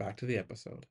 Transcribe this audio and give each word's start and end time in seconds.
Back 0.00 0.16
to 0.16 0.24
the 0.24 0.38
episode. 0.38 0.86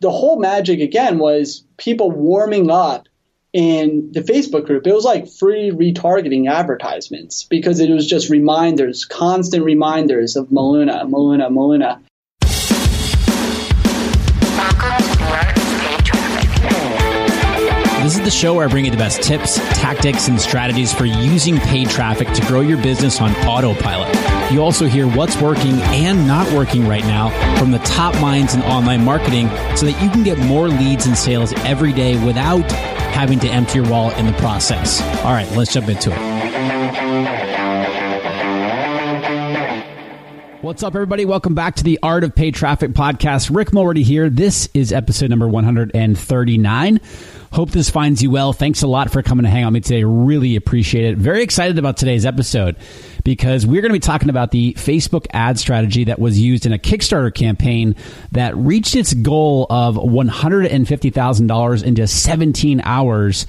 The 0.00 0.10
whole 0.10 0.40
magic 0.40 0.80
again 0.80 1.20
was 1.20 1.62
people 1.76 2.10
warming 2.10 2.68
up 2.68 3.06
in 3.52 4.10
the 4.10 4.22
Facebook 4.22 4.66
group. 4.66 4.88
It 4.88 4.92
was 4.92 5.04
like 5.04 5.28
free 5.28 5.70
retargeting 5.70 6.50
advertisements 6.50 7.44
because 7.44 7.78
it 7.78 7.88
was 7.88 8.08
just 8.08 8.28
reminders, 8.28 9.04
constant 9.04 9.64
reminders 9.64 10.34
of 10.34 10.48
Maluna, 10.48 11.08
Maluna, 11.08 11.48
Maluna. 11.48 12.00
This 18.02 18.16
is 18.16 18.24
the 18.24 18.32
show 18.32 18.54
where 18.54 18.66
I 18.66 18.68
bring 18.68 18.84
you 18.84 18.90
the 18.90 18.96
best 18.96 19.22
tips, 19.22 19.58
tactics, 19.78 20.26
and 20.26 20.40
strategies 20.40 20.92
for 20.92 21.04
using 21.04 21.56
paid 21.58 21.88
traffic 21.88 22.32
to 22.32 22.44
grow 22.46 22.62
your 22.62 22.82
business 22.82 23.20
on 23.20 23.30
autopilot. 23.46 24.29
You 24.50 24.62
also 24.62 24.86
hear 24.86 25.06
what's 25.06 25.40
working 25.40 25.80
and 25.80 26.26
not 26.26 26.52
working 26.52 26.88
right 26.88 27.04
now 27.04 27.30
from 27.56 27.70
the 27.70 27.78
top 27.78 28.20
minds 28.20 28.54
in 28.54 28.62
online 28.62 29.04
marketing 29.04 29.48
so 29.76 29.86
that 29.86 30.02
you 30.02 30.10
can 30.10 30.24
get 30.24 30.38
more 30.38 30.68
leads 30.68 31.06
and 31.06 31.16
sales 31.16 31.52
every 31.58 31.92
day 31.92 32.22
without 32.24 32.70
having 33.12 33.38
to 33.40 33.48
empty 33.48 33.78
your 33.78 33.88
wallet 33.88 34.18
in 34.18 34.26
the 34.26 34.32
process. 34.34 35.00
All 35.24 35.32
right, 35.32 35.50
let's 35.52 35.72
jump 35.72 35.88
into 35.88 36.10
it. 36.12 37.39
What's 40.70 40.84
up, 40.84 40.94
everybody? 40.94 41.24
Welcome 41.24 41.56
back 41.56 41.74
to 41.74 41.82
the 41.82 41.98
Art 42.00 42.22
of 42.22 42.32
Paid 42.32 42.54
Traffic 42.54 42.92
podcast. 42.92 43.52
Rick 43.52 43.72
Mulready 43.72 44.04
here. 44.04 44.30
This 44.30 44.68
is 44.72 44.92
episode 44.92 45.28
number 45.28 45.48
139. 45.48 47.00
Hope 47.52 47.70
this 47.70 47.90
finds 47.90 48.22
you 48.22 48.30
well. 48.30 48.52
Thanks 48.52 48.82
a 48.82 48.86
lot 48.86 49.10
for 49.10 49.20
coming 49.20 49.42
to 49.42 49.50
hang 49.50 49.64
with 49.64 49.74
me 49.74 49.80
today. 49.80 50.04
Really 50.04 50.54
appreciate 50.54 51.06
it. 51.06 51.18
Very 51.18 51.42
excited 51.42 51.76
about 51.76 51.96
today's 51.96 52.24
episode 52.24 52.76
because 53.24 53.66
we're 53.66 53.82
going 53.82 53.90
to 53.90 53.96
be 53.96 53.98
talking 53.98 54.30
about 54.30 54.52
the 54.52 54.74
Facebook 54.74 55.26
ad 55.32 55.58
strategy 55.58 56.04
that 56.04 56.20
was 56.20 56.38
used 56.38 56.66
in 56.66 56.72
a 56.72 56.78
Kickstarter 56.78 57.34
campaign 57.34 57.96
that 58.30 58.56
reached 58.56 58.94
its 58.94 59.12
goal 59.12 59.66
of 59.70 59.96
$150,000 59.96 61.82
in 61.82 61.96
just 61.96 62.22
17 62.22 62.80
hours 62.84 63.44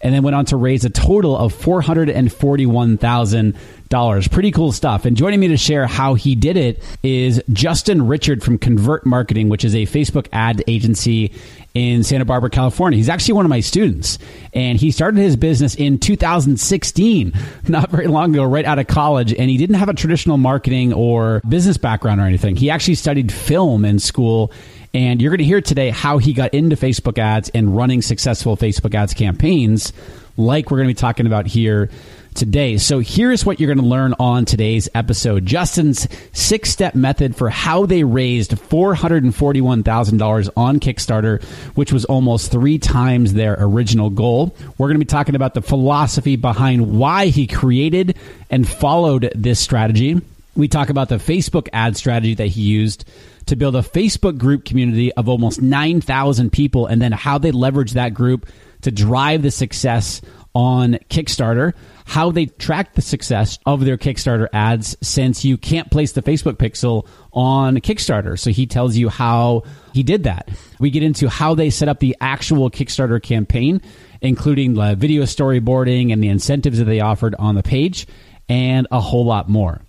and 0.00 0.12
then 0.12 0.24
went 0.24 0.34
on 0.34 0.46
to 0.46 0.56
raise 0.56 0.84
a 0.84 0.90
total 0.90 1.36
of 1.36 1.54
$441,000 1.54 3.56
dollars. 3.94 4.26
Pretty 4.26 4.50
cool 4.50 4.72
stuff. 4.72 5.04
And 5.04 5.16
joining 5.16 5.38
me 5.38 5.46
to 5.46 5.56
share 5.56 5.86
how 5.86 6.14
he 6.14 6.34
did 6.34 6.56
it 6.56 6.82
is 7.04 7.40
Justin 7.52 8.08
Richard 8.08 8.42
from 8.42 8.58
Convert 8.58 9.06
Marketing, 9.06 9.48
which 9.48 9.64
is 9.64 9.72
a 9.72 9.82
Facebook 9.86 10.26
ad 10.32 10.64
agency 10.66 11.30
in 11.74 12.02
Santa 12.02 12.24
Barbara, 12.24 12.50
California. 12.50 12.96
He's 12.96 13.08
actually 13.08 13.34
one 13.34 13.46
of 13.46 13.50
my 13.50 13.60
students, 13.60 14.18
and 14.52 14.80
he 14.80 14.90
started 14.90 15.20
his 15.20 15.36
business 15.36 15.76
in 15.76 16.00
2016, 16.00 17.32
not 17.68 17.88
very 17.88 18.08
long 18.08 18.34
ago, 18.34 18.42
right 18.42 18.64
out 18.64 18.80
of 18.80 18.88
college. 18.88 19.32
And 19.32 19.48
he 19.48 19.56
didn't 19.56 19.76
have 19.76 19.88
a 19.88 19.94
traditional 19.94 20.38
marketing 20.38 20.92
or 20.92 21.40
business 21.48 21.76
background 21.76 22.20
or 22.20 22.24
anything. 22.24 22.56
He 22.56 22.70
actually 22.70 22.96
studied 22.96 23.30
film 23.30 23.84
in 23.84 24.00
school. 24.00 24.50
And 24.92 25.22
you're 25.22 25.30
going 25.30 25.38
to 25.38 25.44
hear 25.44 25.60
today 25.60 25.90
how 25.90 26.18
he 26.18 26.32
got 26.32 26.52
into 26.52 26.74
Facebook 26.74 27.18
ads 27.18 27.48
and 27.50 27.76
running 27.76 28.02
successful 28.02 28.56
Facebook 28.56 28.92
ads 28.94 29.14
campaigns, 29.14 29.92
like 30.36 30.70
we're 30.70 30.78
going 30.78 30.88
to 30.88 30.94
be 30.94 31.00
talking 31.00 31.26
about 31.26 31.46
here 31.46 31.90
today. 32.34 32.76
So 32.78 32.98
here's 32.98 33.46
what 33.46 33.60
you're 33.60 33.72
going 33.72 33.84
to 33.84 33.88
learn 33.88 34.14
on 34.18 34.44
today's 34.44 34.88
episode. 34.94 35.46
Justin's 35.46 36.08
six 36.32 36.70
step 36.70 36.94
method 36.94 37.36
for 37.36 37.48
how 37.48 37.86
they 37.86 38.04
raised 38.04 38.52
$441,000 38.52 40.50
on 40.56 40.80
Kickstarter, 40.80 41.42
which 41.74 41.92
was 41.92 42.04
almost 42.04 42.50
three 42.50 42.78
times 42.78 43.32
their 43.32 43.56
original 43.58 44.10
goal. 44.10 44.54
We're 44.78 44.88
going 44.88 44.98
to 44.98 45.04
be 45.04 45.08
talking 45.08 45.34
about 45.34 45.54
the 45.54 45.62
philosophy 45.62 46.36
behind 46.36 46.98
why 46.98 47.26
he 47.26 47.46
created 47.46 48.16
and 48.50 48.68
followed 48.68 49.32
this 49.34 49.60
strategy. 49.60 50.20
We 50.56 50.68
talk 50.68 50.88
about 50.88 51.08
the 51.08 51.16
Facebook 51.16 51.68
ad 51.72 51.96
strategy 51.96 52.34
that 52.34 52.46
he 52.48 52.62
used 52.62 53.04
to 53.46 53.56
build 53.56 53.76
a 53.76 53.82
Facebook 53.82 54.38
group 54.38 54.64
community 54.64 55.12
of 55.12 55.28
almost 55.28 55.60
9,000 55.60 56.50
people 56.50 56.86
and 56.86 57.00
then 57.00 57.12
how 57.12 57.38
they 57.38 57.50
leverage 57.50 57.92
that 57.92 58.14
group 58.14 58.48
to 58.82 58.90
drive 58.90 59.42
the 59.42 59.50
success 59.50 60.20
on 60.54 60.94
Kickstarter 61.10 61.74
how 62.04 62.30
they 62.30 62.46
track 62.46 62.94
the 62.94 63.02
success 63.02 63.58
of 63.64 63.84
their 63.84 63.96
Kickstarter 63.96 64.48
ads 64.52 64.96
since 65.02 65.44
you 65.44 65.56
can't 65.56 65.90
place 65.90 66.12
the 66.12 66.22
Facebook 66.22 66.54
pixel 66.54 67.06
on 67.32 67.78
Kickstarter. 67.78 68.38
So 68.38 68.50
he 68.50 68.66
tells 68.66 68.96
you 68.96 69.08
how 69.08 69.62
he 69.92 70.02
did 70.02 70.24
that. 70.24 70.50
We 70.78 70.90
get 70.90 71.02
into 71.02 71.28
how 71.28 71.54
they 71.54 71.70
set 71.70 71.88
up 71.88 72.00
the 72.00 72.16
actual 72.20 72.70
Kickstarter 72.70 73.22
campaign, 73.22 73.80
including 74.20 74.74
the 74.74 74.94
video 74.96 75.22
storyboarding 75.22 76.12
and 76.12 76.22
the 76.22 76.28
incentives 76.28 76.78
that 76.78 76.84
they 76.84 77.00
offered 77.00 77.34
on 77.36 77.54
the 77.54 77.62
page, 77.62 78.06
and 78.48 78.86
a 78.90 79.00
whole 79.00 79.24
lot 79.24 79.48
more. 79.48 79.80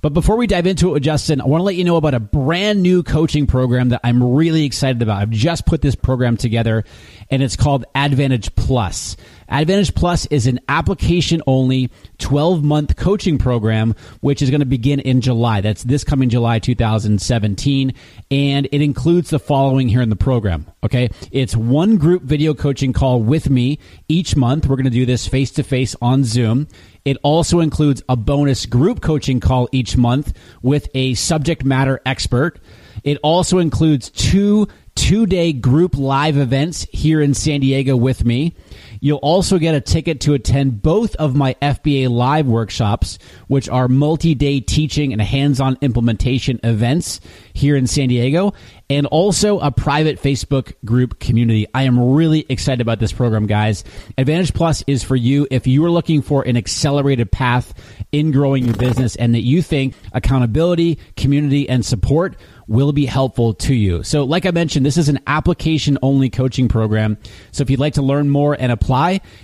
But 0.00 0.12
before 0.12 0.36
we 0.36 0.46
dive 0.46 0.68
into 0.68 0.90
it 0.90 0.92
with 0.92 1.02
Justin, 1.02 1.40
I 1.40 1.46
want 1.46 1.60
to 1.60 1.64
let 1.64 1.74
you 1.74 1.82
know 1.82 1.96
about 1.96 2.14
a 2.14 2.20
brand 2.20 2.84
new 2.84 3.02
coaching 3.02 3.48
program 3.48 3.88
that 3.88 4.00
I'm 4.04 4.22
really 4.22 4.64
excited 4.64 5.02
about. 5.02 5.20
I've 5.20 5.30
just 5.30 5.66
put 5.66 5.82
this 5.82 5.96
program 5.96 6.36
together 6.36 6.84
and 7.30 7.42
it's 7.42 7.56
called 7.56 7.84
Advantage 7.96 8.54
Plus. 8.54 9.16
Advantage 9.48 9.96
Plus 9.96 10.26
is 10.26 10.46
an 10.46 10.60
application 10.68 11.42
only 11.48 11.90
12 12.18 12.62
month 12.62 12.94
coaching 12.94 13.38
program, 13.38 13.96
which 14.20 14.40
is 14.40 14.50
going 14.50 14.60
to 14.60 14.66
begin 14.66 15.00
in 15.00 15.20
July. 15.20 15.62
That's 15.62 15.82
this 15.82 16.04
coming 16.04 16.28
July 16.28 16.60
2017. 16.60 17.92
And 18.30 18.68
it 18.70 18.80
includes 18.80 19.30
the 19.30 19.40
following 19.40 19.88
here 19.88 20.02
in 20.02 20.10
the 20.10 20.16
program. 20.16 20.66
Okay. 20.84 21.08
It's 21.32 21.56
one 21.56 21.96
group 21.96 22.22
video 22.22 22.54
coaching 22.54 22.92
call 22.92 23.20
with 23.20 23.50
me 23.50 23.80
each 24.08 24.36
month. 24.36 24.66
We're 24.66 24.76
going 24.76 24.84
to 24.84 24.90
do 24.90 25.06
this 25.06 25.26
face 25.26 25.50
to 25.52 25.64
face 25.64 25.96
on 26.00 26.22
Zoom. 26.22 26.68
It 27.08 27.16
also 27.22 27.60
includes 27.60 28.02
a 28.06 28.16
bonus 28.16 28.66
group 28.66 29.00
coaching 29.00 29.40
call 29.40 29.66
each 29.72 29.96
month 29.96 30.36
with 30.60 30.90
a 30.92 31.14
subject 31.14 31.64
matter 31.64 32.02
expert. 32.04 32.60
It 33.02 33.16
also 33.22 33.60
includes 33.60 34.10
two 34.10 34.68
two 34.94 35.24
day 35.24 35.54
group 35.54 35.96
live 35.96 36.36
events 36.36 36.86
here 36.92 37.22
in 37.22 37.32
San 37.32 37.60
Diego 37.60 37.96
with 37.96 38.26
me. 38.26 38.54
You'll 39.00 39.18
also 39.18 39.58
get 39.58 39.74
a 39.74 39.80
ticket 39.80 40.20
to 40.22 40.34
attend 40.34 40.82
both 40.82 41.14
of 41.16 41.34
my 41.34 41.54
FBA 41.62 42.08
live 42.08 42.46
workshops, 42.46 43.18
which 43.46 43.68
are 43.68 43.88
multi-day 43.88 44.60
teaching 44.60 45.12
and 45.12 45.22
hands-on 45.22 45.78
implementation 45.80 46.60
events 46.62 47.20
here 47.52 47.76
in 47.76 47.86
San 47.86 48.08
Diego, 48.08 48.54
and 48.90 49.06
also 49.06 49.58
a 49.58 49.70
private 49.70 50.20
Facebook 50.20 50.74
group 50.84 51.18
community. 51.20 51.66
I 51.74 51.82
am 51.82 51.98
really 52.14 52.46
excited 52.48 52.80
about 52.80 53.00
this 53.00 53.12
program, 53.12 53.46
guys. 53.46 53.84
Advantage 54.16 54.54
Plus 54.54 54.82
is 54.86 55.04
for 55.04 55.16
you 55.16 55.46
if 55.50 55.66
you 55.66 55.84
are 55.84 55.90
looking 55.90 56.22
for 56.22 56.42
an 56.42 56.56
accelerated 56.56 57.30
path 57.30 57.74
in 58.12 58.30
growing 58.30 58.64
your 58.64 58.76
business 58.76 59.16
and 59.16 59.34
that 59.34 59.42
you 59.42 59.62
think 59.62 59.94
accountability, 60.12 60.98
community, 61.16 61.68
and 61.68 61.84
support 61.84 62.36
will 62.68 62.92
be 62.92 63.06
helpful 63.06 63.54
to 63.54 63.74
you. 63.74 64.02
So, 64.02 64.24
like 64.24 64.46
I 64.46 64.50
mentioned, 64.50 64.84
this 64.84 64.98
is 64.98 65.08
an 65.08 65.18
application 65.26 65.98
only 66.02 66.30
coaching 66.30 66.68
program. 66.68 67.18
So, 67.50 67.62
if 67.62 67.70
you'd 67.70 67.80
like 67.80 67.94
to 67.94 68.02
learn 68.02 68.28
more 68.28 68.54
and 68.58 68.70
apply, 68.70 68.87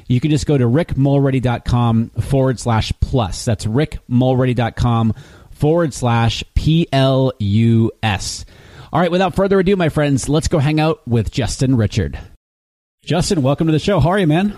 you 0.09 0.21
can 0.21 0.31
just 0.31 0.47
go 0.47 0.57
to 0.57 0.65
rickmulready.com 0.65 2.11
forward 2.11 2.59
slash 2.59 2.93
plus. 3.01 3.45
That's 3.45 3.67
rickmulready.com 3.67 5.15
forward 5.51 5.95
slash 5.95 6.45
P 6.55 6.89
L 6.93 7.33
U 7.39 7.93
S. 8.03 8.45
All 8.93 9.01
right, 9.01 9.11
without 9.11 9.35
further 9.35 9.59
ado, 9.59 9.77
my 9.77 9.89
friends, 9.89 10.29
let's 10.29 10.49
go 10.49 10.59
hang 10.59 10.79
out 10.81 11.07
with 11.07 11.31
Justin 11.31 11.77
Richard. 11.77 12.19
Justin, 13.05 13.43
welcome 13.43 13.67
to 13.67 13.73
the 13.73 13.79
show. 13.79 14.01
How 14.01 14.11
are 14.11 14.19
you, 14.19 14.27
man? 14.27 14.57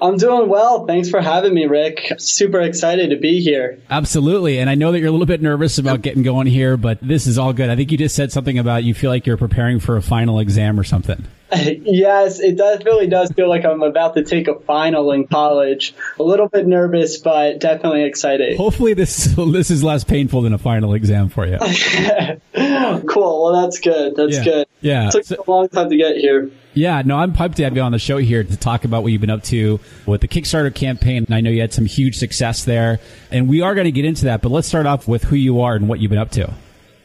I'm 0.00 0.18
doing 0.18 0.48
well. 0.48 0.86
Thanks 0.86 1.08
for 1.08 1.20
having 1.20 1.54
me, 1.54 1.66
Rick. 1.66 2.12
Super 2.18 2.60
excited 2.60 3.10
to 3.10 3.16
be 3.16 3.40
here. 3.40 3.78
Absolutely. 3.88 4.58
And 4.58 4.68
I 4.68 4.74
know 4.74 4.92
that 4.92 4.98
you're 4.98 5.08
a 5.08 5.12
little 5.12 5.26
bit 5.26 5.40
nervous 5.40 5.78
about 5.78 6.02
getting 6.02 6.22
going 6.22 6.46
here, 6.46 6.76
but 6.76 6.98
this 7.00 7.26
is 7.26 7.38
all 7.38 7.52
good. 7.52 7.70
I 7.70 7.76
think 7.76 7.90
you 7.90 7.98
just 7.98 8.14
said 8.14 8.30
something 8.30 8.58
about 8.58 8.84
you 8.84 8.92
feel 8.92 9.10
like 9.10 9.26
you're 9.26 9.38
preparing 9.38 9.80
for 9.80 9.96
a 9.96 10.02
final 10.02 10.38
exam 10.38 10.78
or 10.78 10.84
something. 10.84 11.24
yes, 11.52 12.40
it 12.40 12.56
does 12.56 12.84
really 12.84 13.06
does 13.06 13.30
feel 13.30 13.48
like 13.48 13.64
I'm 13.64 13.82
about 13.82 14.14
to 14.14 14.24
take 14.24 14.48
a 14.48 14.58
final 14.58 15.12
in 15.12 15.28
college. 15.28 15.94
A 16.18 16.22
little 16.22 16.48
bit 16.48 16.66
nervous, 16.66 17.18
but 17.18 17.60
definitely 17.60 18.04
excited. 18.04 18.56
Hopefully 18.56 18.94
this 18.94 19.24
this 19.52 19.70
is 19.70 19.84
less 19.84 20.02
painful 20.02 20.42
than 20.42 20.52
a 20.52 20.58
final 20.58 20.94
exam 20.94 21.28
for 21.28 21.46
you. 21.46 21.58
cool. 23.08 23.44
Well, 23.44 23.62
that's 23.62 23.78
good. 23.78 24.16
That's 24.16 24.38
yeah. 24.38 24.44
good. 24.44 24.65
Yeah. 24.80 25.08
It 25.08 25.12
took 25.12 25.24
so, 25.24 25.42
a 25.46 25.50
long 25.50 25.68
time 25.68 25.90
to 25.90 25.96
get 25.96 26.16
here. 26.16 26.50
Yeah, 26.74 27.02
no, 27.04 27.16
I'm 27.16 27.32
pumped 27.32 27.56
to 27.56 27.64
have 27.64 27.74
you 27.74 27.82
on 27.82 27.92
the 27.92 27.98
show 27.98 28.18
here 28.18 28.44
to 28.44 28.56
talk 28.56 28.84
about 28.84 29.02
what 29.02 29.12
you've 29.12 29.20
been 29.20 29.30
up 29.30 29.42
to 29.44 29.80
with 30.04 30.20
the 30.20 30.28
Kickstarter 30.28 30.74
campaign. 30.74 31.26
I 31.30 31.40
know 31.40 31.50
you 31.50 31.60
had 31.60 31.72
some 31.72 31.86
huge 31.86 32.16
success 32.16 32.64
there, 32.64 33.00
and 33.30 33.48
we 33.48 33.62
are 33.62 33.74
going 33.74 33.86
to 33.86 33.92
get 33.92 34.04
into 34.04 34.26
that, 34.26 34.42
but 34.42 34.50
let's 34.50 34.68
start 34.68 34.86
off 34.86 35.08
with 35.08 35.24
who 35.24 35.36
you 35.36 35.62
are 35.62 35.74
and 35.74 35.88
what 35.88 36.00
you've 36.00 36.10
been 36.10 36.18
up 36.18 36.30
to. 36.32 36.52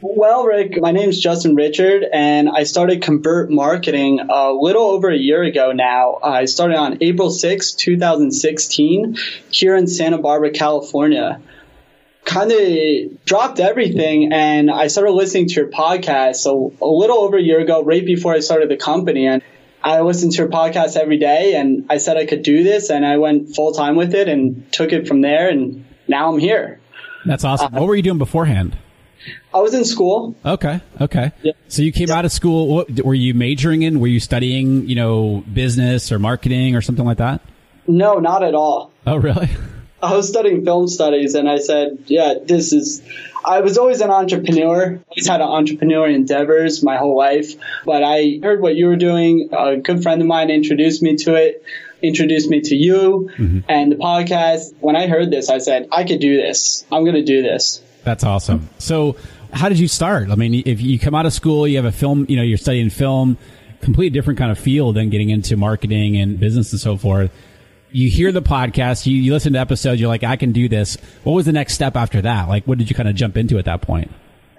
Well, 0.04 0.46
Rick, 0.46 0.82
my 0.82 0.92
name 0.92 1.10
is 1.10 1.20
Justin 1.20 1.56
Richard, 1.56 2.04
and 2.12 2.50
I 2.50 2.64
started 2.64 3.04
Convert 3.04 3.52
Marketing 3.52 4.20
a 4.20 4.52
little 4.52 4.82
over 4.82 5.12
a 5.12 5.18
year 5.18 5.44
ago 5.44 5.74
now. 5.74 6.18
I 6.24 6.46
started 6.46 6.78
on 6.78 6.98
April 7.02 7.30
6, 7.30 7.74
2016, 7.74 9.16
here 9.52 9.76
in 9.76 9.86
Santa 9.88 10.18
Barbara, 10.18 10.50
California. 10.50 11.40
Kind 12.24 12.52
of 12.52 13.26
dropped 13.26 13.60
everything, 13.60 14.32
and 14.32 14.70
I 14.70 14.88
started 14.88 15.12
listening 15.12 15.48
to 15.48 15.54
your 15.56 15.68
podcast 15.68 16.36
so 16.36 16.74
a 16.82 16.88
little 16.88 17.18
over 17.18 17.38
a 17.38 17.42
year 17.42 17.60
ago, 17.60 17.84
right 17.84 18.06
before 18.06 18.34
I 18.34 18.40
started 18.40 18.70
the 18.70 18.78
company. 18.78 19.28
And 19.28 19.42
I 19.84 20.02
listened 20.02 20.34
to 20.34 20.38
your 20.38 20.48
podcast 20.48 20.96
every 20.96 21.18
day, 21.18 21.56
and 21.56 21.88
I 21.90 21.98
said 21.98 22.18
I 22.18 22.26
could 22.26 22.44
do 22.44 22.64
this, 22.64 22.90
and 22.90 23.06
I 23.06 23.18
went 23.18 23.56
full 23.56 23.74
time 23.74 23.96
with 23.96 24.14
it 24.14 24.30
and 24.30 24.72
took 24.72 24.94
it 24.94 25.08
from 25.08 25.22
there, 25.22 25.50
and 25.50 25.84
now 26.08 26.32
I'm 26.32 26.40
here. 26.40 26.80
That's 27.26 27.44
awesome. 27.44 27.76
Uh, 27.76 27.80
what 27.80 27.88
were 27.88 27.96
you 27.96 28.04
doing 28.04 28.18
beforehand? 28.18 28.78
I 29.54 29.60
was 29.60 29.74
in 29.74 29.86
school. 29.86 30.36
Okay. 30.46 30.82
Okay. 31.00 31.32
Yeah. 31.42 31.54
So 31.68 31.82
you 31.82 31.92
came 31.92 32.10
yeah. 32.10 32.18
out 32.18 32.26
of 32.26 32.32
school. 32.32 32.68
What, 32.68 33.02
were 33.02 33.14
you 33.14 33.34
majoring 33.34 33.82
in? 33.84 34.00
Were 34.00 34.08
you 34.08 34.20
studying, 34.20 34.88
you 34.88 34.96
know, 34.96 35.44
business 35.52 36.12
or 36.12 36.20
marketing 36.20 36.76
or 36.76 36.82
something 36.82 37.06
like 37.06 37.18
that? 37.18 37.42
No, 37.88 38.16
not 38.20 38.44
at 38.44 38.56
all. 38.56 38.92
Oh, 39.06 39.18
really? 39.18 39.50
I 40.02 40.16
was 40.16 40.28
studying 40.28 40.64
film 40.66 40.88
studies, 40.88 41.36
and 41.36 41.50
I 41.50 41.58
said, 41.60 42.00
"Yeah, 42.08 42.36
this 42.44 42.74
is." 42.74 43.02
I 43.44 43.62
was 43.62 43.78
always 43.80 44.02
an 44.02 44.12
entrepreneur. 44.12 45.00
I 45.00 45.10
always 45.10 45.28
had 45.28 45.42
entrepreneur 45.42 46.08
endeavors 46.08 46.84
my 46.84 46.98
whole 46.98 47.18
life. 47.18 47.56
But 47.86 48.04
I 48.04 48.40
heard 48.44 48.62
what 48.62 48.76
you 48.76 48.86
were 48.86 48.98
doing. 48.98 49.50
A 49.52 49.78
good 49.78 50.04
friend 50.04 50.22
of 50.22 50.28
mine 50.28 50.52
introduced 50.52 51.02
me 51.02 51.16
to 51.18 51.34
it 51.34 51.64
introduced 52.02 52.50
me 52.50 52.62
to 52.62 52.76
you 52.76 53.30
mm-hmm. 53.38 53.60
and 53.70 53.92
the 53.92 53.96
podcast. 53.96 54.74
When 54.80 54.96
I 54.96 55.08
heard 55.08 55.32
this, 55.32 55.50
I 55.50 55.60
said, 55.60 55.88
I 55.92 56.04
could 56.04 56.20
do 56.20 56.38
this. 56.38 56.86
I'm 56.92 57.04
going 57.04 57.16
to 57.16 57.24
do 57.24 57.42
this. 57.42 57.82
That's 58.04 58.24
awesome. 58.24 58.70
So, 58.80 59.18
how 59.54 59.70
did 59.70 59.80
you 59.80 59.88
start? 59.88 60.30
I 60.30 60.36
mean, 60.36 60.64
if 60.66 60.82
you 60.82 60.98
come 60.98 61.14
out 61.14 61.26
of 61.26 61.34
school, 61.34 61.68
you 61.68 61.78
have 61.78 61.86
a 61.86 61.92
film, 61.92 62.26
you 62.30 62.38
know, 62.38 62.44
you're 62.44 62.58
studying 62.58 62.90
film, 62.90 63.38
completely 63.82 64.10
different 64.10 64.40
kind 64.40 64.52
of 64.52 64.58
field 64.58 64.96
than 64.96 65.10
getting 65.10 65.30
into 65.30 65.58
marketing 65.58 66.18
and 66.18 66.40
business 66.40 66.72
and 66.72 66.80
so 66.80 66.98
forth. 66.98 67.32
You 67.92 68.10
hear 68.10 68.32
the 68.32 68.42
podcast, 68.42 69.06
you, 69.06 69.16
you 69.16 69.34
listen 69.34 69.54
to 69.54 69.60
episodes, 69.60 70.00
you're 70.00 70.08
like, 70.08 70.24
I 70.24 70.36
can 70.36 70.52
do 70.52 70.70
this. 70.70 70.98
What 71.24 71.34
was 71.34 71.46
the 71.46 71.52
next 71.52 71.74
step 71.74 71.96
after 71.96 72.22
that? 72.22 72.48
Like, 72.48 72.66
what 72.66 72.78
did 72.78 72.90
you 72.90 72.96
kind 72.96 73.10
of 73.10 73.16
jump 73.16 73.38
into 73.38 73.58
at 73.58 73.66
that 73.66 73.82
point? 73.82 74.12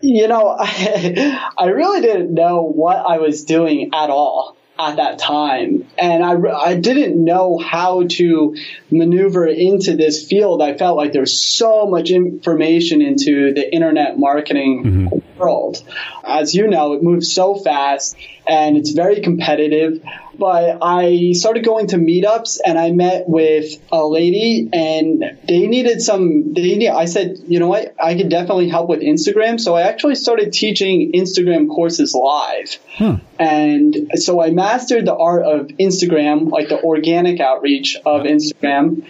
You 0.02 0.28
know, 0.28 0.56
I, 0.58 1.50
I 1.58 1.66
really 1.66 2.00
didn't 2.00 2.34
know 2.34 2.62
what 2.62 2.96
I 2.96 3.18
was 3.18 3.44
doing 3.44 3.90
at 3.94 4.10
all 4.10 4.56
at 4.78 4.96
that 4.96 5.18
time. 5.18 5.86
And 5.96 6.24
I, 6.24 6.34
I 6.50 6.74
didn't 6.74 7.22
know 7.22 7.58
how 7.58 8.06
to 8.06 8.56
maneuver 8.90 9.46
into 9.46 9.96
this 9.96 10.26
field. 10.26 10.62
I 10.62 10.76
felt 10.76 10.96
like 10.96 11.12
there's 11.12 11.38
so 11.38 11.86
much 11.86 12.10
information 12.10 13.02
into 13.02 13.52
the 13.54 13.72
internet 13.72 14.18
marketing 14.18 14.84
mm-hmm. 14.84 15.31
World. 15.42 15.82
As 16.24 16.54
you 16.54 16.68
know, 16.68 16.94
it 16.94 17.02
moves 17.02 17.32
so 17.32 17.54
fast 17.54 18.16
and 18.46 18.76
it's 18.76 18.90
very 18.90 19.20
competitive. 19.20 20.02
But 20.38 20.78
I 20.82 21.32
started 21.32 21.64
going 21.64 21.88
to 21.88 21.96
meetups 21.96 22.58
and 22.64 22.78
I 22.78 22.90
met 22.90 23.28
with 23.28 23.80
a 23.92 24.04
lady 24.06 24.68
and 24.72 25.38
they 25.46 25.66
needed 25.66 26.00
some, 26.00 26.54
they 26.54 26.76
need, 26.76 26.88
I 26.88 27.04
said, 27.04 27.38
you 27.46 27.60
know 27.60 27.68
what, 27.68 27.94
I 28.02 28.16
could 28.16 28.30
definitely 28.30 28.68
help 28.68 28.88
with 28.88 29.00
Instagram. 29.00 29.60
So 29.60 29.74
I 29.74 29.82
actually 29.82 30.14
started 30.14 30.52
teaching 30.52 31.12
Instagram 31.12 31.68
courses 31.68 32.14
live. 32.14 32.78
Hmm. 32.96 33.14
And 33.38 34.10
so 34.14 34.42
I 34.42 34.50
mastered 34.50 35.04
the 35.04 35.14
art 35.14 35.44
of 35.44 35.66
Instagram, 35.78 36.50
like 36.50 36.68
the 36.68 36.82
organic 36.82 37.40
outreach 37.40 37.96
of 38.04 38.22
Instagram. 38.22 39.04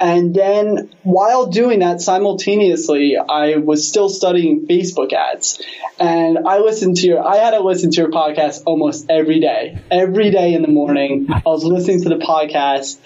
And 0.00 0.34
then 0.34 0.90
while 1.02 1.46
doing 1.46 1.80
that 1.80 2.00
simultaneously, 2.00 3.16
I 3.16 3.56
was 3.56 3.86
still 3.86 4.08
studying 4.08 4.66
Facebook 4.66 5.12
ads. 5.12 5.62
And 5.98 6.38
I 6.46 6.58
listened 6.58 6.96
to 6.98 7.06
your, 7.06 7.26
I 7.26 7.36
had 7.36 7.52
to 7.52 7.60
listen 7.60 7.90
to 7.92 8.00
your 8.00 8.10
podcast 8.10 8.62
almost 8.66 9.06
every 9.08 9.40
day. 9.40 9.78
Every 9.90 10.30
day 10.30 10.54
in 10.54 10.62
the 10.62 10.68
morning, 10.68 11.28
I 11.30 11.42
was 11.44 11.64
listening 11.64 12.02
to 12.02 12.08
the 12.08 12.16
podcast, 12.16 12.98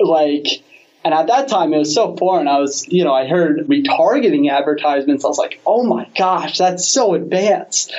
like, 0.00 0.46
and 1.04 1.14
at 1.14 1.28
that 1.28 1.48
time 1.48 1.72
it 1.72 1.78
was 1.78 1.94
so 1.94 2.16
foreign. 2.16 2.48
I 2.48 2.58
was, 2.58 2.86
you 2.88 3.04
know, 3.04 3.14
I 3.14 3.26
heard 3.26 3.66
retargeting 3.66 4.50
advertisements. 4.50 5.24
I 5.24 5.28
was 5.28 5.38
like, 5.38 5.60
oh 5.66 5.84
my 5.84 6.08
gosh, 6.16 6.58
that's 6.58 6.88
so 6.88 7.14
advanced 7.14 7.92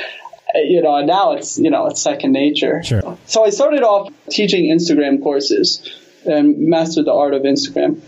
uh, 0.55 0.59
you 0.59 0.81
know, 0.81 0.95
and 0.95 1.07
now 1.07 1.33
it's, 1.33 1.57
you 1.57 1.69
know, 1.69 1.87
it's 1.87 2.01
second 2.01 2.31
nature. 2.31 2.81
Sure. 2.83 3.17
So 3.25 3.45
I 3.45 3.49
started 3.49 3.83
off 3.83 4.13
teaching 4.29 4.65
Instagram 4.65 5.21
courses 5.21 5.81
and 6.25 6.57
mastered 6.69 7.05
the 7.05 7.13
art 7.13 7.33
of 7.33 7.43
Instagram. 7.43 7.99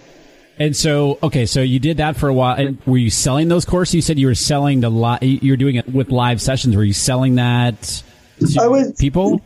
And 0.60 0.76
so, 0.76 1.18
okay, 1.24 1.46
so 1.46 1.62
you 1.62 1.80
did 1.80 1.98
that 1.98 2.18
for 2.18 2.28
a 2.28 2.34
while. 2.34 2.56
And 2.56 2.78
were 2.86 2.98
you 2.98 3.10
selling 3.10 3.48
those 3.48 3.64
courses? 3.64 3.96
You 3.96 4.02
said 4.02 4.20
you 4.20 4.28
were 4.28 4.36
selling 4.36 4.82
the 4.82 4.90
li- 4.90 5.40
you 5.42 5.54
were 5.54 5.58
doing 5.58 5.78
it 5.78 5.88
with 5.88 6.10
live 6.10 6.42
sessions. 6.42 6.76
Were 6.76 6.84
you 6.84 6.94
selling 6.94 7.36
that 7.36 7.82
to 7.82 8.70
was, 8.70 8.92
people? 9.00 9.42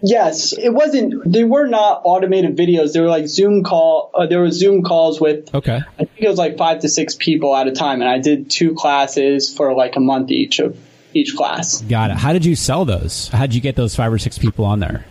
Yes, 0.00 0.52
it 0.52 0.68
wasn't. 0.68 1.30
They 1.30 1.44
were 1.44 1.66
not 1.66 2.02
automated 2.04 2.56
videos. 2.56 2.92
They 2.92 3.00
were 3.00 3.08
like 3.08 3.26
Zoom 3.26 3.64
call. 3.64 4.10
Uh, 4.14 4.26
there 4.26 4.38
were 4.38 4.50
Zoom 4.50 4.82
calls 4.82 5.20
with. 5.20 5.52
Okay. 5.54 5.80
I 5.98 6.04
think 6.04 6.20
it 6.20 6.28
was 6.28 6.38
like 6.38 6.56
five 6.56 6.80
to 6.80 6.88
six 6.88 7.16
people 7.16 7.56
at 7.56 7.66
a 7.66 7.72
time, 7.72 8.00
and 8.00 8.08
I 8.08 8.18
did 8.18 8.50
two 8.50 8.74
classes 8.74 9.52
for 9.52 9.74
like 9.74 9.96
a 9.96 10.00
month 10.00 10.30
each 10.30 10.58
of 10.60 10.78
each 11.14 11.34
class. 11.34 11.80
Got 11.80 12.10
it. 12.10 12.16
How 12.18 12.32
did 12.32 12.44
you 12.44 12.54
sell 12.54 12.84
those? 12.84 13.28
How 13.28 13.40
did 13.46 13.54
you 13.54 13.60
get 13.60 13.76
those 13.76 13.96
five 13.96 14.12
or 14.12 14.18
six 14.18 14.38
people 14.38 14.64
on 14.66 14.78
there? 14.78 15.04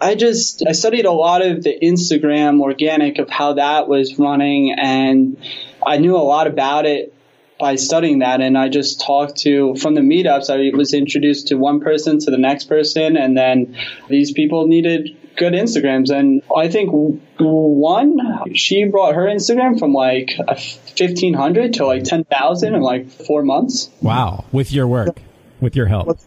I 0.00 0.14
just 0.14 0.64
I 0.66 0.72
studied 0.72 1.04
a 1.04 1.12
lot 1.12 1.44
of 1.44 1.62
the 1.62 1.78
Instagram 1.82 2.60
organic 2.60 3.18
of 3.18 3.28
how 3.28 3.54
that 3.54 3.88
was 3.88 4.18
running 4.18 4.72
and 4.72 5.36
I 5.84 5.98
knew 5.98 6.16
a 6.16 6.18
lot 6.18 6.46
about 6.46 6.86
it 6.86 7.14
by 7.58 7.74
studying 7.74 8.20
that 8.20 8.40
and 8.40 8.56
I 8.56 8.68
just 8.68 9.00
talked 9.00 9.38
to 9.38 9.74
from 9.76 9.94
the 9.94 10.00
meetups 10.00 10.50
I 10.50 10.76
was 10.76 10.94
introduced 10.94 11.48
to 11.48 11.56
one 11.56 11.80
person 11.80 12.20
to 12.20 12.30
the 12.30 12.38
next 12.38 12.66
person 12.66 13.16
and 13.16 13.36
then 13.36 13.76
these 14.08 14.32
people 14.32 14.68
needed 14.68 15.16
good 15.36 15.52
Instagrams 15.52 16.10
and 16.10 16.42
I 16.56 16.68
think 16.68 16.90
one 17.38 18.18
she 18.54 18.84
brought 18.84 19.14
her 19.14 19.26
Instagram 19.26 19.78
from 19.78 19.92
like 19.92 20.34
1500 20.38 21.74
to 21.74 21.86
like 21.86 22.04
10,000 22.04 22.74
in 22.74 22.80
like 22.80 23.08
4 23.10 23.42
months. 23.42 23.90
Wow, 24.02 24.44
with 24.52 24.72
your 24.72 24.86
work, 24.86 25.20
with 25.60 25.74
your 25.74 25.86
help. 25.86 26.18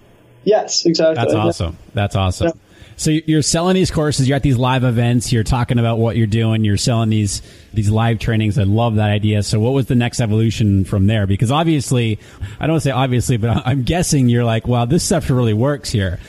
Yes, 0.43 0.85
exactly. 0.85 1.15
That's 1.15 1.33
awesome. 1.33 1.77
That's 1.93 2.15
awesome. 2.15 2.47
Yeah. 2.47 2.53
So 3.01 3.09
you're 3.09 3.41
selling 3.41 3.73
these 3.73 3.89
courses. 3.89 4.29
You're 4.29 4.35
at 4.35 4.43
these 4.43 4.57
live 4.57 4.83
events. 4.83 5.31
You're 5.31 5.43
talking 5.43 5.79
about 5.79 5.97
what 5.97 6.17
you're 6.17 6.27
doing. 6.27 6.63
You're 6.63 6.77
selling 6.77 7.09
these 7.09 7.41
these 7.73 7.89
live 7.89 8.19
trainings. 8.19 8.59
I 8.59 8.63
love 8.63 8.93
that 8.97 9.09
idea. 9.09 9.41
So 9.41 9.59
what 9.59 9.73
was 9.73 9.87
the 9.87 9.95
next 9.95 10.21
evolution 10.21 10.85
from 10.85 11.07
there? 11.07 11.25
Because 11.25 11.49
obviously, 11.49 12.19
I 12.59 12.67
don't 12.67 12.79
say 12.79 12.91
obviously, 12.91 13.37
but 13.37 13.63
I'm 13.65 13.81
guessing 13.81 14.29
you're 14.29 14.43
like, 14.43 14.67
wow, 14.67 14.85
this 14.85 15.03
stuff 15.03 15.31
really 15.31 15.55
works 15.55 15.89
here. 15.89 16.19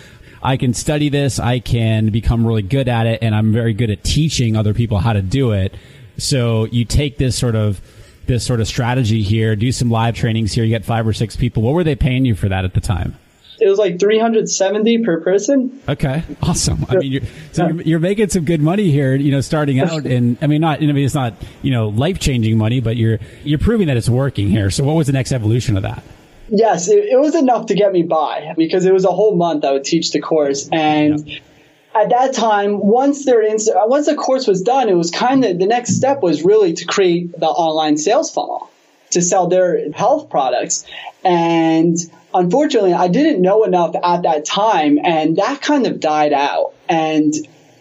I 0.43 0.57
can 0.57 0.73
study 0.73 1.11
this, 1.11 1.39
I 1.39 1.59
can 1.59 2.09
become 2.09 2.47
really 2.47 2.63
good 2.63 2.89
at 2.89 3.07
it, 3.07 3.23
and 3.23 3.35
I'm 3.35 3.53
very 3.53 3.75
good 3.75 3.91
at 3.91 4.03
teaching 4.03 4.57
other 4.57 4.73
people 4.73 4.99
how 4.99 5.13
to 5.13 5.21
do 5.21 5.53
it. 5.53 5.75
So 6.17 6.65
you 6.65 6.87
take 6.87 7.19
this 7.19 7.37
sort 7.37 7.55
of 7.55 7.83
this 8.25 8.47
sort 8.47 8.61
of 8.61 8.67
strategy 8.67 9.21
here, 9.21 9.57
do 9.57 9.73
some 9.73 9.91
live 9.91 10.15
trainings 10.15 10.55
here. 10.55 10.65
You 10.65 10.71
get 10.71 10.87
five 10.87 11.07
or 11.07 11.13
six 11.13 11.37
people. 11.37 11.63
What 11.63 11.75
were 11.75 11.85
they 11.85 11.97
paying 11.97 12.25
you 12.25 12.35
for 12.35 12.49
that 12.49 12.65
at 12.65 12.73
the 12.73 12.81
time? 12.81 13.19
It 13.63 13.69
was 13.69 13.79
like 13.79 14.01
370 14.01 15.05
per 15.05 15.21
person. 15.21 15.81
Okay, 15.89 16.23
awesome. 16.43 16.85
I 16.89 16.97
mean, 16.97 17.13
you're, 17.13 17.23
so 17.53 17.69
you're, 17.69 17.83
you're 17.83 18.01
making 18.01 18.29
some 18.31 18.45
good 18.45 18.61
money 18.61 18.91
here. 18.91 19.15
You 19.15 19.31
know, 19.31 19.41
starting 19.41 19.81
out, 19.81 20.05
and 20.05 20.37
I 20.43 20.47
mean, 20.47 20.61
not. 20.61 20.83
I 20.83 20.87
mean, 20.87 21.05
it's 21.05 21.15
not 21.15 21.35
you 21.63 21.71
know 21.71 21.89
life 21.89 22.19
changing 22.19 22.59
money, 22.59 22.81
but 22.81 22.97
you're 22.97 23.19
you're 23.45 23.59
proving 23.59 23.87
that 23.87 23.97
it's 23.97 24.09
working 24.09 24.49
here. 24.49 24.71
So, 24.71 24.85
what 24.85 24.95
was 24.95 25.07
the 25.07 25.13
next 25.13 25.33
evolution 25.33 25.77
of 25.77 25.85
that? 25.85 26.03
Yes, 26.49 26.89
it, 26.89 27.05
it 27.05 27.19
was 27.19 27.35
enough 27.35 27.67
to 27.67 27.75
get 27.75 27.93
me 27.93 28.03
by 28.03 28.55
because 28.57 28.85
it 28.85 28.93
was 28.93 29.05
a 29.05 29.13
whole 29.13 29.37
month 29.37 29.65
I 29.65 29.73
would 29.73 29.85
teach 29.85 30.13
the 30.13 30.21
course, 30.21 30.69
and 30.71 31.27
yeah 31.27 31.39
at 31.95 32.09
that 32.09 32.33
time, 32.35 32.79
once 32.79 33.25
their 33.25 33.43
uh, 33.43 33.87
once 33.87 34.07
the 34.07 34.15
course 34.15 34.47
was 34.47 34.63
done, 34.63 34.89
it 34.89 34.95
was 34.95 35.11
kind 35.11 35.45
of 35.45 35.59
the 35.59 35.67
next 35.67 35.97
step 35.97 36.23
was 36.23 36.43
really 36.43 36.73
to 36.75 36.87
create 36.87 37.39
the 37.39 37.47
online 37.47 37.97
sales 37.97 38.33
funnel 38.33 38.71
to 39.11 39.23
sell 39.23 39.47
their 39.49 39.93
health 39.93 40.31
products. 40.31 40.85
And 41.25 41.97
unfortunately, 42.35 42.95
I 42.95 43.09
didn't 43.09 43.43
know 43.43 43.65
enough 43.65 43.95
at 44.03 44.23
that 44.23 44.45
time, 44.45 44.99
and 45.03 45.37
that 45.37 45.61
kind 45.61 45.87
of 45.87 46.01
died 46.01 46.33
out. 46.33 46.75
And 46.89 47.33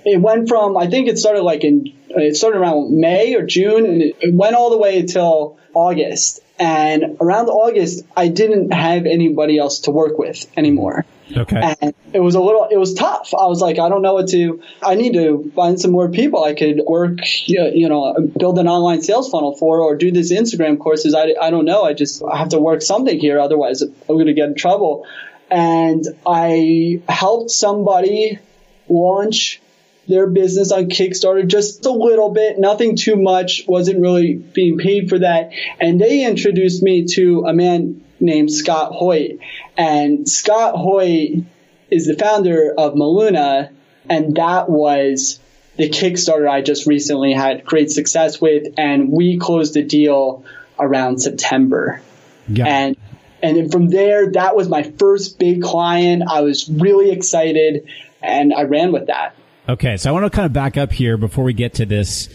it 0.06 0.20
went 0.20 0.48
from 0.50 0.78
I 0.78 0.88
think 0.88 1.08
it 1.08 1.18
started 1.18 1.42
like 1.42 1.64
in 1.64 1.94
it 2.10 2.36
started 2.36 2.58
around 2.58 2.92
May 2.92 3.36
or 3.36 3.46
June, 3.46 3.86
and 3.86 4.02
it 4.02 4.34
went 4.34 4.56
all 4.56 4.70
the 4.70 4.78
way 4.78 5.00
until 5.00 5.58
August. 5.74 6.42
And 6.60 7.18
around 7.20 7.48
August, 7.48 8.06
I 8.16 8.28
didn't 8.28 8.72
have 8.72 9.06
anybody 9.06 9.58
else 9.58 9.82
to 9.82 9.92
work 9.92 10.18
with 10.18 10.46
anymore. 10.58 11.06
Okay. 11.36 11.76
And 11.82 11.94
it 12.14 12.20
was 12.20 12.36
a 12.36 12.42
little, 12.42 12.68
it 12.70 12.78
was 12.78 12.94
tough. 12.94 13.34
I 13.34 13.48
was 13.48 13.62
like, 13.62 13.80
I 13.80 13.90
don't 13.90 14.02
know 14.02 14.14
what 14.14 14.30
to, 14.30 14.62
I 14.82 14.96
need 14.96 15.14
to 15.14 15.52
find 15.56 15.80
some 15.80 15.92
more 15.92 16.10
people 16.10 16.44
I 16.44 16.54
could 16.54 16.82
work, 16.86 17.20
you 17.46 17.88
know, 17.90 18.16
build 18.38 18.60
an 18.60 18.68
online 18.68 19.02
sales 19.02 19.30
funnel 19.30 19.56
for 19.56 19.82
or 19.82 19.96
do 19.96 20.12
this 20.12 20.32
Instagram 20.32 20.80
courses. 20.80 21.14
I, 21.14 21.34
I 21.42 21.50
don't 21.50 21.66
know. 21.66 21.84
I 21.84 21.94
just 21.94 22.24
I 22.24 22.38
have 22.38 22.50
to 22.50 22.60
work 22.60 22.82
something 22.82 23.20
here. 23.20 23.40
Otherwise, 23.40 23.82
I'm 23.82 23.94
going 24.08 24.28
to 24.28 24.34
get 24.34 24.50
in 24.50 24.56
trouble. 24.56 25.06
And 25.50 26.06
I 26.26 27.02
helped 27.10 27.52
somebody 27.52 28.40
launch 28.88 29.62
their 30.08 30.28
business 30.28 30.72
on 30.72 30.86
Kickstarter 30.86 31.48
just 31.48 31.86
a 31.86 31.92
little 31.92 32.30
bit, 32.32 32.60
nothing 32.60 32.96
too 32.96 33.16
much, 33.16 33.64
wasn't 33.68 34.00
really 34.02 34.34
being 34.34 34.78
paid 34.78 35.10
for 35.10 35.20
that. 35.20 35.52
And 35.80 36.02
they 36.02 36.26
introduced 36.26 36.84
me 36.84 37.06
to 37.16 37.46
a 37.48 37.54
man 37.54 38.04
named 38.20 38.52
Scott 38.52 38.92
Hoyt. 38.94 39.40
And 39.82 40.30
Scott 40.30 40.76
Hoyt 40.76 41.44
is 41.90 42.06
the 42.06 42.14
founder 42.14 42.72
of 42.78 42.94
Maluna, 42.94 43.72
and 44.08 44.36
that 44.36 44.70
was 44.70 45.40
the 45.76 45.90
Kickstarter 45.90 46.48
I 46.48 46.62
just 46.62 46.86
recently 46.86 47.34
had 47.34 47.66
great 47.66 47.90
success 47.90 48.40
with, 48.40 48.76
and 48.78 49.12
we 49.12 49.40
closed 49.40 49.74
the 49.74 49.82
deal 49.82 50.46
around 50.80 51.18
September. 51.18 52.00
Yeah. 52.48 52.68
And 52.68 52.98
and 53.42 53.58
then 53.58 53.70
from 53.72 53.90
there, 53.90 54.32
that 54.34 54.56
was 54.56 54.70
my 54.70 54.84
first 54.84 55.40
big 55.40 55.64
client. 55.64 56.26
I 56.30 56.42
was 56.42 56.70
really 56.70 57.10
excited, 57.10 57.88
and 58.22 58.54
I 58.54 58.66
ran 58.66 58.92
with 58.92 59.08
that. 59.08 59.34
Okay, 59.68 59.98
so 59.98 60.12
I 60.12 60.14
want 60.14 60.26
to 60.26 60.30
kind 60.30 60.46
of 60.46 60.54
back 60.54 60.78
up 60.78 60.92
here 60.92 61.18
before 61.18 61.44
we 61.44 61.54
get 61.54 61.74
to 61.76 61.88
this 61.88 62.30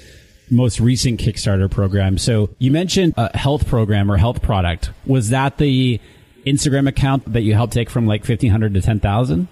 most 0.51 0.81
recent 0.81 1.21
Kickstarter 1.21 1.71
program. 1.71 2.19
So 2.19 2.51
you 2.59 2.73
mentioned 2.73 3.15
a 3.17 3.39
health 3.39 3.69
program 3.69 4.11
or 4.11 4.17
health 4.17 4.43
product. 4.43 4.91
Was 5.07 5.31
that 5.31 5.59
the 5.59 6.01
Instagram 6.47 6.89
account 6.89 7.33
that 7.33 7.43
you 7.43 7.55
helped 7.55 7.73
take 7.73 7.91
from 7.91 8.07
like 8.07 8.21
1500 8.23 8.75
to 8.75 8.81
10,000? 8.81 9.49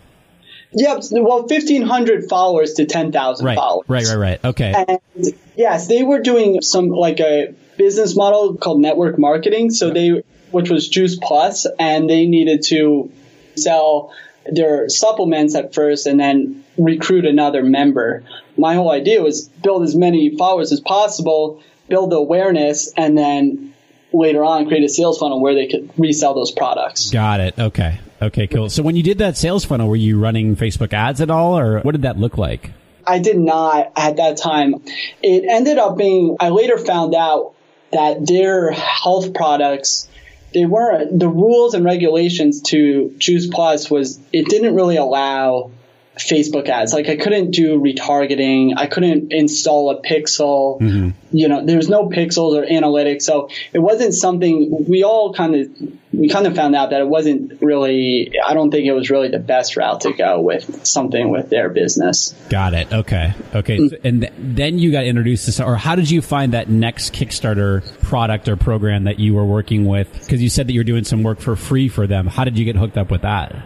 Yep. 0.77 1.03
Well, 1.13 1.41
1,500 1.43 2.29
followers 2.29 2.75
to 2.75 2.87
10,000 2.87 3.47
right, 3.47 3.57
followers. 3.57 3.85
Right, 3.89 4.07
right, 4.07 4.17
right. 4.17 4.45
Okay. 4.45 4.75
And 4.89 5.35
yes, 5.57 5.87
they 5.87 6.03
were 6.03 6.21
doing 6.21 6.63
some 6.63 6.89
like 6.89 7.21
a 7.21 7.55
business 7.77 8.17
model 8.17 8.57
called 8.57 8.81
network 8.81 9.19
marketing. 9.19 9.71
So 9.71 9.91
they, 9.91 10.23
which 10.51 10.71
was 10.71 10.89
Juice 10.89 11.17
Plus, 11.17 11.67
and 11.79 12.09
they 12.09 12.27
needed 12.27 12.63
to 12.65 13.11
sell 13.57 14.13
their 14.51 14.89
supplements 14.89 15.55
at 15.55 15.75
first 15.75 16.07
and 16.07 16.19
then 16.19 16.65
recruit 16.77 17.25
another 17.25 17.63
member. 17.63 18.25
My 18.57 18.75
whole 18.75 18.91
idea 18.91 19.23
was 19.23 19.49
build 19.49 19.83
as 19.83 19.95
many 19.95 20.37
followers 20.37 20.73
as 20.73 20.81
possible, 20.81 21.63
build 21.89 22.11
the 22.11 22.17
awareness, 22.17 22.93
and 22.97 23.17
then 23.17 23.74
later 24.15 24.45
on 24.45 24.67
create 24.67 24.85
a 24.85 24.89
sales 24.89 25.19
funnel 25.19 25.41
where 25.41 25.55
they 25.55 25.67
could 25.67 25.91
resell 25.99 26.35
those 26.35 26.51
products. 26.51 27.11
Got 27.11 27.41
it. 27.41 27.59
Okay. 27.59 28.01
Okay, 28.23 28.47
cool. 28.47 28.71
So 28.71 28.83
when 28.83 28.97
you 28.97 29.03
did 29.03 29.19
that 29.19 29.37
sales 29.37 29.65
funnel, 29.65 29.89
were 29.89 29.97
you 29.97 30.19
running 30.19 30.57
Facebook 30.57 30.93
ads 30.93 31.21
at 31.21 31.31
all 31.31 31.59
or 31.59 31.81
what 31.81 31.93
did 31.93 32.03
that 32.03 32.19
look 32.19 32.39
like? 32.39 32.71
I 33.07 33.19
did 33.19 33.39
not 33.39 33.93
at 33.97 34.17
that 34.17 34.39
time. 34.39 34.77
It 35.23 35.45
ended 35.47 35.77
up 35.79 35.99
being, 35.99 36.37
I 36.41 36.49
later 36.49 36.79
found 36.79 37.15
out 37.15 37.55
that 37.93 38.27
their 38.27 38.71
health 38.71 39.35
products 39.35 40.09
they 40.55 40.65
weren't 40.65 41.19
the 41.19 41.29
rules 41.29 41.75
and 41.75 41.85
regulations 41.85 42.63
to 42.63 43.13
Juice 43.19 43.49
Plus 43.49 43.91
was 43.91 44.21
it 44.33 44.47
didn't 44.47 44.75
really 44.77 44.97
allow 44.97 45.73
Facebook 46.17 46.69
ads. 46.69 46.93
Like 46.93 47.09
I 47.09 47.17
couldn't 47.17 47.51
do 47.51 47.81
retargeting. 47.81 48.75
I 48.77 48.87
couldn't 48.87 49.33
install 49.33 49.91
a 49.91 50.01
pixel. 50.03 50.81
Mm-hmm. 50.81 51.11
You 51.37 51.49
know, 51.49 51.65
there's 51.65 51.89
no 51.89 52.09
pixels 52.09 52.57
or 52.57 52.65
analytics. 52.65 53.23
So 53.23 53.49
it 53.73 53.81
wasn't 53.81 54.15
something 54.15 54.87
we 54.89 55.03
all 55.03 55.35
kind 55.35 55.57
of, 55.57 55.69
we 56.13 56.29
kind 56.29 56.47
of 56.47 56.55
found 56.55 56.77
out 56.77 56.91
that 56.91 57.01
it 57.01 57.09
wasn't 57.09 57.61
really, 57.61 58.33
I 58.47 58.55
don't 58.55 58.71
think 58.71 58.87
it 58.87 58.93
was 58.93 59.11
really 59.11 59.29
the 59.29 59.41
best 59.41 59.77
route 59.77 60.03
to 60.03 60.13
go 60.13 60.41
with 60.41 60.87
something 60.87 61.31
with 61.31 61.51
their 61.51 61.69
business. 61.69 62.33
Got 62.49 62.75
it. 62.75 62.93
Okay. 62.93 63.35
Okay. 63.53 63.79
Mm-hmm. 63.79 64.07
And 64.07 64.21
th- 64.21 64.33
then 64.39 64.79
you 64.79 64.93
got 64.93 65.05
introduced 65.05 65.53
to, 65.53 65.65
or 65.65 65.75
how 65.77 65.97
did 65.97 66.09
you 66.09 66.23
find 66.23 66.53
that 66.53 66.69
next 66.69 67.13
Kickstarter 67.13 67.83
product 68.03 68.49
or 68.49 68.57
program 68.57 69.05
that 69.05 69.19
you 69.19 69.35
were 69.35 69.45
working 69.45 69.87
with? 69.87 70.13
Because 70.21 70.41
you 70.41 70.49
said 70.49 70.69
that 70.69 70.73
you're 70.73 70.85
doing 70.85 71.03
some 71.03 71.25
work 71.25 71.41
for 71.41 71.57
free 71.57 71.89
for 71.89 72.07
them. 72.07 72.29
How 72.29 72.45
did 72.45 72.57
you 72.57 72.65
get 72.65 72.77
hooked 72.77 72.97
up 72.97 73.11
with 73.11 73.23
that? 73.23 73.57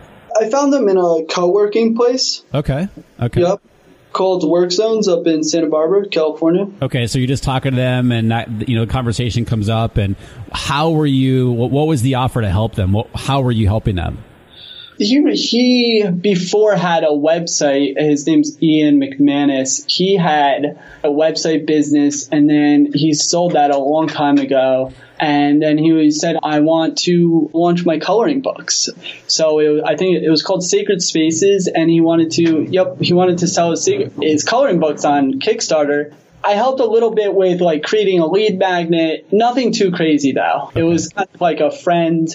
I 0.40 0.50
found 0.50 0.73
them 0.73 0.88
in 0.88 0.97
a 0.97 1.25
co-working 1.28 1.97
place. 1.97 2.42
Okay. 2.52 2.88
Okay. 3.21 3.40
Yep. 3.40 3.61
Called 4.12 4.49
Work 4.49 4.73
Zones 4.73 5.07
up 5.07 5.26
in 5.26 5.45
Santa 5.45 5.68
Barbara, 5.68 6.09
California. 6.09 6.66
Okay, 6.80 7.07
so 7.07 7.18
you're 7.18 7.28
just 7.28 7.45
talking 7.45 7.73
to 7.73 7.76
them, 7.76 8.11
and 8.11 8.30
that 8.30 8.68
you 8.68 8.75
know, 8.75 8.87
the 8.87 8.90
conversation 8.90 9.45
comes 9.45 9.68
up. 9.68 9.99
And 9.99 10.16
how 10.50 10.90
were 10.90 11.07
you? 11.07 11.52
What, 11.52 11.71
what 11.71 11.87
was 11.87 12.02
the 12.02 12.14
offer 12.14 12.40
to 12.40 12.49
help 12.49 12.75
them? 12.75 12.92
What, 12.92 13.09
how 13.14 13.42
were 13.42 13.52
you 13.52 13.66
helping 13.66 13.97
them? 13.97 14.25
He, 14.97 15.23
he 15.35 16.11
before 16.11 16.75
had 16.75 17.04
a 17.04 17.09
website. 17.09 18.00
His 18.00 18.26
name's 18.26 18.61
Ian 18.61 18.99
McManus. 18.99 19.88
He 19.88 20.16
had 20.16 20.80
a 21.04 21.09
website 21.09 21.66
business, 21.66 22.28
and 22.28 22.49
then 22.49 22.90
he 22.92 23.12
sold 23.14 23.52
that 23.52 23.71
a 23.71 23.78
long 23.78 24.09
time 24.09 24.38
ago 24.38 24.92
and 25.20 25.62
then 25.62 25.78
he 25.78 26.10
said, 26.10 26.37
I 26.42 26.60
want 26.60 26.98
to 26.98 27.50
launch 27.52 27.84
my 27.84 27.98
coloring 27.98 28.40
books. 28.40 28.88
So 29.26 29.58
it, 29.58 29.82
I 29.84 29.96
think 29.96 30.22
it 30.22 30.30
was 30.30 30.42
called 30.42 30.62
Sacred 30.62 31.02
Spaces, 31.02 31.68
and 31.68 31.90
he 31.90 32.00
wanted 32.00 32.32
to, 32.32 32.62
yep, 32.70 33.00
he 33.00 33.12
wanted 33.12 33.38
to 33.38 33.48
sell 33.48 33.70
his, 33.70 33.87
his 33.87 34.44
coloring 34.44 34.80
books 34.80 35.04
on 35.04 35.40
Kickstarter. 35.40 36.14
I 36.42 36.52
helped 36.52 36.80
a 36.80 36.87
little 36.87 37.10
bit 37.10 37.34
with 37.34 37.60
like 37.60 37.82
creating 37.82 38.20
a 38.20 38.26
lead 38.26 38.58
magnet, 38.58 39.26
nothing 39.32 39.72
too 39.72 39.90
crazy 39.90 40.32
though. 40.32 40.70
It 40.75 40.84
was 40.84 41.08
kind 41.08 41.28
of 41.34 41.40
like 41.40 41.60
a 41.60 41.70
friend. 41.70 42.28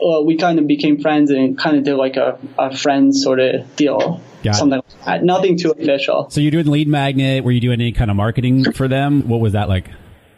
Uh, 0.00 0.22
we 0.22 0.36
kind 0.36 0.58
of 0.58 0.66
became 0.66 1.00
friends 1.00 1.30
and 1.30 1.58
kind 1.58 1.76
of 1.76 1.84
did 1.84 1.96
like 1.96 2.16
a, 2.16 2.38
a 2.58 2.76
friend 2.76 3.14
sort 3.14 3.40
of 3.40 3.76
deal. 3.76 4.20
Got 4.42 4.56
something 4.56 4.78
like 4.78 5.04
that. 5.04 5.24
Nothing 5.24 5.58
too 5.58 5.70
official. 5.70 6.30
So 6.30 6.40
you're 6.40 6.50
doing 6.50 6.66
lead 6.66 6.88
magnet. 6.88 7.44
Were 7.44 7.50
you 7.50 7.60
doing 7.60 7.80
any 7.80 7.92
kind 7.92 8.10
of 8.10 8.16
marketing 8.16 8.72
for 8.72 8.88
them? 8.88 9.28
What 9.28 9.40
was 9.40 9.52
that 9.52 9.68
like? 9.68 9.90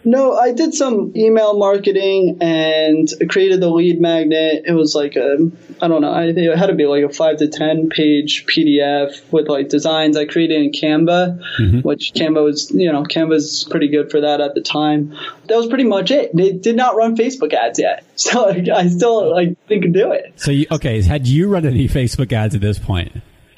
No, 0.08 0.34
I 0.34 0.52
did 0.52 0.72
some 0.72 1.12
email 1.14 1.58
marketing 1.58 2.38
and 2.40 3.06
created 3.28 3.60
the 3.60 3.68
lead 3.68 4.00
magnet. 4.00 4.62
It 4.64 4.72
was 4.72 4.94
like 4.94 5.16
a, 5.16 5.50
I 5.82 5.88
don't 5.88 6.00
know, 6.00 6.10
I 6.10 6.32
think 6.32 6.38
it 6.38 6.56
had 6.56 6.68
to 6.68 6.74
be 6.74 6.86
like 6.86 7.04
a 7.04 7.10
five 7.10 7.36
to 7.36 7.48
10 7.48 7.90
page 7.90 8.46
PDF 8.46 9.30
with 9.30 9.50
like 9.50 9.68
designs 9.68 10.16
I 10.16 10.24
created 10.24 10.62
in 10.62 10.72
Canva, 10.72 11.42
mm-hmm. 11.60 11.80
which 11.80 12.14
Canva 12.14 12.42
was, 12.42 12.70
you 12.70 12.90
know, 12.90 13.02
Canva's 13.02 13.66
pretty 13.68 13.88
good 13.88 14.10
for 14.10 14.22
that 14.22 14.40
at 14.40 14.54
the 14.54 14.62
time. 14.62 15.14
That 15.44 15.58
was 15.58 15.66
pretty 15.66 15.84
much 15.84 16.10
it. 16.10 16.34
They 16.34 16.52
did 16.52 16.74
not 16.74 16.96
run 16.96 17.14
Facebook 17.14 17.52
ads 17.52 17.78
yet. 17.78 18.04
So 18.18 18.46
like, 18.46 18.68
I 18.68 18.88
still 18.88 19.30
like 19.30 19.58
think 19.68 19.92
do 19.92 20.12
it. 20.12 20.32
So 20.36 20.50
you, 20.50 20.66
okay, 20.72 21.00
had 21.02 21.28
you 21.28 21.48
run 21.48 21.66
any 21.66 21.86
Facebook 21.86 22.32
ads 22.32 22.54
at 22.54 22.60
this 22.62 22.78
point? 22.78 23.12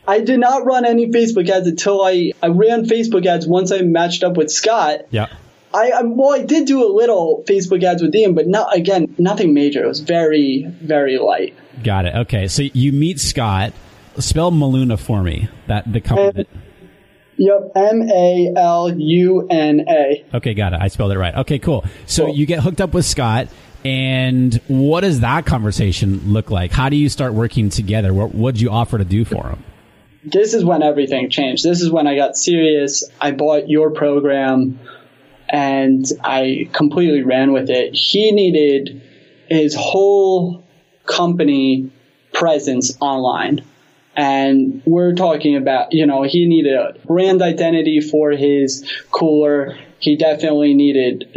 I 0.07 0.21
did 0.21 0.41
not 0.41 0.65
run 0.65 0.85
any 0.85 1.07
Facebook 1.07 1.49
ads 1.49 1.69
until 1.69 2.03
I, 2.03 2.33
I 2.43 2.49
ran 2.49 2.87
Facebook 2.87 3.25
ads 3.25 3.47
once 3.47 3.71
I 3.71 3.83
matched 3.83 4.25
up 4.25 4.37
with 4.37 4.51
Scott. 4.51 5.03
Yeah. 5.11 5.29
I, 5.73 5.91
I 5.91 6.03
well, 6.03 6.33
I 6.33 6.43
did 6.43 6.67
do 6.67 6.85
a 6.85 6.91
little 6.93 7.45
Facebook 7.49 7.83
ads 7.83 8.03
with 8.03 8.15
Ian, 8.15 8.35
but 8.35 8.47
not 8.47 8.75
again, 8.77 9.15
nothing 9.19 9.55
major. 9.55 9.85
It 9.85 9.89
was 9.89 10.01
very, 10.01 10.67
very 10.83 11.19
light. 11.19 11.55
Got 11.83 12.07
it. 12.07 12.15
Okay, 12.15 12.49
so 12.49 12.63
you 12.63 12.93
meet 12.93 13.21
Scott. 13.21 13.73
Spell 14.19 14.51
Maluna 14.51 14.99
for 14.99 15.23
me. 15.23 15.49
That 15.69 15.91
the 15.91 16.01
company. 16.01 16.47
Yep, 17.37 17.73
M 17.75 18.03
A 18.11 18.53
L 18.57 18.99
U 18.99 19.47
N 19.49 19.85
A. 19.89 20.25
Okay, 20.35 20.55
got 20.55 20.73
it. 20.73 20.81
I 20.83 20.89
spelled 20.89 21.13
it 21.13 21.19
right. 21.19 21.35
Okay, 21.37 21.59
cool. 21.59 21.85
So 22.07 22.27
cool. 22.27 22.35
you 22.35 22.45
get 22.47 22.61
hooked 22.61 22.81
up 22.81 22.93
with 22.93 23.05
Scott, 23.05 23.49
and 23.85 24.55
what 24.67 25.03
does 25.03 25.21
that 25.21 25.47
conversation 25.47 26.33
look 26.33 26.51
like? 26.51 26.73
How 26.73 26.89
do 26.89 26.97
you 26.97 27.09
start 27.09 27.33
working 27.33 27.71
together? 27.71 28.13
What 28.13 28.35
would 28.35 28.61
you 28.61 28.71
offer 28.71 28.99
to 28.99 29.05
do 29.05 29.25
for 29.25 29.49
him? 29.49 29.65
this 30.25 30.55
is 30.55 30.65
when 30.65 30.83
everything 30.83 31.31
changed. 31.31 31.65
This 31.65 31.81
is 31.81 31.91
when 31.91 32.07
I 32.07 32.15
got 32.15 32.37
serious. 32.37 33.05
I 33.21 33.31
bought 33.31 33.69
your 33.69 33.91
program 33.91 34.79
and 35.51 36.07
I 36.23 36.69
completely 36.73 37.23
ran 37.23 37.53
with 37.53 37.71
it. 37.71 37.95
He 37.95 38.31
needed 38.33 39.03
his 39.49 39.75
whole 39.75 40.65
company 41.07 41.91
presence 42.33 42.97
online. 43.01 43.65
And 44.17 44.83
we're 44.85 45.15
talking 45.15 45.57
about, 45.57 45.93
you 45.93 46.07
know, 46.07 46.23
he 46.23 46.47
needed 46.47 46.75
a 46.75 46.95
brand 47.05 47.43
identity 47.43 48.01
for 48.01 48.31
his 48.31 48.89
cooler. 49.11 49.79
He 49.99 50.17
definitely 50.17 50.75
needed 50.75 51.29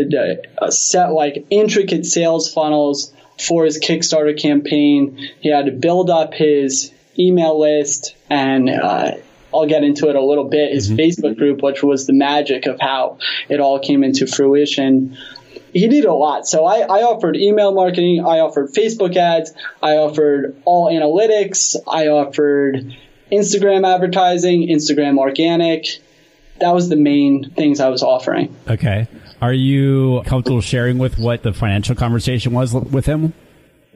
a 0.61 0.71
set 0.71 1.07
like 1.11 1.45
intricate 1.49 2.05
sales 2.05 2.51
funnels 2.51 3.13
for 3.39 3.65
his 3.65 3.79
Kickstarter 3.79 4.39
campaign. 4.39 5.17
He 5.39 5.49
had 5.49 5.65
to 5.65 5.71
build 5.71 6.09
up 6.09 6.33
his 6.33 6.91
email 7.17 7.59
list 7.59 8.15
and 8.29 8.69
uh, 8.69 9.11
I'll 9.53 9.67
get 9.67 9.83
into 9.83 10.09
it 10.09 10.15
a 10.15 10.23
little 10.23 10.49
bit. 10.49 10.71
His 10.73 10.89
mm-hmm. 10.89 10.99
Facebook 10.99 11.37
group, 11.37 11.61
which 11.61 11.83
was 11.83 12.07
the 12.07 12.13
magic 12.13 12.65
of 12.65 12.79
how 12.79 13.19
it 13.49 13.59
all 13.59 13.79
came 13.79 14.03
into 14.03 14.27
fruition. 14.27 15.17
He 15.73 15.87
did 15.87 16.05
a 16.05 16.13
lot. 16.13 16.47
So 16.47 16.65
I, 16.65 16.81
I 16.81 17.01
offered 17.03 17.35
email 17.35 17.73
marketing, 17.73 18.21
I 18.21 18.39
offered 18.39 18.73
Facebook 18.73 19.15
ads, 19.15 19.53
I 19.81 19.97
offered 19.97 20.55
all 20.65 20.91
analytics, 20.91 21.75
I 21.87 22.07
offered 22.09 22.95
Instagram 23.31 23.87
advertising, 23.87 24.67
Instagram 24.67 25.17
organic. 25.17 25.87
That 26.59 26.75
was 26.75 26.89
the 26.89 26.95
main 26.95 27.49
things 27.49 27.79
I 27.79 27.89
was 27.89 28.03
offering. 28.03 28.55
Okay. 28.69 29.07
Are 29.41 29.53
you 29.53 30.21
comfortable 30.25 30.61
sharing 30.61 30.99
with 30.99 31.17
what 31.17 31.43
the 31.43 31.53
financial 31.53 31.95
conversation 31.95 32.53
was 32.53 32.73
with 32.73 33.07
him? 33.07 33.33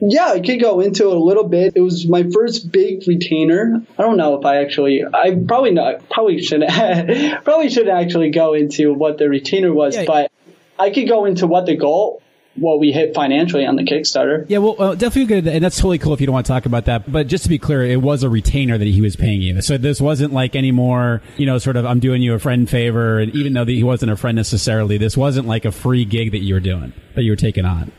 Yeah, 0.00 0.26
I 0.26 0.40
could 0.40 0.60
go 0.60 0.80
into 0.80 1.10
it 1.10 1.16
a 1.16 1.20
little 1.20 1.44
bit. 1.44 1.72
It 1.74 1.80
was 1.80 2.06
my 2.06 2.24
first 2.32 2.70
big 2.70 3.06
retainer. 3.06 3.82
I 3.98 4.02
don't 4.02 4.16
know 4.16 4.38
if 4.38 4.44
I 4.44 4.62
actually, 4.62 5.04
I 5.04 5.34
probably 5.46 5.72
not, 5.72 6.08
probably 6.08 6.40
shouldn't, 6.40 6.70
probably 7.44 7.68
shouldn't 7.68 7.96
actually 7.96 8.30
go 8.30 8.54
into 8.54 8.94
what 8.94 9.18
the 9.18 9.28
retainer 9.28 9.72
was, 9.72 9.96
yeah. 9.96 10.04
but 10.06 10.32
I 10.78 10.90
could 10.90 11.08
go 11.08 11.24
into 11.24 11.46
what 11.46 11.66
the 11.66 11.76
goal, 11.76 12.22
what 12.54 12.78
we 12.78 12.92
hit 12.92 13.14
financially 13.14 13.66
on 13.66 13.76
the 13.76 13.82
Kickstarter. 13.82 14.44
Yeah, 14.48 14.58
well, 14.58 14.80
uh, 14.80 14.94
definitely 14.94 15.26
good, 15.26 15.46
and 15.48 15.64
that's 15.64 15.76
totally 15.76 15.98
cool 15.98 16.14
if 16.14 16.20
you 16.20 16.26
don't 16.26 16.34
want 16.34 16.46
to 16.46 16.52
talk 16.52 16.66
about 16.66 16.84
that. 16.84 17.10
But 17.10 17.26
just 17.26 17.44
to 17.44 17.48
be 17.48 17.58
clear, 17.58 17.84
it 17.84 18.00
was 18.00 18.22
a 18.22 18.28
retainer 18.28 18.78
that 18.78 18.86
he 18.86 19.00
was 19.00 19.16
paying 19.16 19.42
you, 19.42 19.60
so 19.62 19.78
this 19.78 20.00
wasn't 20.00 20.32
like 20.32 20.54
any 20.54 20.70
more, 20.70 21.22
you 21.36 21.46
know, 21.46 21.58
sort 21.58 21.76
of 21.76 21.84
I'm 21.84 22.00
doing 22.00 22.22
you 22.22 22.34
a 22.34 22.38
friend 22.38 22.68
favor, 22.68 23.18
and 23.18 23.34
even 23.34 23.52
though 23.52 23.64
he 23.64 23.82
wasn't 23.82 24.12
a 24.12 24.16
friend 24.16 24.36
necessarily, 24.36 24.98
this 24.98 25.16
wasn't 25.16 25.48
like 25.48 25.64
a 25.64 25.72
free 25.72 26.04
gig 26.04 26.32
that 26.32 26.38
you 26.38 26.54
were 26.54 26.60
doing 26.60 26.92
that 27.14 27.22
you 27.22 27.32
were 27.32 27.36
taking 27.36 27.64
on. 27.64 27.90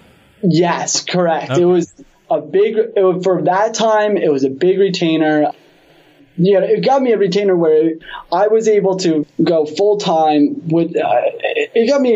Yes, 0.41 1.03
correct. 1.03 1.51
Okay. 1.51 1.61
It 1.61 1.65
was 1.65 1.93
a 2.29 2.41
big 2.41 2.75
was, 2.95 3.23
for 3.23 3.41
that 3.43 3.73
time. 3.73 4.17
It 4.17 4.31
was 4.31 4.43
a 4.43 4.49
big 4.49 4.79
retainer. 4.79 5.51
Yeah, 6.41 6.59
it 6.61 6.85
got 6.85 7.01
me 7.01 7.11
a 7.11 7.17
retainer 7.17 7.53
where 7.53 7.95
I 8.31 8.47
was 8.47 8.69
able 8.69 8.95
to 8.99 9.25
go 9.43 9.65
full 9.65 9.97
time 9.97 10.69
with. 10.69 10.95
Uh, 10.95 11.21
it 11.43 11.89
got 11.89 11.99
me. 11.99 12.13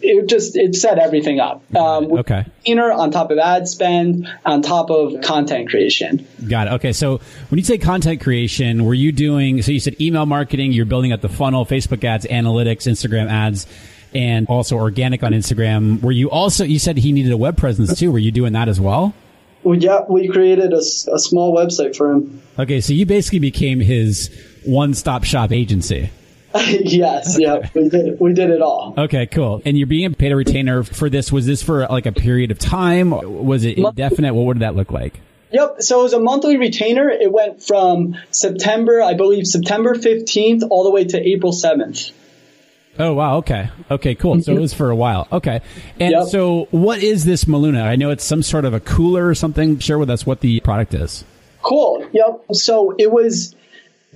It 0.00 0.28
just 0.30 0.56
it 0.56 0.74
set 0.74 0.98
everything 0.98 1.40
up. 1.40 1.62
Um, 1.76 2.10
okay. 2.12 2.46
Retainer 2.60 2.90
on 2.90 3.10
top 3.10 3.30
of 3.30 3.36
ad 3.36 3.68
spend, 3.68 4.26
on 4.46 4.62
top 4.62 4.90
of 4.90 5.20
content 5.20 5.68
creation. 5.68 6.26
Got 6.48 6.68
it. 6.68 6.70
Okay, 6.74 6.94
so 6.94 7.20
when 7.50 7.58
you 7.58 7.64
say 7.64 7.76
content 7.76 8.22
creation, 8.22 8.86
were 8.86 8.94
you 8.94 9.12
doing? 9.12 9.60
So 9.60 9.72
you 9.72 9.80
said 9.80 10.00
email 10.00 10.24
marketing. 10.24 10.72
You're 10.72 10.86
building 10.86 11.12
up 11.12 11.20
the 11.20 11.28
funnel, 11.28 11.66
Facebook 11.66 12.02
ads, 12.02 12.24
analytics, 12.24 12.86
Instagram 12.86 13.30
ads 13.30 13.66
and 14.14 14.46
also 14.48 14.76
organic 14.76 15.22
on 15.22 15.32
Instagram. 15.32 16.00
Were 16.02 16.12
you 16.12 16.30
also, 16.30 16.64
you 16.64 16.78
said 16.78 16.96
he 16.96 17.12
needed 17.12 17.32
a 17.32 17.36
web 17.36 17.56
presence 17.56 17.98
too. 17.98 18.12
Were 18.12 18.18
you 18.18 18.32
doing 18.32 18.52
that 18.52 18.68
as 18.68 18.80
well? 18.80 19.14
Well, 19.62 19.76
yeah, 19.76 20.02
we 20.08 20.28
created 20.28 20.72
a, 20.72 20.78
a 20.78 21.18
small 21.18 21.56
website 21.56 21.96
for 21.96 22.12
him. 22.12 22.40
Okay, 22.58 22.80
so 22.80 22.92
you 22.92 23.04
basically 23.04 23.40
became 23.40 23.80
his 23.80 24.30
one 24.64 24.94
stop 24.94 25.24
shop 25.24 25.50
agency. 25.50 26.10
yes, 26.54 27.36
yeah, 27.38 27.68
we 27.74 27.88
did. 27.88 28.18
We 28.20 28.32
did 28.32 28.50
it 28.50 28.62
all. 28.62 28.94
Okay, 28.96 29.26
cool. 29.26 29.60
And 29.64 29.76
you're 29.76 29.86
being 29.86 30.14
paid 30.14 30.32
a 30.32 30.36
retainer 30.36 30.84
for 30.84 31.10
this. 31.10 31.30
Was 31.32 31.46
this 31.46 31.62
for 31.62 31.86
like 31.86 32.06
a 32.06 32.12
period 32.12 32.50
of 32.50 32.58
time? 32.58 33.10
Was 33.10 33.64
it 33.64 33.78
indefinite? 33.78 34.34
What 34.34 34.46
would 34.46 34.60
that 34.60 34.76
look 34.76 34.90
like? 34.90 35.20
Yep. 35.52 35.82
So 35.82 36.00
it 36.00 36.02
was 36.04 36.12
a 36.12 36.20
monthly 36.20 36.56
retainer. 36.56 37.08
It 37.08 37.30
went 37.30 37.62
from 37.62 38.16
September, 38.30 39.02
I 39.02 39.14
believe, 39.14 39.46
September 39.46 39.94
15th 39.94 40.62
all 40.70 40.84
the 40.84 40.90
way 40.90 41.04
to 41.04 41.18
April 41.18 41.52
7th. 41.52 42.12
Oh 42.98 43.12
wow, 43.14 43.38
okay. 43.38 43.70
Okay, 43.90 44.14
cool. 44.14 44.40
So 44.40 44.52
it 44.52 44.60
was 44.60 44.72
for 44.72 44.90
a 44.90 44.96
while. 44.96 45.28
Okay. 45.30 45.60
And 46.00 46.12
yep. 46.12 46.24
so 46.24 46.68
what 46.70 47.02
is 47.02 47.24
this 47.24 47.44
Maluna? 47.44 47.82
I 47.82 47.96
know 47.96 48.10
it's 48.10 48.24
some 48.24 48.42
sort 48.42 48.64
of 48.64 48.74
a 48.74 48.80
cooler 48.80 49.26
or 49.26 49.34
something. 49.34 49.78
Share 49.78 49.98
with 49.98 50.10
us 50.10 50.24
what 50.24 50.40
the 50.40 50.60
product 50.60 50.94
is. 50.94 51.24
Cool. 51.62 52.06
Yep. 52.12 52.44
So 52.52 52.94
it 52.98 53.10
was 53.10 53.54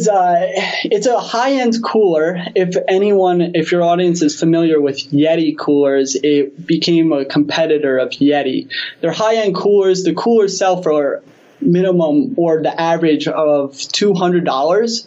uh, 0.09 0.37
it's 0.85 1.07
a 1.07 1.19
high-end 1.19 1.83
cooler. 1.85 2.43
If 2.55 2.75
anyone, 2.89 3.55
if 3.55 3.71
your 3.71 3.83
audience 3.83 4.23
is 4.23 4.39
familiar 4.39 4.81
with 4.81 4.99
Yeti 5.11 5.59
coolers, 5.59 6.17
it 6.17 6.67
became 6.67 7.13
a 7.13 7.25
competitor 7.25 7.99
of 7.99 8.11
Yeti. 8.11 8.71
They're 9.00 9.13
high-end 9.13 9.54
coolers. 9.54 10.04
The 10.04 10.15
coolers 10.15 10.57
sell 10.57 10.83
for 10.83 11.23
minimum 11.61 12.35
or 12.39 12.63
the 12.63 12.81
average 12.81 13.28
of 13.28 13.78
two 13.78 14.15
hundred 14.15 14.45
dollars 14.47 15.07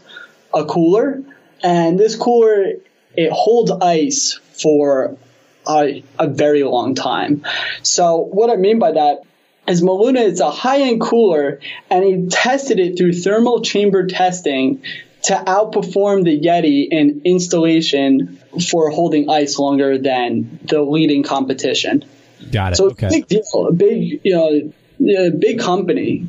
a 0.54 0.66
cooler, 0.66 1.24
and 1.64 2.00
this 2.00 2.16
cooler 2.16 2.74
it 3.16 3.32
holds 3.32 3.72
ice 3.72 4.40
for 4.62 5.18
a, 5.68 6.04
a 6.20 6.28
very 6.28 6.64
long 6.64 6.96
time. 6.96 7.46
So 7.84 8.18
what 8.18 8.50
I 8.50 8.56
mean 8.56 8.80
by 8.80 8.94
that 8.94 9.22
is 9.68 9.82
Maluna 9.82 10.22
is 10.22 10.40
a 10.40 10.52
high-end 10.52 11.00
cooler, 11.00 11.60
and 11.90 12.04
he 12.04 12.28
tested 12.28 12.80
it 12.80 12.98
through 12.98 13.14
thermal 13.14 13.62
chamber 13.62 14.08
testing 14.08 14.84
to 15.24 15.34
outperform 15.34 16.26
the 16.26 16.38
Yeti 16.38 16.88
in 16.92 17.22
installation 17.24 18.40
for 18.70 18.90
holding 18.90 19.30
ice 19.30 19.58
longer 19.58 19.98
than 19.98 20.60
the 20.64 20.82
leading 20.82 21.24
competition. 21.24 22.04
Got 22.52 22.74
it. 22.74 22.76
So 22.76 22.88
okay. 22.88 23.08
big 23.10 23.28
deal, 23.28 23.72
big 23.72 24.20
you 24.24 24.72
know, 25.00 25.32
big 25.32 25.60
company. 25.60 26.28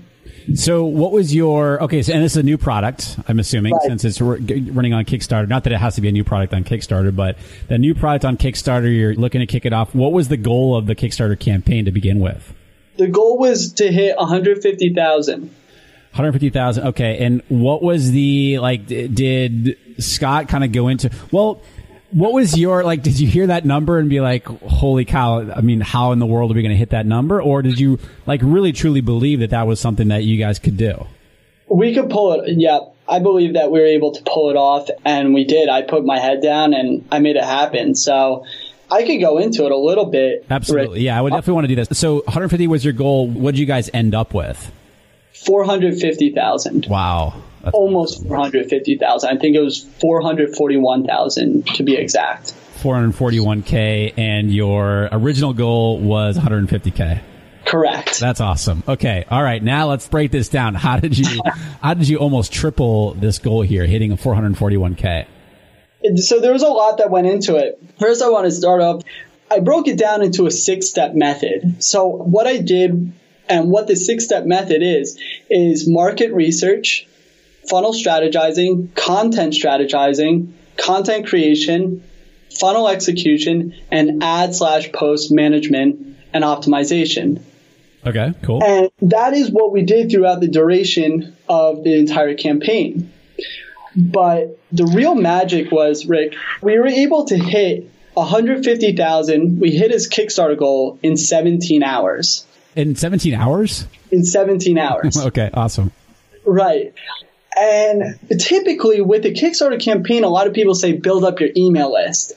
So, 0.54 0.84
what 0.84 1.12
was 1.12 1.34
your 1.34 1.82
okay? 1.84 2.02
So, 2.02 2.12
and 2.12 2.22
this 2.22 2.32
is 2.32 2.36
a 2.36 2.42
new 2.42 2.58
product, 2.58 3.18
I'm 3.28 3.38
assuming, 3.38 3.72
right. 3.72 3.82
since 3.88 4.04
it's 4.04 4.20
running 4.20 4.92
on 4.92 5.04
Kickstarter. 5.04 5.48
Not 5.48 5.64
that 5.64 5.72
it 5.72 5.78
has 5.78 5.94
to 5.94 6.00
be 6.00 6.08
a 6.08 6.12
new 6.12 6.24
product 6.24 6.52
on 6.52 6.64
Kickstarter, 6.64 7.14
but 7.14 7.38
the 7.68 7.78
new 7.78 7.94
product 7.94 8.24
on 8.24 8.36
Kickstarter, 8.36 8.94
you're 8.94 9.14
looking 9.14 9.40
to 9.40 9.46
kick 9.46 9.64
it 9.64 9.72
off. 9.72 9.94
What 9.94 10.12
was 10.12 10.28
the 10.28 10.36
goal 10.36 10.76
of 10.76 10.86
the 10.86 10.94
Kickstarter 10.94 11.38
campaign 11.38 11.86
to 11.86 11.90
begin 11.90 12.18
with? 12.18 12.54
The 12.96 13.08
goal 13.08 13.38
was 13.38 13.72
to 13.74 13.90
hit 13.90 14.16
150,000. 14.16 15.40
150,000. 15.40 16.86
Okay. 16.88 17.24
And 17.24 17.42
what 17.48 17.82
was 17.82 18.12
the, 18.12 18.58
like, 18.60 18.86
did 18.86 19.76
Scott 19.98 20.48
kind 20.48 20.62
of 20.62 20.70
go 20.70 20.88
into, 20.88 21.10
well, 21.32 21.60
what 22.14 22.32
was 22.32 22.56
your 22.56 22.84
like? 22.84 23.02
Did 23.02 23.18
you 23.18 23.26
hear 23.26 23.48
that 23.48 23.64
number 23.64 23.98
and 23.98 24.08
be 24.08 24.20
like, 24.20 24.46
"Holy 24.46 25.04
cow!" 25.04 25.50
I 25.50 25.60
mean, 25.62 25.80
how 25.80 26.12
in 26.12 26.20
the 26.20 26.26
world 26.26 26.52
are 26.52 26.54
we 26.54 26.62
going 26.62 26.70
to 26.70 26.78
hit 26.78 26.90
that 26.90 27.06
number? 27.06 27.42
Or 27.42 27.60
did 27.60 27.78
you 27.78 27.98
like 28.24 28.40
really 28.42 28.72
truly 28.72 29.00
believe 29.00 29.40
that 29.40 29.50
that 29.50 29.66
was 29.66 29.80
something 29.80 30.08
that 30.08 30.22
you 30.22 30.38
guys 30.38 30.60
could 30.60 30.76
do? 30.76 31.06
We 31.68 31.92
could 31.92 32.10
pull 32.10 32.40
it. 32.40 32.56
Yeah, 32.56 32.80
I 33.08 33.18
believe 33.18 33.54
that 33.54 33.72
we 33.72 33.80
were 33.80 33.86
able 33.86 34.12
to 34.12 34.22
pull 34.22 34.50
it 34.50 34.56
off, 34.56 34.88
and 35.04 35.34
we 35.34 35.44
did. 35.44 35.68
I 35.68 35.82
put 35.82 36.04
my 36.04 36.20
head 36.20 36.40
down 36.40 36.72
and 36.72 37.04
I 37.10 37.18
made 37.18 37.34
it 37.34 37.44
happen. 37.44 37.96
So 37.96 38.46
I 38.92 39.04
could 39.04 39.18
go 39.18 39.38
into 39.38 39.64
it 39.64 39.72
a 39.72 39.76
little 39.76 40.06
bit. 40.06 40.46
Absolutely, 40.48 41.00
yeah. 41.00 41.18
I 41.18 41.20
would 41.20 41.32
uh, 41.32 41.36
definitely 41.38 41.54
want 41.54 41.64
to 41.64 41.74
do 41.74 41.84
this. 41.84 41.98
So 41.98 42.16
150 42.26 42.68
was 42.68 42.84
your 42.84 42.94
goal. 42.94 43.28
What 43.28 43.52
did 43.52 43.58
you 43.58 43.66
guys 43.66 43.90
end 43.92 44.14
up 44.14 44.34
with? 44.34 44.70
450,000. 45.46 46.86
Wow. 46.86 47.42
That's 47.62 47.74
almost 47.74 48.18
awesome. 48.18 48.28
450,000. 48.28 49.36
I 49.36 49.40
think 49.40 49.56
it 49.56 49.60
was 49.60 49.82
441,000 50.00 51.66
to 51.76 51.82
be 51.82 51.96
exact. 51.96 52.54
441k 52.80 54.14
and 54.18 54.52
your 54.52 55.08
original 55.10 55.54
goal 55.54 55.98
was 55.98 56.36
150k. 56.36 57.22
Correct. 57.64 58.20
That's 58.20 58.40
awesome. 58.40 58.82
Okay. 58.86 59.24
All 59.30 59.42
right. 59.42 59.62
Now 59.62 59.88
let's 59.88 60.06
break 60.06 60.30
this 60.30 60.50
down. 60.50 60.74
How 60.84 60.98
did 60.98 61.16
you 61.16 61.40
how 61.80 61.94
did 61.94 62.08
you 62.08 62.18
almost 62.18 62.52
triple 62.52 63.14
this 63.14 63.38
goal 63.38 63.62
here, 63.62 63.86
hitting 63.86 64.12
a 64.12 64.16
441k? 64.16 65.26
So 66.16 66.40
there 66.40 66.52
was 66.52 66.62
a 66.62 66.68
lot 66.68 66.98
that 66.98 67.10
went 67.10 67.26
into 67.26 67.56
it. 67.56 67.82
First, 67.98 68.22
I 68.22 68.28
want 68.28 68.44
to 68.44 68.50
start 68.50 68.82
off. 68.82 69.02
I 69.50 69.60
broke 69.60 69.88
it 69.88 69.96
down 69.98 70.22
into 70.22 70.46
a 70.46 70.50
six 70.50 70.88
step 70.88 71.14
method. 71.14 71.82
So 71.82 72.06
what 72.06 72.46
I 72.46 72.58
did 72.58 73.12
and 73.48 73.70
what 73.70 73.86
the 73.86 73.96
six 73.96 74.24
step 74.24 74.44
method 74.44 74.82
is 74.82 75.18
is 75.50 75.88
market 75.88 76.32
research, 76.32 77.06
funnel 77.68 77.92
strategizing, 77.92 78.94
content 78.94 79.54
strategizing, 79.54 80.52
content 80.76 81.26
creation, 81.26 82.02
funnel 82.58 82.88
execution, 82.88 83.74
and 83.90 84.22
ad 84.22 84.54
slash 84.54 84.92
post 84.92 85.32
management 85.32 86.16
and 86.32 86.44
optimization. 86.44 87.42
Okay, 88.06 88.34
cool. 88.42 88.62
And 88.62 88.90
that 89.02 89.32
is 89.32 89.50
what 89.50 89.72
we 89.72 89.82
did 89.82 90.10
throughout 90.10 90.40
the 90.40 90.48
duration 90.48 91.36
of 91.48 91.84
the 91.84 91.94
entire 91.98 92.34
campaign. 92.34 93.10
But 93.96 94.58
the 94.72 94.86
real 94.86 95.14
magic 95.14 95.70
was, 95.70 96.04
Rick, 96.04 96.34
we 96.60 96.78
were 96.78 96.86
able 96.86 97.26
to 97.26 97.38
hit 97.38 97.90
150,000. 98.14 99.60
We 99.60 99.70
hit 99.70 99.90
his 99.90 100.08
Kickstarter 100.08 100.58
goal 100.58 100.98
in 101.02 101.16
17 101.16 101.82
hours. 101.82 102.44
In 102.76 102.96
17 102.96 103.34
hours? 103.34 103.86
In 104.10 104.24
17 104.24 104.78
hours. 104.78 105.16
okay, 105.26 105.50
awesome. 105.54 105.92
Right. 106.44 106.92
And 107.56 108.18
typically 108.38 109.00
with 109.00 109.22
the 109.22 109.32
Kickstarter 109.32 109.80
campaign, 109.80 110.24
a 110.24 110.28
lot 110.28 110.46
of 110.46 110.54
people 110.54 110.74
say 110.74 110.92
build 110.92 111.24
up 111.24 111.40
your 111.40 111.50
email 111.56 111.92
list. 111.92 112.32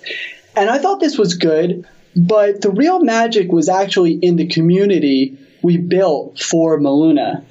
And 0.56 0.70
I 0.70 0.78
thought 0.78 1.00
this 1.00 1.18
was 1.18 1.36
good, 1.36 1.88
but 2.16 2.62
the 2.62 2.70
real 2.70 3.04
magic 3.04 3.52
was 3.52 3.70
actually 3.70 4.14
in 4.14 4.36
the 4.36 4.48
community 4.48 5.38
we 5.62 5.78
built 5.78 6.40
for 6.40 6.80
Maluna. 6.80 7.44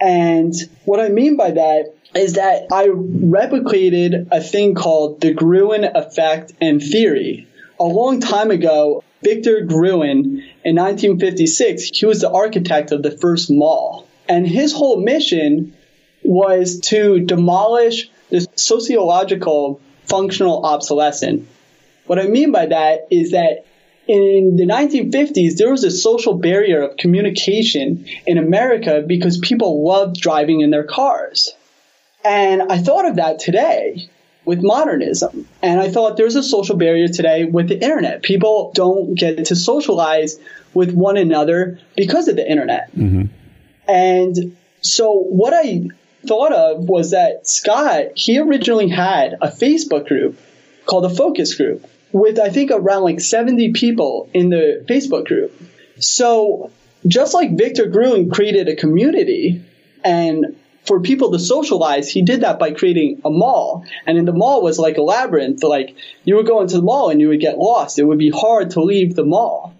And 0.00 0.52
what 0.84 1.00
I 1.00 1.08
mean 1.08 1.36
by 1.36 1.52
that 1.52 1.94
is 2.14 2.34
that 2.34 2.66
I 2.70 2.88
replicated 2.88 4.28
a 4.30 4.40
thing 4.40 4.74
called 4.74 5.20
the 5.20 5.32
Gruen 5.32 5.84
effect 5.84 6.52
and 6.60 6.82
theory. 6.82 7.46
A 7.80 7.84
long 7.84 8.20
time 8.20 8.50
ago, 8.50 9.02
Victor 9.22 9.62
Gruen 9.62 10.42
in 10.64 10.76
1956, 10.76 11.90
he 11.92 12.06
was 12.06 12.20
the 12.20 12.30
architect 12.30 12.92
of 12.92 13.02
the 13.02 13.10
first 13.10 13.50
mall. 13.50 14.06
And 14.28 14.46
his 14.46 14.72
whole 14.72 15.00
mission 15.00 15.76
was 16.22 16.80
to 16.80 17.20
demolish 17.20 18.08
the 18.30 18.46
sociological 18.54 19.80
functional 20.04 20.64
obsolescence. 20.64 21.48
What 22.06 22.18
I 22.18 22.26
mean 22.26 22.52
by 22.52 22.66
that 22.66 23.08
is 23.10 23.32
that 23.32 23.64
in 24.06 24.56
the 24.56 24.66
1950s, 24.66 25.56
there 25.56 25.70
was 25.70 25.84
a 25.84 25.90
social 25.90 26.34
barrier 26.34 26.82
of 26.82 26.96
communication 26.96 28.06
in 28.26 28.38
America 28.38 29.02
because 29.06 29.38
people 29.38 29.84
loved 29.84 30.20
driving 30.20 30.60
in 30.60 30.70
their 30.70 30.84
cars. 30.84 31.54
And 32.24 32.62
I 32.62 32.78
thought 32.78 33.06
of 33.06 33.16
that 33.16 33.38
today 33.38 34.10
with 34.44 34.62
modernism. 34.62 35.46
And 35.62 35.80
I 35.80 35.90
thought 35.90 36.16
there's 36.16 36.36
a 36.36 36.42
social 36.42 36.76
barrier 36.76 37.08
today 37.08 37.44
with 37.44 37.68
the 37.68 37.80
internet. 37.80 38.22
People 38.22 38.72
don't 38.74 39.14
get 39.14 39.46
to 39.46 39.56
socialize 39.56 40.38
with 40.74 40.92
one 40.92 41.16
another 41.16 41.78
because 41.96 42.28
of 42.28 42.36
the 42.36 42.48
internet. 42.48 42.94
Mm-hmm. 42.94 43.26
And 43.88 44.56
so 44.80 45.12
what 45.12 45.52
I 45.54 45.88
thought 46.26 46.52
of 46.52 46.88
was 46.88 47.10
that 47.10 47.46
Scott, 47.46 48.16
he 48.16 48.38
originally 48.38 48.88
had 48.88 49.34
a 49.40 49.48
Facebook 49.48 50.06
group 50.06 50.38
called 50.86 51.04
the 51.04 51.10
Focus 51.10 51.54
Group 51.54 51.88
with, 52.12 52.38
I 52.38 52.50
think, 52.50 52.70
around 52.70 53.02
like 53.02 53.20
70 53.20 53.72
people 53.72 54.28
in 54.34 54.50
the 54.50 54.84
Facebook 54.88 55.26
group. 55.26 55.52
So 55.98 56.70
just 57.06 57.34
like 57.34 57.56
Victor 57.56 57.86
Gruen 57.86 58.30
created 58.30 58.68
a 58.68 58.76
community 58.76 59.62
and 60.04 60.56
for 60.84 61.00
people 61.00 61.32
to 61.32 61.38
socialize, 61.38 62.08
he 62.08 62.22
did 62.22 62.40
that 62.40 62.58
by 62.58 62.72
creating 62.72 63.22
a 63.24 63.30
mall. 63.30 63.84
And 64.06 64.18
in 64.18 64.24
the 64.24 64.32
mall 64.32 64.62
was 64.62 64.78
like 64.78 64.96
a 64.96 65.02
labyrinth. 65.02 65.62
Like 65.62 65.94
you 66.24 66.36
would 66.36 66.46
go 66.46 66.60
into 66.60 66.76
the 66.76 66.82
mall 66.82 67.10
and 67.10 67.20
you 67.20 67.28
would 67.28 67.40
get 67.40 67.58
lost. 67.58 67.98
It 67.98 68.04
would 68.04 68.18
be 68.18 68.30
hard 68.30 68.70
to 68.72 68.82
leave 68.82 69.14
the 69.14 69.24
mall. 69.24 69.74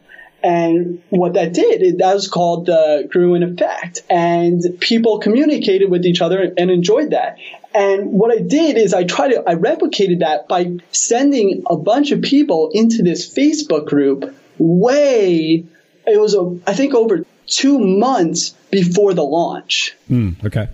And 0.44 1.02
what 1.10 1.34
that 1.34 1.52
did, 1.52 1.82
it, 1.82 1.98
that 1.98 2.14
was 2.14 2.28
called 2.28 2.66
the 2.66 3.08
Gruen 3.08 3.42
effect. 3.42 4.02
And 4.10 4.60
people 4.80 5.20
communicated 5.20 5.88
with 5.90 6.04
each 6.04 6.20
other 6.20 6.52
and 6.56 6.70
enjoyed 6.70 7.10
that. 7.10 7.38
And 7.74 8.12
what 8.12 8.32
I 8.32 8.42
did 8.42 8.76
is 8.76 8.92
I 8.92 9.04
tried 9.04 9.28
to, 9.28 9.42
I 9.48 9.54
replicated 9.54 10.20
that 10.20 10.48
by 10.48 10.78
sending 10.90 11.62
a 11.66 11.76
bunch 11.76 12.10
of 12.10 12.22
people 12.22 12.70
into 12.72 13.02
this 13.02 13.32
Facebook 13.32 13.86
group 13.86 14.34
way, 14.58 15.64
it 16.06 16.20
was, 16.20 16.34
a, 16.34 16.58
I 16.66 16.74
think 16.74 16.94
over 16.94 17.24
two 17.46 17.78
months 17.78 18.50
before 18.70 19.14
the 19.14 19.22
launch. 19.22 19.94
Mm, 20.10 20.44
okay. 20.44 20.68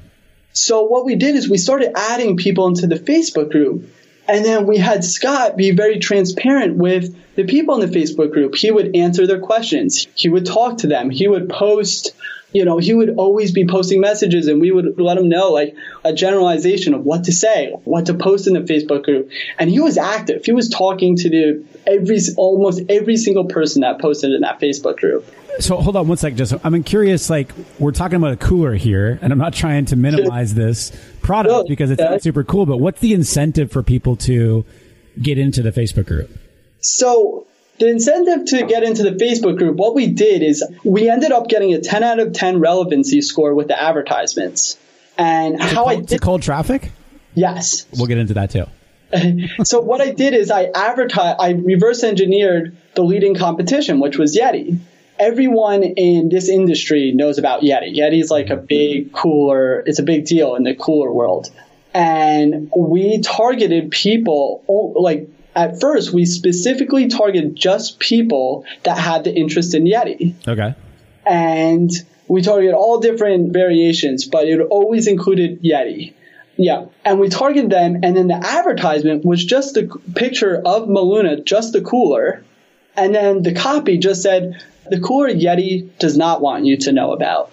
So 0.58 0.82
what 0.82 1.04
we 1.04 1.14
did 1.14 1.36
is 1.36 1.48
we 1.48 1.58
started 1.58 1.92
adding 1.96 2.36
people 2.36 2.66
into 2.66 2.86
the 2.86 2.96
Facebook 2.96 3.50
group. 3.50 3.90
And 4.26 4.44
then 4.44 4.66
we 4.66 4.76
had 4.76 5.04
Scott 5.04 5.56
be 5.56 5.70
very 5.70 6.00
transparent 6.00 6.76
with 6.76 7.16
the 7.36 7.44
people 7.44 7.80
in 7.80 7.88
the 7.88 7.98
Facebook 7.98 8.32
group. 8.32 8.56
He 8.56 8.70
would 8.70 8.94
answer 8.94 9.26
their 9.26 9.40
questions. 9.40 10.06
He 10.14 10.28
would 10.28 10.44
talk 10.44 10.78
to 10.78 10.86
them. 10.86 11.08
He 11.08 11.26
would 11.28 11.48
post, 11.48 12.12
you 12.52 12.66
know, 12.66 12.76
he 12.76 12.92
would 12.92 13.16
always 13.16 13.52
be 13.52 13.66
posting 13.66 14.00
messages 14.00 14.48
and 14.48 14.60
we 14.60 14.70
would 14.70 15.00
let 15.00 15.16
him 15.16 15.30
know 15.30 15.52
like 15.52 15.74
a 16.04 16.12
generalization 16.12 16.92
of 16.92 17.04
what 17.04 17.24
to 17.24 17.32
say, 17.32 17.70
what 17.84 18.06
to 18.06 18.14
post 18.14 18.46
in 18.46 18.52
the 18.52 18.60
Facebook 18.60 19.04
group. 19.04 19.30
And 19.58 19.70
he 19.70 19.80
was 19.80 19.96
active. 19.96 20.44
He 20.44 20.52
was 20.52 20.68
talking 20.68 21.16
to 21.16 21.30
the 21.30 21.64
every 21.86 22.18
almost 22.36 22.82
every 22.90 23.16
single 23.16 23.46
person 23.46 23.80
that 23.82 24.00
posted 24.00 24.32
in 24.32 24.42
that 24.42 24.60
Facebook 24.60 24.98
group. 24.98 25.24
So 25.60 25.76
hold 25.76 25.96
on 25.96 26.08
one 26.08 26.16
second. 26.16 26.38
Just 26.38 26.54
I'm 26.62 26.82
curious. 26.82 27.28
Like 27.28 27.52
we're 27.78 27.92
talking 27.92 28.16
about 28.16 28.32
a 28.32 28.36
cooler 28.36 28.74
here, 28.74 29.18
and 29.20 29.32
I'm 29.32 29.38
not 29.38 29.52
trying 29.52 29.86
to 29.86 29.96
minimize 29.96 30.54
this 30.54 30.92
product 31.20 31.52
no, 31.52 31.64
because 31.64 31.90
it's 31.90 32.00
not 32.00 32.22
super 32.22 32.44
cool. 32.44 32.66
But 32.66 32.78
what's 32.78 33.00
the 33.00 33.12
incentive 33.12 33.72
for 33.72 33.82
people 33.82 34.16
to 34.16 34.64
get 35.20 35.38
into 35.38 35.62
the 35.62 35.72
Facebook 35.72 36.06
group? 36.06 36.30
So 36.80 37.46
the 37.78 37.88
incentive 37.88 38.46
to 38.46 38.66
get 38.66 38.82
into 38.82 39.02
the 39.02 39.10
Facebook 39.10 39.58
group, 39.58 39.76
what 39.76 39.94
we 39.94 40.08
did 40.08 40.42
is 40.42 40.64
we 40.84 41.08
ended 41.08 41.32
up 41.32 41.48
getting 41.48 41.72
a 41.74 41.80
10 41.80 42.02
out 42.02 42.18
of 42.18 42.32
10 42.32 42.60
relevancy 42.60 43.20
score 43.20 43.54
with 43.54 43.68
the 43.68 43.80
advertisements. 43.80 44.78
And 45.16 45.60
how 45.60 45.84
cold, 45.84 45.88
I 45.88 46.00
did 46.00 46.20
cold 46.20 46.42
traffic. 46.42 46.92
Yes, 47.34 47.86
we'll 47.92 48.06
get 48.06 48.18
into 48.18 48.34
that 48.34 48.50
too. 48.50 48.66
so 49.64 49.80
what 49.80 50.00
I 50.00 50.10
did 50.10 50.34
is 50.34 50.50
I 50.50 50.70
advertised, 50.74 51.36
I 51.40 51.50
reverse 51.52 52.04
engineered 52.04 52.76
the 52.94 53.02
leading 53.02 53.34
competition, 53.34 54.00
which 54.00 54.18
was 54.18 54.36
Yeti 54.36 54.78
everyone 55.18 55.82
in 55.82 56.28
this 56.28 56.48
industry 56.48 57.12
knows 57.12 57.38
about 57.38 57.62
Yeti. 57.62 57.96
Yeti's 57.96 58.30
like 58.30 58.50
a 58.50 58.56
big 58.56 59.12
cooler, 59.12 59.80
it's 59.80 59.98
a 59.98 60.02
big 60.02 60.24
deal 60.26 60.54
in 60.54 60.62
the 60.62 60.74
cooler 60.74 61.12
world. 61.12 61.50
And 61.94 62.70
we 62.76 63.20
targeted 63.20 63.90
people, 63.90 64.94
like 64.96 65.28
at 65.56 65.80
first, 65.80 66.12
we 66.12 66.26
specifically 66.26 67.08
targeted 67.08 67.56
just 67.56 67.98
people 67.98 68.64
that 68.84 68.96
had 68.98 69.24
the 69.24 69.34
interest 69.34 69.74
in 69.74 69.84
Yeti. 69.84 70.34
Okay. 70.46 70.74
And 71.26 71.90
we 72.28 72.42
targeted 72.42 72.74
all 72.74 73.00
different 73.00 73.52
variations, 73.52 74.26
but 74.26 74.46
it 74.46 74.60
always 74.60 75.06
included 75.06 75.62
Yeti. 75.62 76.12
Yeah. 76.56 76.86
And 77.04 77.18
we 77.20 77.28
targeted 77.28 77.70
them, 77.70 78.00
and 78.02 78.16
then 78.16 78.28
the 78.28 78.34
advertisement 78.34 79.24
was 79.24 79.44
just 79.44 79.74
the 79.74 79.88
picture 80.14 80.56
of 80.56 80.88
Maluna, 80.88 81.44
just 81.44 81.72
the 81.72 81.80
cooler. 81.80 82.44
And 82.98 83.14
then 83.14 83.42
the 83.42 83.54
copy 83.54 83.98
just 83.98 84.22
said, 84.22 84.62
the 84.90 85.00
cooler 85.00 85.28
Yeti 85.28 85.88
does 85.98 86.16
not 86.16 86.40
want 86.40 86.64
you 86.64 86.76
to 86.78 86.92
know 86.92 87.12
about. 87.12 87.52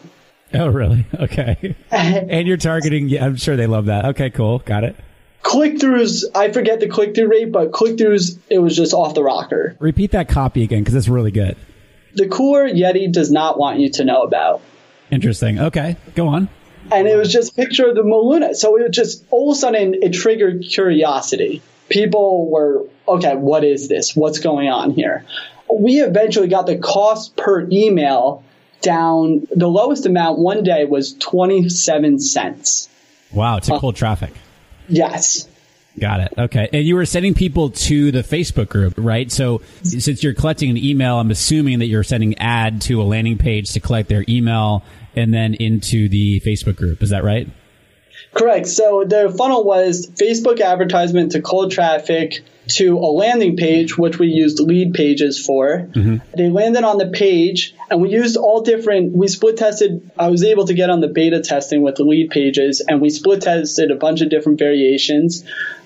Oh, 0.53 0.67
really? 0.67 1.05
Okay. 1.13 1.75
and 1.91 2.47
you're 2.47 2.57
targeting, 2.57 3.09
yeah, 3.09 3.25
I'm 3.25 3.35
sure 3.35 3.55
they 3.55 3.67
love 3.67 3.85
that. 3.85 4.05
Okay, 4.05 4.29
cool. 4.29 4.59
Got 4.59 4.83
it. 4.85 4.95
Click 5.41 5.75
throughs, 5.75 6.23
I 6.33 6.51
forget 6.51 6.79
the 6.79 6.87
click 6.87 7.13
through 7.13 7.27
rate, 7.27 7.51
but 7.51 7.71
click 7.71 7.97
throughs, 7.97 8.39
it 8.49 8.57
was 8.57 8.75
just 8.75 8.93
off 8.93 9.13
the 9.13 9.21
rocker. 9.21 9.75
Repeat 9.79 10.11
that 10.11 10.27
copy 10.27 10.63
again 10.63 10.79
because 10.79 10.95
it's 10.95 11.07
really 11.07 11.29
good. 11.29 11.55
The 12.15 12.27
cooler 12.27 12.67
Yeti 12.67 13.11
does 13.11 13.31
not 13.31 13.59
want 13.59 13.79
you 13.79 13.91
to 13.91 14.05
know 14.05 14.23
about. 14.23 14.61
Interesting. 15.11 15.59
Okay, 15.59 15.97
go 16.15 16.27
on. 16.29 16.49
And 16.91 17.07
it 17.07 17.15
was 17.15 17.31
just 17.31 17.55
picture 17.55 17.87
of 17.87 17.95
the 17.95 18.01
Maluna. 18.01 18.55
So 18.55 18.75
it 18.77 18.83
was 18.83 18.95
just 18.95 19.23
all 19.29 19.51
of 19.51 19.57
a 19.57 19.59
sudden 19.59 19.95
it 20.01 20.13
triggered 20.13 20.63
curiosity. 20.67 21.61
People 21.89 22.49
were, 22.49 22.87
okay, 23.07 23.35
what 23.35 23.63
is 23.63 23.87
this? 23.87 24.15
What's 24.15 24.39
going 24.39 24.69
on 24.69 24.91
here? 24.91 25.25
we 25.71 26.01
eventually 26.01 26.47
got 26.47 26.67
the 26.67 26.77
cost 26.77 27.35
per 27.35 27.67
email 27.71 28.43
down. 28.81 29.47
The 29.55 29.67
lowest 29.67 30.05
amount 30.05 30.39
one 30.39 30.63
day 30.63 30.85
was 30.85 31.13
27 31.15 32.19
cents. 32.19 32.89
Wow, 33.33 33.59
to 33.59 33.79
cold 33.79 33.95
uh, 33.95 33.97
traffic. 33.97 34.33
Yes. 34.87 35.47
Got 35.99 36.19
it. 36.19 36.33
Okay. 36.37 36.69
And 36.73 36.83
you 36.83 36.95
were 36.95 37.05
sending 37.05 37.33
people 37.33 37.69
to 37.69 38.11
the 38.11 38.21
Facebook 38.21 38.67
group, 38.67 38.95
right? 38.97 39.31
So 39.31 39.61
since 39.81 40.23
you're 40.23 40.33
collecting 40.33 40.69
an 40.69 40.77
email, 40.77 41.19
I'm 41.19 41.31
assuming 41.31 41.79
that 41.79 41.85
you're 41.85 42.03
sending 42.03 42.37
ad 42.37 42.81
to 42.83 43.01
a 43.01 43.03
landing 43.03 43.37
page 43.37 43.71
to 43.73 43.79
collect 43.79 44.09
their 44.09 44.25
email 44.27 44.83
and 45.15 45.33
then 45.33 45.53
into 45.53 46.09
the 46.09 46.41
Facebook 46.41 46.75
group. 46.75 47.01
Is 47.01 47.11
that 47.11 47.23
right? 47.23 47.47
Correct. 48.33 48.67
So 48.67 49.05
the 49.07 49.33
funnel 49.37 49.63
was 49.63 50.07
Facebook 50.07 50.59
advertisement 50.59 51.31
to 51.31 51.41
cold 51.41 51.71
traffic 51.71 52.43
to 52.67 52.97
a 52.97 53.11
landing 53.11 53.57
page, 53.57 53.97
which 53.97 54.17
we 54.17 54.27
used 54.27 54.57
Leadpages 54.59 55.43
for. 55.45 55.89
Mm-hmm. 55.91 56.17
They 56.35 56.49
landed 56.49 56.83
on 56.83 56.97
the 56.97 57.07
page, 57.07 57.75
and 57.89 58.01
we 58.01 58.09
used 58.09 58.37
all 58.37 58.61
different. 58.61 59.13
We 59.15 59.27
split 59.27 59.57
tested. 59.57 60.09
I 60.17 60.29
was 60.29 60.43
able 60.43 60.65
to 60.65 60.73
get 60.73 60.89
on 60.89 61.01
the 61.01 61.07
beta 61.07 61.41
testing 61.41 61.81
with 61.81 61.95
the 61.95 62.03
Leadpages, 62.03 62.81
and 62.87 63.01
we 63.01 63.09
split 63.09 63.41
tested 63.41 63.91
a 63.91 63.95
bunch 63.95 64.21
of 64.21 64.29
different 64.29 64.59
variations 64.59 65.43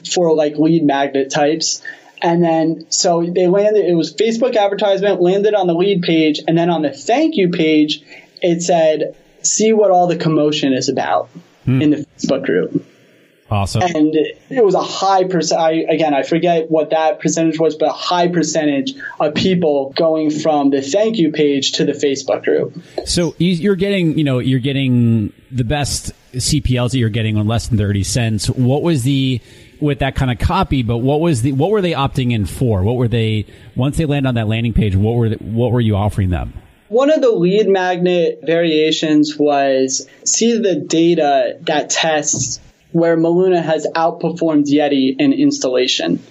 for 0.10 0.34
like 0.34 0.58
lead 0.58 0.84
magnet 0.84 1.32
types. 1.32 1.82
And 2.22 2.44
then, 2.44 2.88
so 2.90 3.24
they 3.24 3.48
landed, 3.48 3.86
it 3.86 3.96
was 3.96 4.14
Facebook 4.14 4.56
advertisement, 4.58 5.22
landed 5.22 5.54
on 5.54 5.68
the 5.68 5.74
lead 5.74 6.02
page, 6.02 6.42
and 6.46 6.58
then 6.58 6.70
on 6.70 6.82
the 6.82 6.92
thank 6.92 7.38
you 7.38 7.50
page, 7.50 8.04
it 8.42 8.62
said, 8.62 9.16
see 9.42 9.72
what 9.72 9.92
all 9.92 10.08
the 10.08 10.18
commotion 10.18 10.74
is 10.74 10.90
about 10.90 11.30
hmm. 11.64 11.82
in 11.82 11.90
the 11.92 11.98
Facebook 12.18 12.46
group. 12.46 12.86
Awesome. 13.52 13.82
And 13.82 14.14
it 14.16 14.64
was 14.64 14.76
a 14.76 14.82
high 14.82 15.24
percent. 15.24 15.90
Again, 15.90 16.14
I 16.14 16.24
forget 16.24 16.70
what 16.70 16.92
that 16.92 17.20
percentage 17.20 17.60
was, 17.60 17.76
but 17.76 17.90
a 17.90 17.94
high 17.94 18.28
percentage 18.28 18.94
of 19.20 19.34
people 19.34 19.94
going 19.98 20.30
from 20.30 20.70
the 20.70 20.82
thank 20.82 21.18
you 21.18 21.32
page 21.32 21.74
to 21.74 21.86
the 21.86 21.94
Facebook 21.94 22.44
group. 22.44 22.78
So 23.06 23.36
you're 23.40 23.76
getting, 23.76 24.18
you 24.18 24.24
know, 24.24 24.40
you're 24.40 24.60
getting 24.60 25.34
the 25.52 25.64
best 25.64 26.12
CPLs 26.34 26.92
that 26.92 27.00
you're 27.00 27.10
getting 27.10 27.38
on 27.38 27.48
less 27.48 27.68
than 27.68 27.78
thirty 27.78 28.04
cents. 28.04 28.50
What 28.50 28.84
was 28.84 29.04
the 29.04 29.42
with 29.80 30.00
that 30.00 30.16
kind 30.16 30.32
of 30.32 30.38
copy? 30.38 30.84
But 30.84 30.98
what 30.98 31.20
was 31.20 31.42
the 31.42 31.54
what 31.54 31.72
were 31.72 31.82
they 31.82 31.94
opting 31.94 32.32
in 32.32 32.46
for? 32.46 32.84
What 32.84 32.98
were 32.98 33.08
they 33.08 33.46
once 33.76 33.98
they 33.98 34.06
land 34.06 34.28
on 34.28 34.36
that 34.36 34.48
landing 34.48 34.74
page? 34.74 34.96
What 34.96 35.16
were 35.16 35.30
the, 35.30 35.38
what 35.38 35.72
were 35.72 35.82
you 35.82 35.96
offering 35.96 36.30
them? 36.30 36.54
One 36.90 37.12
of 37.12 37.22
the 37.22 37.30
lead 37.30 37.68
magnet 37.68 38.40
variations 38.44 39.38
was 39.38 40.08
see 40.26 40.58
the 40.58 40.76
data 40.76 41.58
that 41.62 41.92
tests 41.92 42.60
where 42.92 43.18
Maluna 43.18 43.62
has 43.62 43.88
outperformed 43.96 44.66
Yeti 44.66 45.16
in 45.18 45.34
installation. 45.34 46.22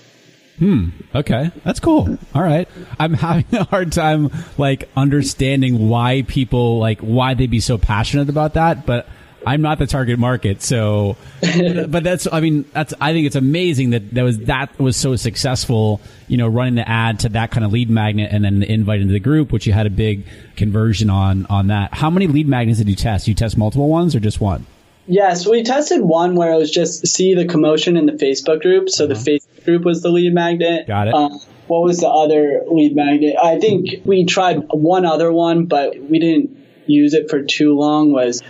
Hmm. 0.58 0.88
Okay. 1.14 1.52
That's 1.64 1.78
cool. 1.78 2.18
All 2.34 2.42
right. 2.42 2.68
I'm 2.98 3.14
having 3.14 3.46
a 3.52 3.64
hard 3.64 3.92
time 3.92 4.30
like 4.56 4.88
understanding 4.96 5.88
why 5.88 6.22
people 6.26 6.78
like 6.78 7.00
why 7.00 7.34
they'd 7.34 7.50
be 7.50 7.60
so 7.60 7.78
passionate 7.78 8.28
about 8.28 8.54
that, 8.54 8.84
but 8.84 9.08
I'm 9.46 9.62
not 9.62 9.78
the 9.78 9.86
target 9.86 10.18
market. 10.18 10.62
So, 10.62 11.16
but 11.40 12.02
that's, 12.02 12.26
I 12.30 12.40
mean, 12.40 12.64
that's, 12.72 12.92
I 13.00 13.12
think 13.12 13.26
it's 13.26 13.36
amazing 13.36 13.90
that 13.90 14.10
that 14.14 14.22
was, 14.22 14.38
that 14.40 14.76
was 14.80 14.96
so 14.96 15.14
successful, 15.14 16.00
you 16.26 16.36
know, 16.36 16.48
running 16.48 16.74
the 16.74 16.88
ad 16.88 17.20
to 17.20 17.28
that 17.30 17.52
kind 17.52 17.64
of 17.64 17.72
lead 17.72 17.88
magnet 17.88 18.30
and 18.32 18.44
then 18.44 18.58
the 18.58 18.70
invite 18.70 19.00
into 19.00 19.12
the 19.12 19.20
group, 19.20 19.52
which 19.52 19.66
you 19.66 19.72
had 19.72 19.86
a 19.86 19.90
big 19.90 20.26
conversion 20.56 21.08
on, 21.08 21.46
on 21.46 21.68
that. 21.68 21.94
How 21.94 22.10
many 22.10 22.26
lead 22.26 22.48
magnets 22.48 22.78
did 22.78 22.88
you 22.88 22.96
test? 22.96 23.28
You 23.28 23.34
test 23.34 23.56
multiple 23.56 23.88
ones 23.88 24.16
or 24.16 24.20
just 24.20 24.40
one? 24.40 24.66
Yes, 25.08 25.46
we 25.46 25.62
tested 25.62 26.02
one 26.02 26.34
where 26.34 26.52
it 26.52 26.56
was 26.56 26.70
just 26.70 27.06
see 27.06 27.34
the 27.34 27.46
commotion 27.46 27.96
in 27.96 28.04
the 28.04 28.12
Facebook 28.12 28.60
group. 28.60 28.90
So 28.90 29.06
the 29.06 29.14
uh-huh. 29.14 29.24
Facebook 29.24 29.64
group 29.64 29.84
was 29.84 30.02
the 30.02 30.10
lead 30.10 30.34
magnet. 30.34 30.86
Got 30.86 31.08
it. 31.08 31.14
Um, 31.14 31.40
what 31.66 31.82
was 31.82 31.98
the 31.98 32.08
other 32.08 32.62
lead 32.66 32.94
magnet? 32.94 33.36
I 33.42 33.58
think 33.58 34.04
we 34.04 34.26
tried 34.26 34.66
one 34.70 35.06
other 35.06 35.32
one, 35.32 35.64
but 35.64 35.98
we 35.98 36.18
didn't 36.18 36.58
use 36.86 37.14
it 37.14 37.30
for 37.30 37.42
too 37.42 37.78
long. 37.78 38.12
Was 38.12 38.42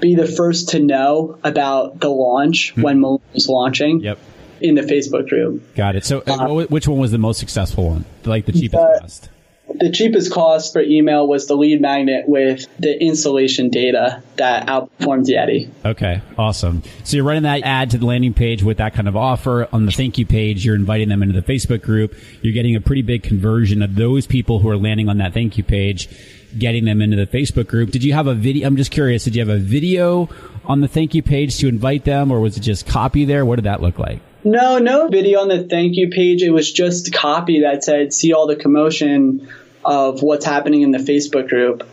be 0.00 0.14
the 0.14 0.26
first 0.26 0.70
to 0.70 0.80
know 0.80 1.38
about 1.42 2.00
the 2.00 2.10
launch 2.10 2.72
hmm. 2.74 2.82
when 2.82 3.00
Maluna 3.00 3.20
was 3.32 3.48
launching. 3.48 4.00
Yep. 4.00 4.18
In 4.60 4.76
the 4.76 4.82
Facebook 4.82 5.28
group. 5.28 5.74
Got 5.74 5.96
it. 5.96 6.04
So, 6.04 6.22
uh, 6.24 6.66
which 6.66 6.86
one 6.86 7.00
was 7.00 7.10
the 7.10 7.18
most 7.18 7.40
successful 7.40 7.88
one? 7.88 8.04
Like 8.24 8.46
the 8.46 8.52
cheapest 8.52 8.70
the, 8.74 8.98
cost? 9.00 9.28
The 9.74 9.90
cheapest 9.90 10.32
cost 10.32 10.72
for 10.72 10.80
email 10.80 11.26
was 11.26 11.46
the 11.46 11.56
lead 11.56 11.80
magnet 11.80 12.28
with 12.28 12.66
the 12.78 13.00
installation 13.02 13.68
data 13.70 14.22
that 14.36 14.66
outperformed 14.66 15.26
Yeti. 15.26 15.70
Okay, 15.84 16.20
awesome. 16.38 16.82
So 17.04 17.16
you're 17.16 17.24
running 17.24 17.44
that 17.44 17.62
ad 17.64 17.90
to 17.90 17.98
the 17.98 18.06
landing 18.06 18.34
page 18.34 18.62
with 18.62 18.78
that 18.78 18.94
kind 18.94 19.08
of 19.08 19.16
offer. 19.16 19.68
On 19.72 19.86
the 19.86 19.92
thank 19.92 20.18
you 20.18 20.26
page, 20.26 20.64
you're 20.64 20.74
inviting 20.74 21.08
them 21.08 21.22
into 21.22 21.40
the 21.40 21.46
Facebook 21.46 21.82
group. 21.82 22.14
You're 22.42 22.54
getting 22.54 22.76
a 22.76 22.80
pretty 22.80 23.02
big 23.02 23.22
conversion 23.22 23.82
of 23.82 23.94
those 23.94 24.26
people 24.26 24.58
who 24.58 24.68
are 24.68 24.76
landing 24.76 25.08
on 25.08 25.18
that 25.18 25.34
thank 25.34 25.58
you 25.58 25.64
page, 25.64 26.08
getting 26.56 26.84
them 26.84 27.00
into 27.00 27.16
the 27.16 27.26
Facebook 27.26 27.66
group. 27.66 27.90
Did 27.90 28.04
you 28.04 28.12
have 28.12 28.26
a 28.26 28.34
video? 28.34 28.66
I'm 28.66 28.76
just 28.76 28.90
curious. 28.90 29.24
Did 29.24 29.34
you 29.34 29.40
have 29.40 29.54
a 29.54 29.58
video 29.58 30.28
on 30.64 30.80
the 30.80 30.88
thank 30.88 31.14
you 31.14 31.22
page 31.22 31.58
to 31.58 31.68
invite 31.68 32.04
them, 32.04 32.30
or 32.30 32.40
was 32.40 32.56
it 32.56 32.60
just 32.60 32.86
copy 32.86 33.24
there? 33.24 33.44
What 33.44 33.56
did 33.56 33.64
that 33.64 33.82
look 33.82 33.98
like? 33.98 34.20
No, 34.44 34.78
no 34.78 35.08
video 35.08 35.40
on 35.40 35.48
the 35.48 35.64
thank 35.64 35.96
you 35.96 36.08
page. 36.08 36.42
It 36.42 36.50
was 36.50 36.72
just 36.72 37.12
copy 37.12 37.60
that 37.60 37.84
said, 37.84 38.12
see 38.12 38.32
all 38.32 38.48
the 38.48 38.56
commotion 38.56 39.48
of 39.84 40.22
what's 40.22 40.44
happening 40.44 40.82
in 40.82 40.90
the 40.90 40.98
Facebook 40.98 41.48
group. 41.48 41.88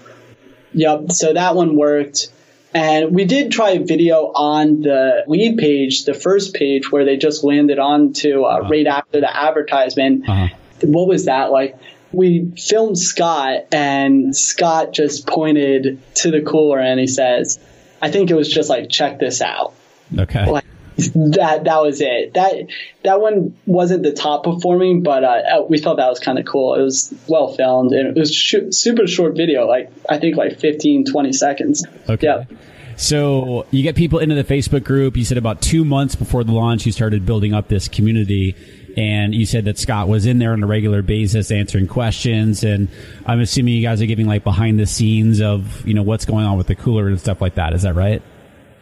Yep. 0.74 1.12
So 1.12 1.34
that 1.34 1.56
one 1.56 1.76
worked. 1.76 2.32
And 2.74 3.16
we 3.16 3.26
did 3.26 3.52
try 3.52 3.80
video 3.80 4.32
on 4.34 4.82
the 4.82 5.24
lead 5.28 5.58
page, 5.58 6.06
the 6.06 6.14
first 6.14 6.54
page 6.54 6.92
where 6.92 7.04
they 7.04 7.18
just 7.18 7.44
landed 7.44 7.80
onto 7.80 8.44
uh, 8.44 8.48
uh-huh. 8.48 8.70
right 8.70 8.86
after 8.86 9.22
the 9.22 9.36
advertisement. 9.36 10.30
Uh-huh. 10.30 10.56
What 10.82 11.08
was 11.08 11.26
that 11.26 11.52
like? 11.52 11.78
We 12.12 12.52
filmed 12.58 12.98
Scott, 12.98 13.68
and 13.72 14.36
Scott 14.36 14.94
just 14.94 15.28
pointed 15.28 16.00
to 16.16 16.32
the 16.32 16.42
cooler 16.42 16.80
and 16.80 17.00
he 17.00 17.06
says, 17.06 17.60
I 18.02 18.10
think 18.10 18.32
it 18.32 18.36
was 18.36 18.52
just 18.52 18.70
like, 18.70 18.90
check 18.90 19.20
this 19.20 19.42
out. 19.42 19.74
Okay. 20.18 20.50
Like, 20.50 20.66
that 21.08 21.64
that 21.66 21.82
was 21.82 22.02
it. 22.02 22.34
That 22.34 22.68
that 23.04 23.22
one 23.22 23.58
wasn't 23.66 24.04
the 24.04 24.14
top 24.14 24.44
performing, 24.44 25.04
but 25.04 25.24
uh, 25.24 25.64
we 25.70 25.80
thought 25.80 25.98
that 25.98 26.10
was 26.10 26.20
kind 26.20 26.40
of 26.40 26.46
cool. 26.46 26.76
It 26.76 26.82
was 26.82 27.14
well 27.28 27.54
filmed 27.54 27.92
and 27.92 28.08
it 28.08 28.20
was 28.20 28.34
sh- 28.34 28.72
super 28.72 29.08
short 29.08 29.36
video, 29.36 29.66
like 29.66 29.92
I 30.10 30.20
think 30.20 30.38
like 30.38 30.60
15, 30.60 31.06
20 31.06 31.34
seconds. 31.34 31.86
Okay. 32.08 32.28
Yep. 32.28 32.52
So 33.00 33.66
you 33.72 33.82
get 33.82 33.96
people 33.96 34.20
into 34.20 34.36
the 34.36 34.44
Facebook 34.44 34.84
group. 34.84 35.16
You 35.16 35.24
said 35.24 35.38
about 35.38 35.62
two 35.62 35.86
months 35.86 36.16
before 36.16 36.44
the 36.44 36.52
launch, 36.52 36.86
you 36.86 36.92
started 36.92 37.26
building 37.26 37.54
up 37.54 37.70
this 37.70 37.88
community. 37.88 38.56
And 38.98 39.34
you 39.34 39.46
said 39.46 39.66
that 39.66 39.78
Scott 39.78 40.10
was 40.10 40.26
in 40.26 40.40
there 40.40 40.52
on 40.52 40.62
a 40.62 40.68
regular 40.68 41.02
basis 41.02 41.52
answering 41.52 41.88
questions. 41.88 42.66
And 42.66 42.90
I'm 43.26 43.40
assuming 43.40 43.76
you 43.76 43.82
guys 43.82 44.02
are 44.02 44.06
giving 44.06 44.26
like 44.26 44.44
behind 44.44 44.80
the 44.80 44.86
scenes 44.86 45.40
of, 45.40 45.88
you 45.88 45.94
know, 45.94 46.04
what's 46.04 46.26
going 46.26 46.46
on 46.46 46.58
with 46.58 46.68
the 46.68 46.76
cooler 46.76 47.08
and 47.08 47.18
stuff 47.18 47.40
like 47.40 47.56
that. 47.56 47.72
Is 47.74 47.84
that 47.84 47.96
right? 47.96 48.22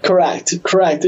Correct. 0.02 0.64
Correct 0.64 1.06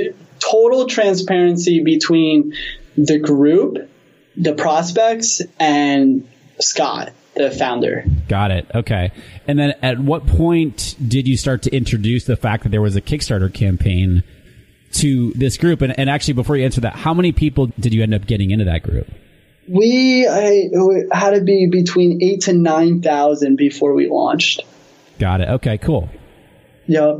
total 0.49 0.88
transparency 0.88 1.83
between 1.83 2.53
the 2.97 3.19
group, 3.19 3.89
the 4.35 4.53
prospects, 4.53 5.41
and 5.59 6.27
Scott, 6.59 7.12
the 7.35 7.51
founder. 7.51 8.05
Got 8.27 8.51
it. 8.51 8.67
Okay. 8.73 9.12
And 9.47 9.57
then 9.57 9.73
at 9.81 9.99
what 9.99 10.27
point 10.27 10.95
did 11.05 11.27
you 11.27 11.38
start 11.38 11.63
to 11.63 11.75
introduce 11.75 12.25
the 12.25 12.35
fact 12.35 12.63
that 12.63 12.69
there 12.69 12.81
was 12.81 12.95
a 12.95 13.01
Kickstarter 13.01 13.53
campaign 13.53 14.23
to 14.93 15.31
this 15.33 15.57
group? 15.57 15.81
And, 15.81 15.97
and 15.97 16.09
actually, 16.09 16.33
before 16.35 16.57
you 16.57 16.65
answer 16.65 16.81
that, 16.81 16.95
how 16.95 17.13
many 17.13 17.31
people 17.31 17.67
did 17.79 17.93
you 17.93 18.03
end 18.03 18.13
up 18.13 18.25
getting 18.25 18.51
into 18.51 18.65
that 18.65 18.83
group? 18.83 19.07
We 19.67 20.27
I, 20.27 20.69
had 21.12 21.31
to 21.31 21.41
be 21.41 21.67
between 21.67 22.23
eight 22.23 22.41
to 22.41 22.53
nine 22.53 23.03
thousand 23.03 23.55
before 23.55 23.93
we 23.93 24.09
launched. 24.09 24.63
Got 25.19 25.41
it. 25.41 25.49
Okay. 25.49 25.77
Cool. 25.77 26.09
Yep. 26.88 27.19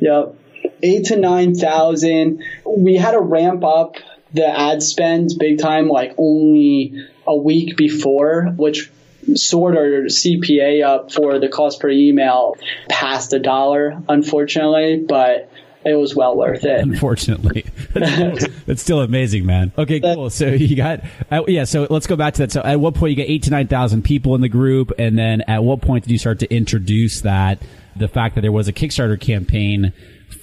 Yep 0.00 0.36
eight 0.84 1.06
to 1.06 1.16
nine 1.16 1.54
thousand. 1.54 2.44
We 2.64 2.96
had 2.96 3.12
to 3.12 3.20
ramp 3.20 3.64
up 3.64 3.96
the 4.32 4.46
ad 4.46 4.82
spend 4.82 5.30
big 5.38 5.58
time, 5.58 5.88
like 5.88 6.14
only 6.18 7.08
a 7.26 7.36
week 7.36 7.76
before, 7.76 8.52
which 8.56 8.90
sort 9.34 9.76
our 9.76 10.04
CPA 10.04 10.84
up 10.84 11.12
for 11.12 11.38
the 11.38 11.48
cost 11.48 11.80
per 11.80 11.88
email 11.88 12.56
past 12.88 13.32
a 13.32 13.38
dollar, 13.38 14.02
unfortunately, 14.08 15.04
but 15.08 15.50
it 15.84 15.94
was 15.94 16.14
well 16.14 16.36
worth 16.36 16.64
it. 16.64 16.80
Unfortunately, 16.80 17.64
that's 17.94 18.82
still 18.82 19.00
amazing, 19.00 19.46
man. 19.46 19.72
Okay, 19.76 20.00
cool. 20.00 20.30
So 20.30 20.48
you 20.48 20.76
got, 20.76 21.00
uh, 21.30 21.42
yeah. 21.46 21.64
So 21.64 21.86
let's 21.90 22.06
go 22.06 22.16
back 22.16 22.34
to 22.34 22.42
that. 22.42 22.52
So 22.52 22.62
at 22.62 22.80
what 22.80 22.94
point 22.94 23.10
you 23.10 23.16
get 23.16 23.30
eight 23.30 23.44
to 23.44 23.50
nine 23.50 23.68
thousand 23.68 24.02
people 24.02 24.34
in 24.34 24.40
the 24.40 24.48
group, 24.48 24.92
and 24.98 25.18
then 25.18 25.42
at 25.42 25.62
what 25.62 25.80
point 25.80 26.04
did 26.04 26.10
you 26.10 26.18
start 26.18 26.40
to 26.40 26.54
introduce 26.54 27.22
that 27.22 27.60
the 27.96 28.08
fact 28.08 28.34
that 28.34 28.40
there 28.40 28.52
was 28.52 28.66
a 28.68 28.72
Kickstarter 28.72 29.20
campaign 29.20 29.92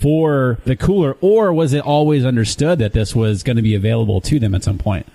for 0.02 0.58
the 0.66 0.76
cooler, 0.76 1.16
or 1.22 1.54
was 1.54 1.74
it 1.74 1.86
always 1.86 2.26
understood 2.26 2.80
that 2.80 2.94
this 2.94 3.16
was 3.16 3.44
going 3.44 3.58
to 3.58 3.62
be 3.62 3.76
available 3.76 4.20
to 4.22 4.40
them 4.40 4.56
at 4.56 4.64
some 4.64 4.78
point? 4.78 5.06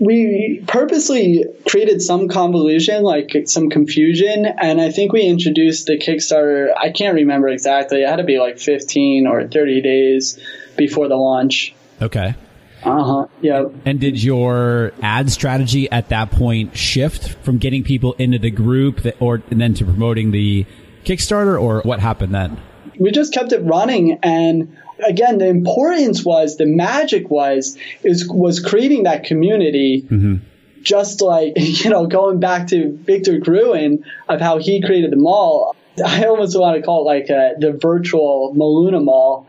We 0.00 0.64
purposely 0.66 1.44
created 1.68 2.02
some 2.02 2.28
convolution, 2.28 3.02
like 3.04 3.30
some 3.46 3.70
confusion, 3.70 4.46
and 4.46 4.80
I 4.80 4.90
think 4.90 5.12
we 5.12 5.22
introduced 5.22 5.86
the 5.86 5.98
Kickstarter. 5.98 6.72
I 6.76 6.90
can't 6.90 7.14
remember 7.14 7.48
exactly. 7.48 8.02
It 8.02 8.08
had 8.08 8.16
to 8.16 8.24
be 8.24 8.38
like 8.38 8.58
15 8.58 9.26
or 9.26 9.46
30 9.46 9.82
days 9.82 10.38
before 10.76 11.08
the 11.08 11.16
launch. 11.16 11.74
Okay. 12.02 12.34
Uh 12.82 13.02
huh. 13.02 13.26
Yeah. 13.40 13.64
And 13.86 14.00
did 14.00 14.22
your 14.22 14.92
ad 15.00 15.30
strategy 15.30 15.90
at 15.90 16.10
that 16.10 16.30
point 16.30 16.76
shift 16.76 17.28
from 17.44 17.58
getting 17.58 17.82
people 17.82 18.12
into 18.14 18.38
the 18.38 18.50
group, 18.50 19.02
that, 19.02 19.16
or 19.20 19.42
and 19.50 19.60
then 19.60 19.74
to 19.74 19.84
promoting 19.84 20.32
the 20.32 20.66
Kickstarter, 21.04 21.60
or 21.60 21.80
what 21.82 22.00
happened 22.00 22.34
then? 22.34 22.60
We 22.98 23.10
just 23.10 23.32
kept 23.32 23.52
it 23.52 23.60
running. 23.60 24.18
And 24.22 24.76
again 25.06 25.38
the 25.38 25.46
importance 25.46 26.24
was 26.24 26.56
the 26.56 26.66
magic 26.66 27.30
was 27.30 27.76
is 28.02 28.28
was 28.28 28.60
creating 28.60 29.04
that 29.04 29.24
community 29.24 30.02
mm-hmm. 30.02 30.36
just 30.82 31.20
like 31.20 31.54
you 31.56 31.90
know 31.90 32.06
going 32.06 32.40
back 32.40 32.68
to 32.68 32.96
victor 33.02 33.38
gruen 33.38 34.04
of 34.28 34.40
how 34.40 34.58
he 34.58 34.82
created 34.82 35.10
the 35.12 35.16
mall. 35.16 35.76
I 36.04 36.24
almost 36.24 36.58
want 36.58 36.76
to 36.76 36.82
call 36.82 37.02
it 37.02 37.04
like 37.04 37.30
a, 37.30 37.54
the 37.56 37.72
virtual 37.72 38.52
maluna 38.56 39.02
mall. 39.02 39.46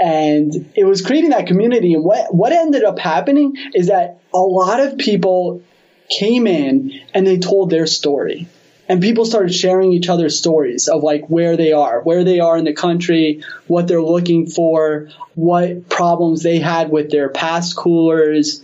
And 0.00 0.72
it 0.74 0.82
was 0.84 1.00
creating 1.00 1.30
that 1.30 1.46
community. 1.46 1.94
And 1.94 2.04
what 2.04 2.34
what 2.34 2.52
ended 2.52 2.84
up 2.84 2.98
happening 2.98 3.54
is 3.72 3.86
that 3.86 4.18
a 4.34 4.38
lot 4.40 4.80
of 4.80 4.98
people 4.98 5.62
came 6.10 6.46
in 6.46 7.00
and 7.14 7.26
they 7.26 7.38
told 7.38 7.70
their 7.70 7.86
story 7.86 8.48
and 8.88 9.00
people 9.00 9.24
started 9.24 9.54
sharing 9.54 9.92
each 9.92 10.08
other's 10.08 10.38
stories 10.38 10.88
of 10.88 11.02
like 11.02 11.26
where 11.28 11.56
they 11.56 11.72
are, 11.72 12.00
where 12.00 12.24
they 12.24 12.40
are 12.40 12.56
in 12.56 12.64
the 12.64 12.72
country, 12.72 13.42
what 13.66 13.88
they're 13.88 14.02
looking 14.02 14.46
for, 14.46 15.08
what 15.34 15.88
problems 15.88 16.42
they 16.42 16.58
had 16.58 16.90
with 16.90 17.10
their 17.10 17.28
past 17.28 17.76
coolers. 17.76 18.62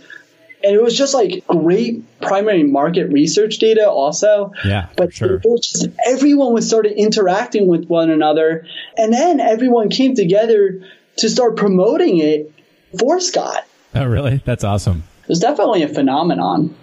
And 0.63 0.73
it 0.73 0.81
was 0.81 0.97
just 0.97 1.13
like 1.13 1.45
great 1.45 2.21
primary 2.21 2.63
market 2.63 3.07
research 3.11 3.57
data 3.57 3.89
also. 3.89 4.53
Yeah. 4.63 4.87
But 4.95 5.13
sure. 5.13 5.41
just, 5.61 5.87
everyone 6.05 6.53
was 6.53 6.67
started 6.67 6.93
interacting 6.93 7.67
with 7.67 7.85
one 7.85 8.09
another. 8.09 8.65
And 8.97 9.11
then 9.11 9.41
everyone 9.41 9.89
came 9.89 10.15
together 10.15 10.81
to 11.17 11.29
start 11.29 11.57
promoting 11.57 12.19
it 12.19 12.51
for 12.97 13.19
Scott. 13.19 13.65
Oh, 13.93 14.05
really? 14.05 14.41
That's 14.45 14.63
awesome. 14.63 15.03
It 15.23 15.29
was 15.29 15.39
definitely 15.39 15.83
a 15.83 15.89
phenomenon. 15.89 16.75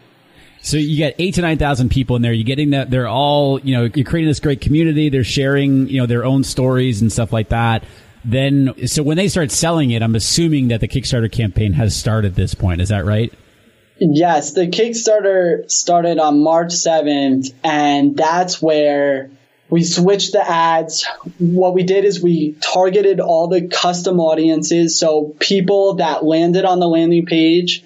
So 0.62 0.76
you 0.76 0.96
get 0.96 1.14
eight 1.18 1.34
to 1.34 1.42
nine 1.42 1.58
thousand 1.58 1.90
people 1.90 2.16
in 2.16 2.22
there. 2.22 2.32
You're 2.32 2.44
getting 2.44 2.70
that 2.70 2.90
they're 2.90 3.08
all 3.08 3.60
you 3.60 3.76
know 3.76 3.90
you're 3.94 4.04
creating 4.04 4.28
this 4.28 4.40
great 4.40 4.60
community. 4.60 5.08
They're 5.08 5.24
sharing 5.24 5.88
you 5.88 6.00
know 6.00 6.06
their 6.06 6.24
own 6.24 6.44
stories 6.44 7.00
and 7.00 7.10
stuff 7.10 7.32
like 7.32 7.48
that. 7.48 7.84
Then 8.24 8.86
so 8.86 9.02
when 9.02 9.16
they 9.16 9.28
start 9.28 9.50
selling 9.50 9.90
it, 9.90 10.02
I'm 10.02 10.14
assuming 10.14 10.68
that 10.68 10.80
the 10.80 10.88
Kickstarter 10.88 11.30
campaign 11.32 11.72
has 11.74 11.96
started 11.96 12.32
at 12.32 12.36
this 12.36 12.54
point. 12.54 12.80
Is 12.80 12.90
that 12.90 13.04
right? 13.04 13.32
Yes, 13.98 14.54
the 14.54 14.66
Kickstarter 14.66 15.70
started 15.70 16.18
on 16.18 16.42
March 16.42 16.70
7th, 16.70 17.52
and 17.62 18.16
that's 18.16 18.60
where 18.60 19.30
we 19.68 19.84
switched 19.84 20.32
the 20.32 20.42
ads. 20.42 21.06
What 21.38 21.74
we 21.74 21.82
did 21.82 22.06
is 22.06 22.22
we 22.22 22.52
targeted 22.60 23.20
all 23.20 23.48
the 23.48 23.68
custom 23.68 24.18
audiences. 24.18 24.98
So 24.98 25.34
people 25.38 25.96
that 25.96 26.24
landed 26.24 26.64
on 26.64 26.80
the 26.80 26.88
landing 26.88 27.26
page, 27.26 27.84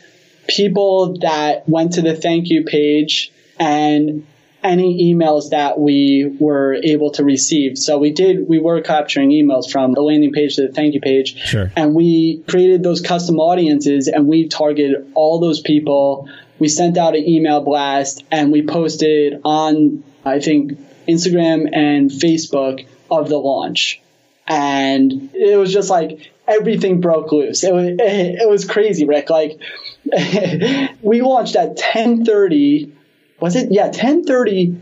people 0.49 1.19
that 1.21 1.69
went 1.69 1.95
to 1.95 2.03
the 2.03 2.15
thank 2.15 2.49
you 2.51 2.65
page, 2.65 3.33
and 3.59 4.27
any 4.65 5.15
emails 5.15 5.51
that 5.51 5.79
we 5.79 6.35
were 6.41 6.75
able 6.83 7.11
to 7.11 7.23
receive. 7.23 7.77
So 7.77 7.99
we 7.99 8.11
did, 8.11 8.49
we 8.49 8.59
were 8.59 8.81
capturing 8.81 9.31
emails 9.31 9.71
from 9.71 9.93
the 9.93 10.01
landing 10.01 10.33
page 10.33 10.57
to 10.57 10.67
the 10.67 10.73
thank 10.73 10.95
you 10.95 11.01
page. 11.01 11.37
Sure. 11.37 11.71
And 11.77 11.95
we 11.95 12.43
created 12.49 12.83
those 12.83 13.03
custom 13.03 13.39
audiences 13.39 14.09
and 14.09 14.27
we 14.27 14.49
targeted 14.49 15.13
all 15.15 15.39
those 15.39 15.61
people. 15.61 16.31
We 16.59 16.69
sent 16.69 16.97
out 16.97 17.15
an 17.15 17.29
email 17.29 17.61
blast 17.61 18.25
and 18.31 18.51
we 18.51 18.67
posted 18.67 19.41
on, 19.45 20.03
I 20.25 20.41
think, 20.41 20.79
Instagram 21.07 21.69
and 21.77 22.11
Facebook 22.11 22.87
of 23.11 23.29
the 23.29 23.37
launch. 23.37 24.01
And 24.47 25.31
it 25.35 25.59
was 25.59 25.75
just 25.75 25.91
like 25.91 26.33
everything 26.49 27.03
broke 27.03 27.31
loose. 27.33 27.65
It 27.65 27.75
was, 27.75 27.87
it 27.99 28.49
was 28.49 28.65
crazy, 28.65 29.05
Rick. 29.05 29.29
Like 29.29 29.61
we 31.03 31.23
launched 31.23 31.57
at 31.57 31.69
1030, 31.69 32.95
was 33.41 33.57
it? 33.57 33.69
Yeah, 33.71 33.87
1030 33.87 34.81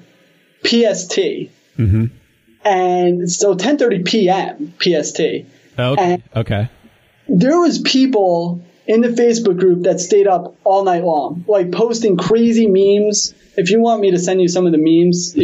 PST. 0.65 1.19
Mm-hmm. 1.79 2.07
And 2.65 3.31
so 3.31 3.51
1030 3.51 4.03
PM 4.05 4.75
PST. 4.79 5.21
Oh, 5.79 5.93
okay. 5.93 6.23
Okay. 6.35 6.69
There 7.29 7.59
was 7.59 7.81
people 7.81 8.65
in 8.87 9.01
the 9.01 9.09
Facebook 9.09 9.59
group 9.59 9.85
that 9.85 10.01
stayed 10.01 10.27
up 10.27 10.57
all 10.65 10.85
night 10.85 11.05
long, 11.05 11.45
like 11.49 11.73
posting 11.73 12.17
crazy 12.17 12.67
memes. 12.67 13.35
If 13.57 13.71
you 13.71 13.81
want 13.81 14.01
me 14.01 14.11
to 14.13 14.19
send 14.19 14.41
you 14.41 14.49
some 14.49 14.67
of 14.67 14.73
the 14.73 14.79
memes, 14.79 15.35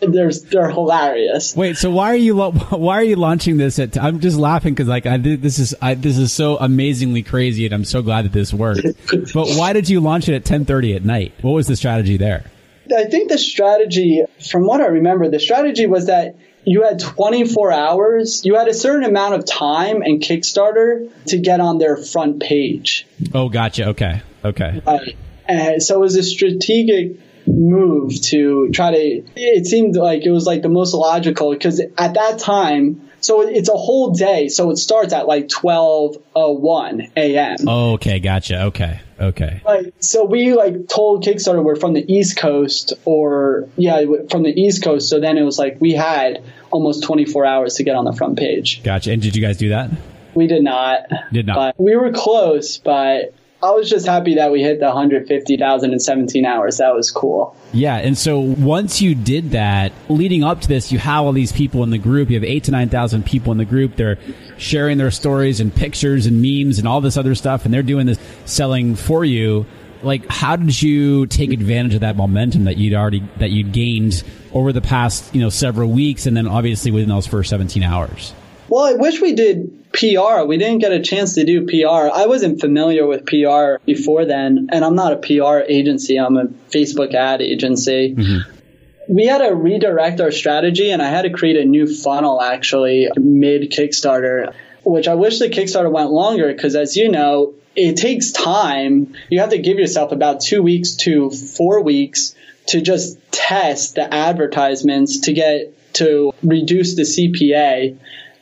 they're 0.00 0.30
they're 0.30 0.70
hilarious. 0.70 1.54
Wait, 1.54 1.76
so 1.76 1.90
why 1.90 2.12
are 2.12 2.16
you 2.16 2.40
why 2.70 2.96
are 2.96 3.04
you 3.04 3.16
launching 3.16 3.56
this? 3.56 3.78
At 3.78 3.98
I'm 3.98 4.20
just 4.20 4.36
laughing 4.36 4.74
because 4.74 4.88
like 4.88 5.06
I 5.06 5.18
this 5.18 5.58
is 5.58 5.74
I, 5.80 5.94
this 5.94 6.18
is 6.18 6.32
so 6.32 6.56
amazingly 6.58 7.22
crazy, 7.22 7.66
and 7.66 7.74
I'm 7.74 7.84
so 7.84 8.02
glad 8.02 8.24
that 8.24 8.32
this 8.32 8.54
worked. 8.54 8.82
but 9.34 9.48
why 9.50 9.72
did 9.72 9.88
you 9.88 10.00
launch 10.00 10.28
it 10.28 10.34
at 10.34 10.44
10:30 10.44 10.96
at 10.96 11.04
night? 11.04 11.34
What 11.42 11.52
was 11.52 11.66
the 11.66 11.76
strategy 11.76 12.16
there? 12.16 12.44
I 12.96 13.04
think 13.04 13.28
the 13.28 13.36
strategy, 13.38 14.22
from 14.50 14.66
what 14.66 14.80
I 14.80 14.86
remember, 14.86 15.28
the 15.28 15.40
strategy 15.40 15.86
was 15.86 16.06
that 16.06 16.36
you 16.64 16.84
had 16.84 16.98
24 16.98 17.72
hours, 17.72 18.44
you 18.44 18.56
had 18.56 18.68
a 18.68 18.74
certain 18.74 19.04
amount 19.04 19.34
of 19.34 19.44
time 19.44 20.02
and 20.02 20.20
Kickstarter 20.20 21.10
to 21.26 21.38
get 21.38 21.60
on 21.60 21.78
their 21.78 21.96
front 21.96 22.40
page. 22.40 23.06
Oh, 23.34 23.48
gotcha. 23.48 23.88
Okay. 23.88 24.22
Okay. 24.44 24.82
Right. 24.86 25.16
And 25.46 25.82
so 25.82 25.96
it 25.96 26.00
was 26.00 26.16
a 26.16 26.22
strategic 26.22 27.18
move 27.48 28.20
to 28.22 28.70
try 28.70 28.92
to, 28.92 29.24
it 29.36 29.66
seemed 29.66 29.96
like 29.96 30.24
it 30.24 30.30
was 30.30 30.46
like 30.46 30.62
the 30.62 30.68
most 30.68 30.94
logical 30.94 31.52
because 31.52 31.80
at 31.80 32.14
that 32.14 32.38
time, 32.38 33.08
so 33.20 33.42
it's 33.42 33.68
a 33.68 33.76
whole 33.76 34.12
day. 34.12 34.48
So 34.48 34.70
it 34.70 34.76
starts 34.76 35.12
at 35.12 35.26
like 35.26 35.48
12:01 35.48 37.10
a.m. 37.16 37.56
Okay, 37.68 38.20
gotcha. 38.20 38.62
Okay. 38.64 39.00
Okay. 39.20 39.60
Like, 39.64 39.94
so 39.98 40.24
we 40.24 40.54
like 40.54 40.88
told 40.88 41.24
Kickstarter 41.24 41.62
we're 41.62 41.74
from 41.76 41.92
the 41.92 42.12
East 42.12 42.36
Coast 42.36 42.92
or 43.04 43.68
yeah, 43.76 44.04
from 44.30 44.44
the 44.44 44.50
East 44.50 44.84
Coast. 44.84 45.08
So 45.08 45.18
then 45.18 45.36
it 45.36 45.42
was 45.42 45.58
like 45.58 45.80
we 45.80 45.92
had 45.92 46.44
almost 46.70 47.02
24 47.02 47.44
hours 47.44 47.74
to 47.74 47.82
get 47.82 47.96
on 47.96 48.04
the 48.04 48.12
front 48.12 48.38
page. 48.38 48.82
Gotcha. 48.84 49.12
And 49.12 49.20
did 49.20 49.34
you 49.34 49.42
guys 49.42 49.56
do 49.56 49.70
that? 49.70 49.90
We 50.34 50.46
did 50.46 50.62
not. 50.62 51.08
Did 51.32 51.46
not. 51.46 51.56
But 51.56 51.82
we 51.82 51.96
were 51.96 52.12
close, 52.12 52.78
but 52.78 53.34
I 53.60 53.72
was 53.72 53.90
just 53.90 54.06
happy 54.06 54.36
that 54.36 54.52
we 54.52 54.62
hit 54.62 54.78
the 54.78 54.86
150,000 54.86 55.92
in 55.92 55.98
17 55.98 56.44
hours. 56.44 56.76
That 56.76 56.94
was 56.94 57.10
cool. 57.10 57.56
Yeah. 57.72 57.96
And 57.96 58.16
so 58.16 58.38
once 58.38 59.02
you 59.02 59.16
did 59.16 59.50
that, 59.50 59.92
leading 60.08 60.44
up 60.44 60.60
to 60.60 60.68
this, 60.68 60.92
you 60.92 61.00
have 61.00 61.24
all 61.24 61.32
these 61.32 61.50
people 61.50 61.82
in 61.82 61.90
the 61.90 61.98
group. 61.98 62.30
You 62.30 62.36
have 62.36 62.44
eight 62.44 62.64
to 62.64 62.70
9,000 62.70 63.26
people 63.26 63.50
in 63.50 63.58
the 63.58 63.64
group. 63.64 63.96
They're 63.96 64.18
sharing 64.58 64.98
their 64.98 65.10
stories 65.10 65.58
and 65.58 65.74
pictures 65.74 66.26
and 66.26 66.40
memes 66.40 66.78
and 66.78 66.86
all 66.86 67.00
this 67.00 67.16
other 67.16 67.34
stuff. 67.34 67.64
And 67.64 67.74
they're 67.74 67.82
doing 67.82 68.06
this 68.06 68.18
selling 68.44 68.94
for 68.94 69.24
you. 69.24 69.66
Like, 70.04 70.28
how 70.28 70.54
did 70.54 70.80
you 70.80 71.26
take 71.26 71.52
advantage 71.52 71.94
of 71.94 72.02
that 72.02 72.16
momentum 72.16 72.64
that 72.64 72.76
you'd 72.76 72.94
already, 72.94 73.28
that 73.38 73.50
you'd 73.50 73.72
gained 73.72 74.22
over 74.52 74.72
the 74.72 74.80
past, 74.80 75.34
you 75.34 75.40
know, 75.40 75.48
several 75.48 75.90
weeks 75.90 76.26
and 76.26 76.36
then 76.36 76.46
obviously 76.46 76.92
within 76.92 77.08
those 77.08 77.26
first 77.26 77.50
17 77.50 77.82
hours? 77.82 78.32
Well, 78.68 78.84
I 78.84 78.92
wish 78.94 79.20
we 79.20 79.34
did 79.34 79.92
PR. 79.92 80.44
We 80.46 80.58
didn't 80.58 80.78
get 80.78 80.92
a 80.92 81.00
chance 81.00 81.34
to 81.34 81.44
do 81.44 81.66
PR. 81.66 82.10
I 82.12 82.26
wasn't 82.26 82.60
familiar 82.60 83.06
with 83.06 83.24
PR 83.26 83.82
before 83.84 84.24
then, 84.26 84.68
and 84.70 84.84
I'm 84.84 84.94
not 84.94 85.12
a 85.12 85.16
PR 85.16 85.60
agency. 85.60 86.16
I'm 86.18 86.36
a 86.36 86.46
Facebook 86.46 87.14
ad 87.14 87.40
agency. 87.40 88.14
Mm-hmm. 88.14 88.54
We 89.14 89.26
had 89.26 89.38
to 89.38 89.54
redirect 89.54 90.20
our 90.20 90.30
strategy, 90.30 90.90
and 90.90 91.00
I 91.00 91.08
had 91.08 91.22
to 91.22 91.30
create 91.30 91.56
a 91.56 91.64
new 91.64 91.92
funnel 91.92 92.42
actually 92.42 93.08
mid 93.16 93.70
Kickstarter, 93.70 94.52
which 94.84 95.08
I 95.08 95.14
wish 95.14 95.38
the 95.38 95.48
Kickstarter 95.48 95.90
went 95.90 96.10
longer 96.10 96.52
because, 96.52 96.76
as 96.76 96.96
you 96.96 97.10
know, 97.10 97.54
it 97.74 97.96
takes 97.96 98.32
time. 98.32 99.14
You 99.30 99.40
have 99.40 99.50
to 99.50 99.58
give 99.58 99.78
yourself 99.78 100.12
about 100.12 100.40
two 100.40 100.62
weeks 100.62 100.96
to 100.96 101.30
four 101.30 101.82
weeks 101.82 102.34
to 102.66 102.82
just 102.82 103.18
test 103.32 103.94
the 103.94 104.12
advertisements 104.12 105.20
to 105.20 105.32
get 105.32 105.72
to 105.94 106.34
reduce 106.42 106.96
the 106.96 107.02
CPA 107.02 107.96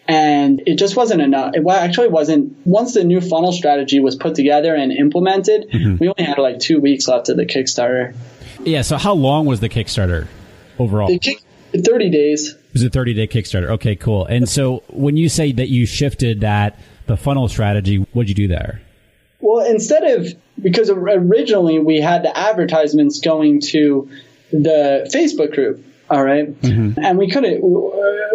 and 0.08 0.62
it 0.66 0.76
just 0.76 0.96
wasn't 0.96 1.20
enough. 1.20 1.54
It 1.54 1.66
actually 1.68 2.08
wasn't. 2.08 2.56
Once 2.66 2.94
the 2.94 3.04
new 3.04 3.20
funnel 3.20 3.52
strategy 3.52 4.00
was 4.00 4.16
put 4.16 4.34
together 4.34 4.74
and 4.74 4.92
implemented, 4.92 5.70
mm-hmm. 5.70 5.96
we 5.98 6.08
only 6.08 6.24
had 6.24 6.38
like 6.38 6.58
two 6.58 6.80
weeks 6.80 7.08
left 7.08 7.28
of 7.28 7.36
the 7.36 7.46
Kickstarter. 7.46 8.14
Yeah. 8.64 8.82
So 8.82 8.96
how 8.96 9.14
long 9.14 9.46
was 9.46 9.60
the 9.60 9.68
Kickstarter 9.68 10.26
overall? 10.78 11.08
The 11.08 11.18
kick, 11.18 11.40
30 11.72 12.10
days. 12.10 12.54
It 12.54 12.72
was 12.72 12.82
a 12.82 12.90
30 12.90 13.14
day 13.14 13.26
Kickstarter. 13.26 13.70
Okay, 13.70 13.96
cool. 13.96 14.26
And 14.26 14.48
so 14.48 14.82
when 14.88 15.16
you 15.16 15.28
say 15.28 15.52
that 15.52 15.68
you 15.68 15.86
shifted 15.86 16.40
that, 16.40 16.78
the 17.06 17.16
funnel 17.16 17.48
strategy, 17.48 17.96
what'd 17.96 18.28
you 18.28 18.34
do 18.34 18.48
there? 18.48 18.80
Well, 19.40 19.64
instead 19.64 20.04
of, 20.04 20.28
because 20.60 20.90
originally 20.90 21.78
we 21.78 22.00
had 22.00 22.22
the 22.22 22.36
advertisements 22.36 23.20
going 23.20 23.60
to 23.60 24.10
the 24.50 25.08
Facebook 25.14 25.54
group, 25.54 25.84
all 26.10 26.22
right? 26.22 26.60
mm-hmm. 26.60 26.98
And 27.02 27.18
we 27.18 27.30
couldn't, 27.30 27.60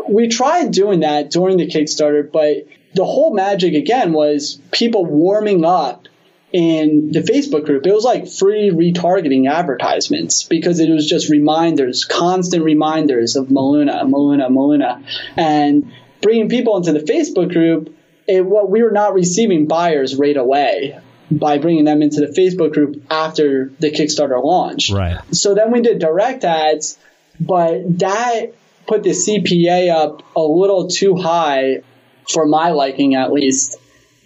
we 0.09 0.27
tried 0.27 0.71
doing 0.71 1.01
that 1.01 1.31
during 1.31 1.57
the 1.57 1.67
Kickstarter, 1.67 2.29
but 2.31 2.67
the 2.93 3.05
whole 3.05 3.33
magic 3.33 3.73
again 3.73 4.13
was 4.13 4.59
people 4.71 5.05
warming 5.05 5.63
up 5.63 6.07
in 6.51 7.11
the 7.11 7.21
Facebook 7.21 7.65
group. 7.65 7.85
It 7.85 7.93
was 7.93 8.03
like 8.03 8.27
free 8.27 8.71
retargeting 8.71 9.49
advertisements 9.49 10.43
because 10.43 10.79
it 10.79 10.89
was 10.89 11.07
just 11.07 11.29
reminders, 11.29 12.03
constant 12.05 12.63
reminders 12.63 13.35
of 13.35 13.47
Maluna, 13.47 14.01
Maluna, 14.03 14.49
Maluna. 14.49 15.03
And 15.37 15.91
bringing 16.21 16.49
people 16.49 16.77
into 16.77 16.93
the 16.93 16.99
Facebook 16.99 17.53
group, 17.53 17.95
it, 18.27 18.45
what 18.45 18.69
we 18.69 18.83
were 18.83 18.91
not 18.91 19.13
receiving 19.13 19.67
buyers 19.67 20.15
right 20.15 20.37
away 20.37 20.99
by 21.31 21.57
bringing 21.57 21.85
them 21.85 22.01
into 22.01 22.19
the 22.19 22.27
Facebook 22.27 22.73
group 22.73 23.03
after 23.09 23.71
the 23.79 23.89
Kickstarter 23.89 24.43
launch. 24.43 24.91
Right. 24.91 25.19
So 25.33 25.55
then 25.55 25.71
we 25.71 25.81
did 25.81 25.99
direct 25.99 26.43
ads 26.43 26.97
but 27.41 27.99
that 27.99 28.53
put 28.87 29.03
the 29.03 29.11
CPA 29.11 29.91
up 29.91 30.23
a 30.35 30.41
little 30.41 30.87
too 30.87 31.15
high 31.15 31.81
for 32.29 32.45
my 32.45 32.69
liking, 32.69 33.15
at 33.15 33.31
least. 33.31 33.77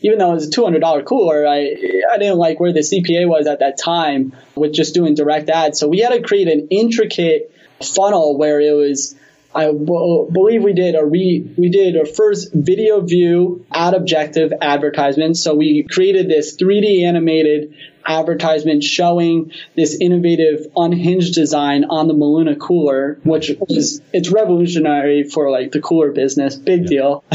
Even 0.01 0.19
though 0.19 0.32
it 0.32 0.36
was 0.36 0.47
a 0.47 0.51
$200 0.51 1.06
cooler, 1.06 1.47
I, 1.47 1.75
I 2.13 2.17
didn't 2.17 2.38
like 2.38 2.60
where 2.60 2.73
the 2.73 2.82
CPA 2.82 3.28
was 3.28 3.47
at 3.47 3.60
that 3.60 3.78
time 3.78 4.36
with 4.54 4.73
just 4.73 4.93
doing 4.93 5.15
direct 5.15 5.49
ads. 5.49 5.80
So 5.80 5.88
we 5.88 5.99
had 5.99 6.10
to 6.10 6.21
create 6.21 6.47
an 6.47 6.67
intricate 6.69 7.51
funnel 7.82 8.38
where 8.38 8.60
it 8.60 8.73
was 8.73 9.15
I 9.56 9.71
believe 9.71 10.63
we 10.63 10.73
did 10.73 10.95
a 10.95 11.06
re, 11.06 11.49
we 11.58 11.69
did 11.69 11.95
a 11.95 12.06
first 12.06 12.54
video 12.54 12.99
view 12.99 13.65
ad 13.71 13.93
objective 13.93 14.51
advertisement. 14.62 15.38
So 15.38 15.56
we 15.56 15.84
created 15.84 16.28
this 16.28 16.58
3D 16.58 17.06
animated 17.06 17.73
advertisement 18.06 18.84
showing 18.84 19.52
this 19.76 19.98
innovative 20.00 20.68
unhinged 20.76 21.34
design 21.34 21.86
on 21.86 22.08
the 22.08 22.13
Maluna 22.13 22.60
cooler, 22.60 23.20
which 23.24 23.52
is 23.70 24.02
it's 24.13 24.30
revolutionary 24.30 25.24
for 25.24 25.50
like 25.50 25.72
the 25.72 25.82
cooler 25.82 26.12
business. 26.12 26.56
Big 26.56 26.86
deal. 26.86 27.24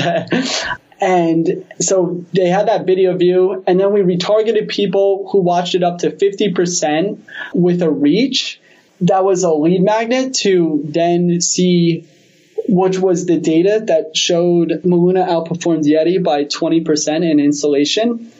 And 1.02 1.64
so 1.80 2.26
they 2.34 2.48
had 2.48 2.68
that 2.68 2.84
video 2.84 3.16
view, 3.16 3.64
and 3.66 3.80
then 3.80 3.90
we 3.94 4.00
retargeted 4.00 4.68
people 4.68 5.30
who 5.32 5.40
watched 5.40 5.74
it 5.74 5.82
up 5.82 6.00
to 6.00 6.10
50% 6.10 7.18
with 7.54 7.80
a 7.80 7.90
reach 7.90 8.60
that 9.02 9.24
was 9.24 9.42
a 9.44 9.50
lead 9.50 9.82
magnet 9.82 10.34
to 10.34 10.82
then 10.84 11.40
see 11.40 12.06
which 12.68 12.98
was 12.98 13.26
the 13.26 13.38
data 13.38 13.82
that 13.86 14.16
showed 14.16 14.68
Maluna 14.84 15.26
outperformed 15.26 15.84
Yeti 15.84 16.22
by 16.22 16.44
20% 16.44 17.28
in 17.28 17.40
installation. 17.40 18.30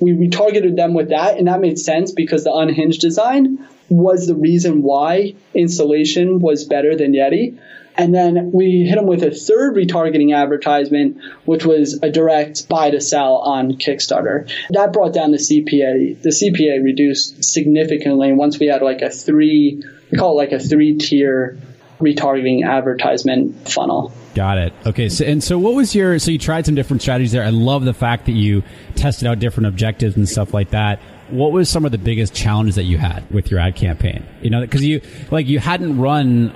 We 0.00 0.12
retargeted 0.12 0.76
them 0.76 0.94
with 0.94 1.10
that, 1.10 1.38
and 1.38 1.48
that 1.48 1.60
made 1.60 1.78
sense 1.78 2.12
because 2.12 2.44
the 2.44 2.52
unhinged 2.52 3.00
design 3.00 3.66
was 3.88 4.26
the 4.26 4.34
reason 4.34 4.82
why 4.82 5.34
installation 5.54 6.40
was 6.40 6.64
better 6.64 6.96
than 6.96 7.12
Yeti. 7.12 7.58
And 7.96 8.14
then 8.14 8.52
we 8.52 8.84
hit 8.88 8.94
them 8.94 9.06
with 9.06 9.24
a 9.24 9.32
third 9.32 9.74
retargeting 9.74 10.32
advertisement, 10.32 11.18
which 11.46 11.64
was 11.64 11.98
a 12.00 12.10
direct 12.10 12.68
buy 12.68 12.90
to 12.90 13.00
sell 13.00 13.38
on 13.38 13.72
Kickstarter. 13.72 14.48
That 14.70 14.92
brought 14.92 15.12
down 15.12 15.32
the 15.32 15.38
CPA. 15.38 16.22
The 16.22 16.30
CPA 16.30 16.84
reduced 16.84 17.42
significantly 17.42 18.32
once 18.32 18.60
we 18.60 18.66
had 18.66 18.82
like 18.82 19.02
a 19.02 19.10
three, 19.10 19.82
we 20.12 20.18
call 20.18 20.34
it 20.34 20.44
like 20.44 20.52
a 20.52 20.60
three 20.60 20.96
tier 20.96 21.58
retargeting 21.98 22.64
advertisement 22.64 23.68
funnel. 23.68 24.12
Got 24.38 24.58
it. 24.58 24.72
Okay. 24.86 25.08
So, 25.08 25.24
and 25.24 25.42
so 25.42 25.58
what 25.58 25.74
was 25.74 25.96
your, 25.96 26.16
so 26.20 26.30
you 26.30 26.38
tried 26.38 26.64
some 26.64 26.76
different 26.76 27.02
strategies 27.02 27.32
there. 27.32 27.42
I 27.42 27.50
love 27.50 27.84
the 27.84 27.92
fact 27.92 28.26
that 28.26 28.34
you 28.34 28.62
tested 28.94 29.26
out 29.26 29.40
different 29.40 29.66
objectives 29.66 30.16
and 30.16 30.28
stuff 30.28 30.54
like 30.54 30.70
that. 30.70 31.00
What 31.30 31.50
was 31.50 31.68
some 31.68 31.84
of 31.84 31.90
the 31.90 31.98
biggest 31.98 32.36
challenges 32.36 32.76
that 32.76 32.84
you 32.84 32.98
had 32.98 33.28
with 33.32 33.50
your 33.50 33.58
ad 33.58 33.74
campaign? 33.74 34.24
You 34.40 34.50
know, 34.50 34.60
because 34.60 34.84
you, 34.84 35.00
like, 35.32 35.48
you 35.48 35.58
hadn't 35.58 35.98
run 35.98 36.54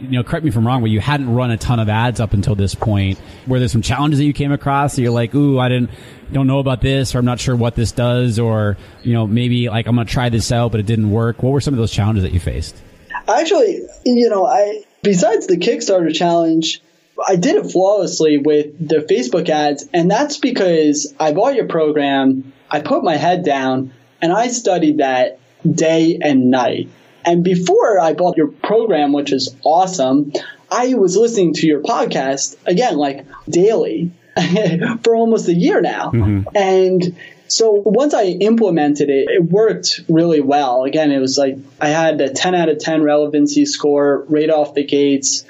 you 0.00 0.10
know, 0.10 0.22
correct 0.22 0.42
me 0.42 0.48
if 0.48 0.56
I'm 0.56 0.66
wrong, 0.66 0.80
but 0.80 0.88
you 0.88 1.00
hadn't 1.00 1.34
run 1.34 1.50
a 1.50 1.58
ton 1.58 1.80
of 1.80 1.90
ads 1.90 2.18
up 2.18 2.32
until 2.32 2.54
this 2.54 2.74
point. 2.74 3.20
Were 3.46 3.58
there 3.58 3.68
some 3.68 3.82
challenges 3.82 4.20
that 4.20 4.24
you 4.24 4.32
came 4.32 4.52
across 4.52 4.96
that 4.96 5.02
you're 5.02 5.10
like, 5.10 5.34
ooh, 5.34 5.58
I 5.58 5.68
didn't, 5.68 5.90
don't 6.32 6.46
know 6.46 6.60
about 6.60 6.80
this, 6.80 7.14
or 7.14 7.18
I'm 7.18 7.26
not 7.26 7.40
sure 7.40 7.54
what 7.54 7.74
this 7.74 7.92
does, 7.92 8.38
or, 8.38 8.78
you 9.02 9.12
know, 9.12 9.26
maybe 9.26 9.68
like 9.68 9.86
I'm 9.86 9.96
going 9.96 10.06
to 10.06 10.12
try 10.12 10.30
this 10.30 10.50
out, 10.50 10.70
but 10.70 10.80
it 10.80 10.86
didn't 10.86 11.10
work. 11.10 11.42
What 11.42 11.52
were 11.52 11.60
some 11.60 11.74
of 11.74 11.78
those 11.78 11.92
challenges 11.92 12.22
that 12.22 12.32
you 12.32 12.40
faced? 12.40 12.74
Actually, 13.26 13.82
you 14.06 14.30
know, 14.30 14.46
I, 14.46 14.84
besides 15.02 15.46
the 15.46 15.58
Kickstarter 15.58 16.14
challenge, 16.14 16.80
I 17.26 17.36
did 17.36 17.56
it 17.56 17.70
flawlessly 17.70 18.38
with 18.38 18.86
the 18.86 18.96
Facebook 18.96 19.48
ads, 19.48 19.88
and 19.92 20.10
that's 20.10 20.38
because 20.38 21.14
I 21.18 21.32
bought 21.32 21.54
your 21.54 21.66
program, 21.66 22.52
I 22.70 22.80
put 22.80 23.02
my 23.02 23.16
head 23.16 23.44
down, 23.44 23.92
and 24.20 24.32
I 24.32 24.48
studied 24.48 24.98
that 24.98 25.38
day 25.68 26.18
and 26.20 26.50
night. 26.50 26.88
And 27.24 27.44
before 27.44 27.98
I 27.98 28.14
bought 28.14 28.36
your 28.36 28.48
program, 28.48 29.12
which 29.12 29.32
is 29.32 29.54
awesome, 29.64 30.32
I 30.70 30.94
was 30.94 31.16
listening 31.16 31.54
to 31.54 31.66
your 31.66 31.82
podcast 31.82 32.56
again, 32.66 32.96
like 32.96 33.26
daily 33.48 34.12
for 35.02 35.16
almost 35.16 35.48
a 35.48 35.54
year 35.54 35.80
now. 35.80 36.10
Mm-hmm. 36.10 36.48
And 36.54 37.16
so 37.48 37.82
once 37.84 38.14
I 38.14 38.24
implemented 38.24 39.08
it, 39.08 39.28
it 39.28 39.42
worked 39.42 40.02
really 40.08 40.40
well. 40.40 40.84
Again, 40.84 41.10
it 41.10 41.18
was 41.18 41.38
like 41.38 41.56
I 41.80 41.88
had 41.88 42.20
a 42.20 42.28
10 42.32 42.54
out 42.54 42.68
of 42.68 42.78
10 42.78 43.02
relevancy 43.02 43.64
score 43.64 44.24
right 44.28 44.50
off 44.50 44.74
the 44.74 44.84
gates. 44.84 45.44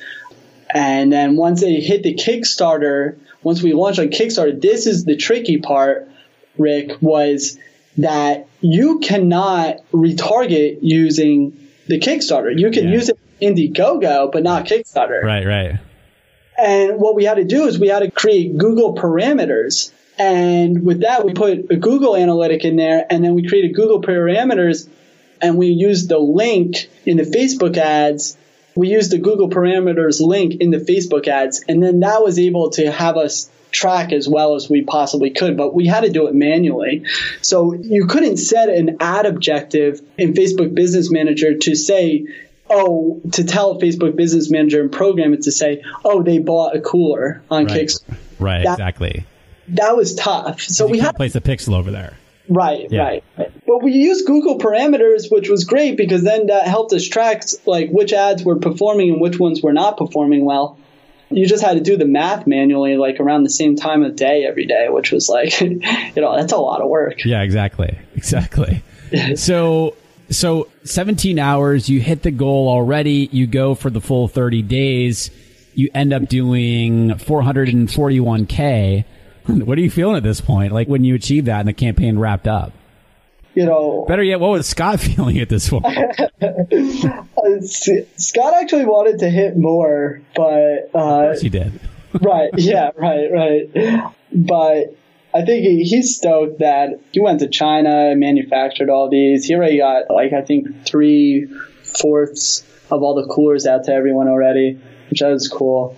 And 0.71 1.13
then 1.13 1.37
once 1.37 1.61
they 1.61 1.77
hit 1.77 2.03
the 2.03 2.15
Kickstarter, 2.15 3.19
once 3.43 3.63
we 3.63 3.73
launched 3.73 3.99
on 3.99 4.09
Kickstarter, 4.09 4.61
this 4.61 4.87
is 4.87 5.05
the 5.05 5.17
tricky 5.17 5.59
part, 5.59 6.09
Rick, 6.57 7.01
was 7.01 7.59
that 7.99 8.49
you 8.61 8.99
cannot 8.99 9.79
retarget 9.93 10.79
using 10.83 11.69
the 11.87 11.99
Kickstarter. 11.99 12.57
You 12.57 12.71
can 12.71 12.85
yeah. 12.85 12.95
use 12.95 13.09
it 13.09 13.19
in 13.41 13.55
Indiegogo, 13.55 14.31
but 14.31 14.43
not 14.43 14.67
Kickstarter. 14.67 15.23
Right, 15.23 15.47
right. 15.47 15.81
And 16.59 16.99
what 16.99 17.15
we 17.15 17.25
had 17.25 17.35
to 17.35 17.45
do 17.45 17.67
is 17.67 17.79
we 17.79 17.89
had 17.89 18.01
to 18.01 18.11
create 18.11 18.59
Google 18.59 18.95
parameters. 18.95 19.93
And 20.19 20.85
with 20.85 21.03
that, 21.03 21.25
we 21.25 21.33
put 21.33 21.71
a 21.71 21.77
Google 21.77 22.17
analytic 22.17 22.65
in 22.65 22.75
there, 22.77 23.07
and 23.09 23.25
then 23.25 23.35
we 23.35 23.47
created 23.47 23.75
Google 23.75 24.03
parameters, 24.03 24.89
and 25.41 25.57
we 25.57 25.69
used 25.69 26.09
the 26.09 26.19
link 26.19 26.89
in 27.07 27.17
the 27.17 27.23
Facebook 27.23 27.77
ads 27.77 28.37
we 28.79 28.91
used 28.91 29.11
the 29.11 29.19
Google 29.19 29.51
parameters 29.51 30.21
link 30.21 30.61
in 30.61 30.71
the 30.71 30.79
Facebook 30.79 31.27
ads, 31.27 31.65
and 31.69 31.83
then 31.83 31.99
that 32.01 32.23
was 32.23 32.39
able 32.39 32.71
to 32.71 32.93
have 32.93 33.17
us 33.17 33.51
track 33.73 34.13
as 34.13 34.29
well 34.29 34.55
as 34.55 34.71
we 34.71 34.83
possibly 34.83 35.31
could, 35.31 35.57
but 35.57 35.75
we 35.75 35.89
had 35.89 36.03
to 36.03 36.11
do 36.11 36.29
it 36.29 36.35
manually. 36.35 37.05
So 37.43 37.73
you 37.73 38.07
couldn't 38.07 38.37
set 38.37 38.69
an 38.69 38.99
ad 39.01 39.27
objective 39.27 40.01
in 40.17 40.33
Facebook 40.33 40.77
Business 40.77 41.11
Manager 41.11 41.59
to 41.59 41.75
say, 41.75 42.29
oh, 42.71 43.21
to 43.33 43.43
tell 43.43 43.81
Facebook 43.81 44.15
Business 44.15 44.49
Manager 44.49 44.81
and 44.81 44.93
program 44.93 45.35
it 45.35 45.43
to 45.43 45.53
say, 45.53 45.83
oh, 46.05 46.23
they 46.23 46.39
bought 46.39 46.77
a 46.77 46.81
cooler 46.81 47.43
on 47.51 47.65
right. 47.65 47.81
Kickstarter. 47.81 48.17
Right, 48.39 48.63
that, 48.63 48.75
exactly. 48.75 49.27
That 49.67 49.97
was 49.97 50.15
tough. 50.15 50.61
So 50.61 50.87
we 50.87 51.01
had 51.01 51.11
to 51.11 51.17
place 51.17 51.35
a 51.35 51.41
pixel 51.41 51.75
over 51.77 51.91
there. 51.91 52.17
Right, 52.49 52.87
yeah. 52.91 53.03
right. 53.03 53.25
But 53.67 53.83
we 53.83 53.93
used 53.93 54.27
Google 54.27 54.59
parameters, 54.59 55.31
which 55.31 55.49
was 55.49 55.65
great 55.65 55.97
because 55.97 56.23
then 56.23 56.47
that 56.47 56.67
helped 56.67 56.93
us 56.93 57.07
track 57.07 57.43
like 57.67 57.91
which 57.91 58.13
ads 58.13 58.43
were 58.43 58.57
performing 58.57 59.11
and 59.11 59.21
which 59.21 59.39
ones 59.39 59.63
were 59.63 59.73
not 59.73 59.97
performing 59.97 60.45
well. 60.45 60.79
You 61.31 61.47
just 61.47 61.63
had 61.63 61.75
to 61.75 61.83
do 61.83 61.99
the 61.99 62.07
math 62.07 62.47
manually, 62.47 62.97
like 62.97 63.21
around 63.21 63.43
the 63.43 63.51
same 63.51 63.77
time 63.77 64.03
of 64.03 64.17
day 64.17 64.47
every 64.47 64.65
day, 64.65 64.89
which 64.89 65.13
was 65.13 65.29
like, 65.29 65.61
you 65.61 65.79
know, 66.17 66.35
that's 66.35 66.53
a 66.53 66.57
lot 66.57 66.81
of 66.81 66.89
work. 66.89 67.23
Yeah, 67.25 67.43
exactly, 67.43 67.99
exactly. 68.15 68.83
so, 69.37 69.95
so 70.31 70.69
17 70.85 71.39
hours, 71.39 71.91
you 71.91 72.01
hit 72.01 72.23
the 72.23 72.31
goal 72.31 72.69
already. 72.69 73.29
You 73.31 73.47
go 73.47 73.75
for 73.75 73.91
the 73.91 74.01
full 74.01 74.27
30 74.27 74.63
days. 74.63 75.31
You 75.75 75.91
end 75.95 76.15
up 76.15 76.29
doing 76.29 77.11
441k 77.11 79.05
what 79.65 79.79
are 79.79 79.81
you 79.81 79.91
feeling 79.91 80.17
at 80.17 80.23
this 80.23 80.41
point? 80.41 80.73
Like 80.73 80.89
when 80.89 81.05
you 81.05 81.15
achieved 81.15 81.47
that 81.47 81.61
and 81.61 81.69
the 81.69 81.73
campaign 81.73 82.19
wrapped 82.19 82.47
up? 82.47 82.73
You 83.55 83.65
know, 83.65 84.05
better 84.07 84.23
yet, 84.23 84.41
what 84.41 84.51
was 84.51 84.69
Scott 84.69 85.01
feeling 85.05 85.39
at 85.39 85.49
this 85.49 85.69
point? 85.71 85.85
Scott 87.65 88.55
actually 88.55 88.85
wanted 88.85 89.21
to 89.21 89.31
hit 89.31 89.57
more, 89.57 90.21
but 90.37 90.91
uh, 90.95 91.35
he 91.39 91.49
did. 91.49 91.81
right? 92.21 92.51
Yeah. 92.57 92.91
Right. 92.95 93.33
Right. 93.33 94.13
But 94.33 94.95
I 95.35 95.45
think 95.45 95.65
he, 95.65 95.83
he's 95.85 96.17
stoked 96.17 96.59
that 96.61 97.01
he 97.13 97.21
went 97.21 97.41
to 97.41 97.49
China 97.49 98.11
and 98.11 98.21
manufactured 98.21 98.91
all 98.91 99.09
these. 99.09 99.47
He 99.47 99.55
already 99.55 99.79
got 99.79 100.11
like 100.11 100.33
I 100.35 100.43
think 100.43 100.85
three 100.85 101.49
fourths 101.83 102.63
of 102.91 103.03
all 103.03 103.15
the 103.15 103.27
coolers 103.27 103.67
out 103.67 103.85
to 103.85 103.93
everyone 103.93 104.29
already, 104.29 104.79
which 105.11 105.23
was 105.23 105.49
cool 105.49 105.97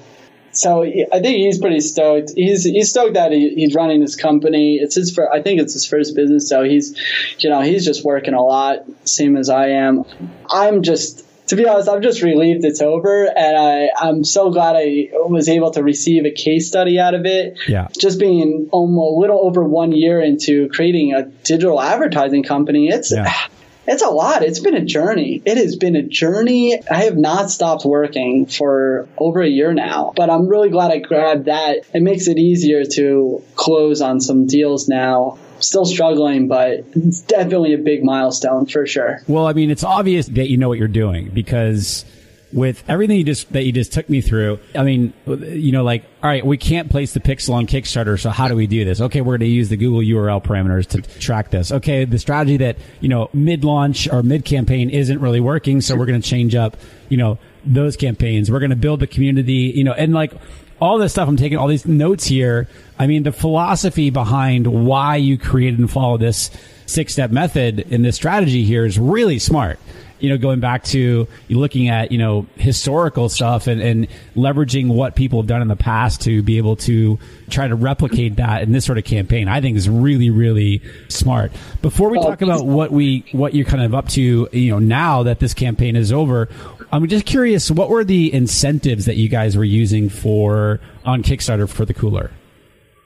so 0.53 0.83
I 0.83 1.21
think 1.21 1.37
he's 1.37 1.59
pretty 1.59 1.81
stoked. 1.81 2.33
He's 2.35 2.65
he's 2.65 2.91
stoked 2.91 3.15
that 3.15 3.33
he, 3.33 3.51
he's 3.55 3.75
running 3.75 4.01
this 4.01 4.17
company. 4.17 4.77
It's 4.77 4.95
his 4.95 5.15
first, 5.15 5.31
I 5.33 5.43
think 5.43 5.61
it's 5.61 5.73
his 5.73 5.87
first 5.87 6.15
business, 6.17 6.49
so 6.49 6.63
he's 6.63 6.99
you 7.39 7.51
know 7.51 7.61
he's 7.61 7.85
just 7.85 8.05
working 8.05 8.35
a 8.35 8.43
lot, 8.43 8.85
same 9.05 9.37
as 9.37 9.49
I 9.49 9.69
am. 9.69 10.05
I'm 10.51 10.83
just 10.83 11.25
to 11.49 11.57
be 11.57 11.67
honest, 11.67 11.89
I'm 11.89 12.03
just 12.03 12.23
relieved 12.23 12.65
it's 12.65 12.81
over, 12.81 13.27
and 13.27 13.57
I 13.57 13.91
I'm 13.97 14.25
so 14.25 14.51
glad 14.51 14.77
I 14.77 15.09
was 15.13 15.49
able 15.49 15.71
to 15.73 15.83
receive 15.83 16.25
a 16.25 16.31
case 16.31 16.69
study 16.69 16.99
out 16.99 17.15
of 17.15 17.27
it. 17.27 17.59
Yeah, 17.69 17.89
just 17.99 18.19
being 18.19 18.69
almost 18.73 19.17
a 19.17 19.21
little 19.21 19.41
over 19.41 19.63
one 19.63 19.93
year 19.93 20.21
into 20.21 20.69
creating 20.69 21.15
a 21.15 21.25
digital 21.25 21.81
advertising 21.81 22.43
company, 22.43 22.89
it's. 22.89 23.13
Yeah 23.13 23.33
it's 23.91 24.03
a 24.03 24.09
lot. 24.09 24.43
It's 24.43 24.61
been 24.61 24.77
a 24.77 24.85
journey. 24.85 25.43
It 25.45 25.57
has 25.57 25.75
been 25.75 25.97
a 25.97 26.03
journey. 26.03 26.81
I 26.89 27.05
have 27.05 27.17
not 27.17 27.51
stopped 27.51 27.85
working 27.85 28.47
for 28.47 29.09
over 29.19 29.43
a 29.43 29.49
year 29.49 29.75
now, 29.75 30.13
but 30.15 30.31
I'm 30.31 30.47
really 30.47 30.71
glad 30.71 30.93
I 30.93 30.99
grabbed 30.99 31.47
that. 31.47 31.79
It 31.93 32.01
makes 32.01 32.29
it 32.29 32.39
easier 32.39 32.85
to 32.85 33.43
close 33.57 34.01
on 34.01 34.21
some 34.21 34.47
deals 34.47 34.89
now 34.89 35.39
still 35.59 35.85
struggling, 35.85 36.49
but 36.49 36.85
it's 36.95 37.21
definitely 37.21 37.75
a 37.75 37.79
big 37.79 38.03
milestone 38.03 38.67
for 38.67 38.87
sure. 38.87 39.21
Well, 39.27 39.47
I 39.47 39.53
mean, 39.53 39.71
it's 39.71 39.85
obvious 39.85 40.27
that 40.27 40.49
you 40.49 40.57
know 40.57 40.69
what 40.69 40.79
you're 40.79 40.89
doing 40.89 41.29
because 41.29 42.05
with 42.53 42.83
everything 42.89 43.19
you 43.19 43.25
just 43.25 43.53
that 43.53 43.65
you 43.65 43.73
just 43.73 43.93
took 43.93 44.09
me 44.09 44.21
through. 44.21 44.59
I 44.75 44.83
mean, 44.83 45.13
you 45.27 45.73
know, 45.73 45.85
like, 45.85 46.05
all 46.23 46.29
right, 46.29 46.45
we 46.45 46.57
can't 46.57 46.91
place 46.91 47.15
the 47.15 47.21
pixel 47.21 47.55
on 47.55 47.67
Kickstarter, 47.67 48.19
so 48.19 48.31
how 48.31 48.49
do 48.49 48.57
we 48.57 48.67
do 48.67 48.85
this? 48.85 49.01
Okay, 49.01 49.21
we're 49.21 49.39
going 49.39 49.41
to 49.41 49.55
use 49.55 49.69
the 49.69 49.77
Google 49.77 50.01
URL 50.01 50.43
parameters 50.43 50.87
to 50.89 51.03
track 51.21 51.51
this. 51.51 51.71
Okay, 51.71 52.05
the 52.05 52.19
strategy 52.19 52.57
that 52.59 52.77
you 53.01 53.09
know 53.09 53.31
mid 53.33 53.65
launch 53.65 54.09
or 54.09 54.23
mid 54.23 54.45
campaign 54.45 54.91
isn't 54.91 55.21
really 55.21 55.41
working, 55.41 55.81
so 55.81 55.97
we're 55.97 56.07
going 56.07 56.21
to 56.21 56.29
change 56.29 56.55
up, 56.55 56.77
you 57.09 57.17
know, 57.17 57.39
those 57.65 57.97
campaigns. 57.97 58.51
We're 58.51 58.61
going 58.61 58.71
to 58.71 58.77
build 58.77 59.01
the 59.01 59.07
community, 59.07 59.73
you 59.75 59.85
know, 59.85 59.93
and 59.93 60.13
like 60.13 60.33
all 60.81 60.99
this 60.99 61.13
stuff. 61.13 61.29
I'm 61.29 61.37
taking 61.37 61.59
all 61.59 61.69
these 61.69 61.87
notes 61.87 62.25
here. 62.25 62.69
I 62.99 63.07
mean, 63.07 63.23
the 63.23 63.33
philosophy 63.33 64.11
behind 64.11 64.67
why 64.67 65.17
you 65.17 65.39
created 65.39 65.79
and 65.79 65.91
follow 65.91 66.19
this 66.19 66.51
six 66.87 67.13
step 67.13 67.31
method 67.31 67.79
in 67.79 68.03
this 68.03 68.17
strategy 68.17 68.65
here 68.65 68.85
is 68.85 68.99
really 68.99 69.39
smart 69.39 69.79
you 70.23 70.29
know, 70.29 70.39
going 70.39 70.61
back 70.61 70.85
to 70.85 71.27
looking 71.49 71.89
at, 71.89 72.13
you 72.13 72.19
know, 72.19 72.47
historical 72.57 73.29
stuff 73.29 73.67
and, 73.67 73.81
and 73.81 74.09
leveraging 74.37 74.89
what 74.89 75.15
people 75.15 75.41
have 75.41 75.47
done 75.47 75.63
in 75.63 75.69
the 75.69 75.77
past 75.77 76.23
to 76.23 76.43
be 76.43 76.59
able 76.59 76.77
to 76.77 77.19
try 77.49 77.67
to 77.67 77.75
replicate 77.75 78.37
that 78.37 78.63
in 78.63 78.73
this 78.73 78.85
sort 78.85 78.99
of 78.99 79.05
campaign, 79.05 79.49
I 79.49 79.61
think 79.61 79.77
is 79.77 79.89
really, 79.89 80.31
really 80.31 80.83
smart. 81.09 81.53
Before 81.83 82.11
we 82.11 82.19
talk 82.19 82.43
about 82.43 82.67
what 82.67 82.91
we, 82.91 83.25
what 83.33 83.55
you're 83.55 83.67
kind 83.67 83.83
of 83.83 83.95
up 83.95 84.09
to, 84.11 84.49
you 84.53 84.71
know, 84.71 84.79
now 84.79 85.23
that 85.25 85.41
this 85.41 85.55
campaign 85.55 85.97
is 85.97 86.13
over, 86.13 86.49
I'm 86.93 87.07
just 87.09 87.27
curious, 87.27 87.71
what 87.71 87.89
were 87.89 88.05
the 88.05 88.33
incentives 88.33 89.07
that 89.07 89.17
you 89.17 89.29
guys 89.29 89.57
were 89.57 89.65
using 89.65 90.09
for 90.09 90.81
on 91.05 91.23
Kickstarter 91.23 91.69
for 91.69 91.85
the 91.85 91.95
cooler? 91.95 92.31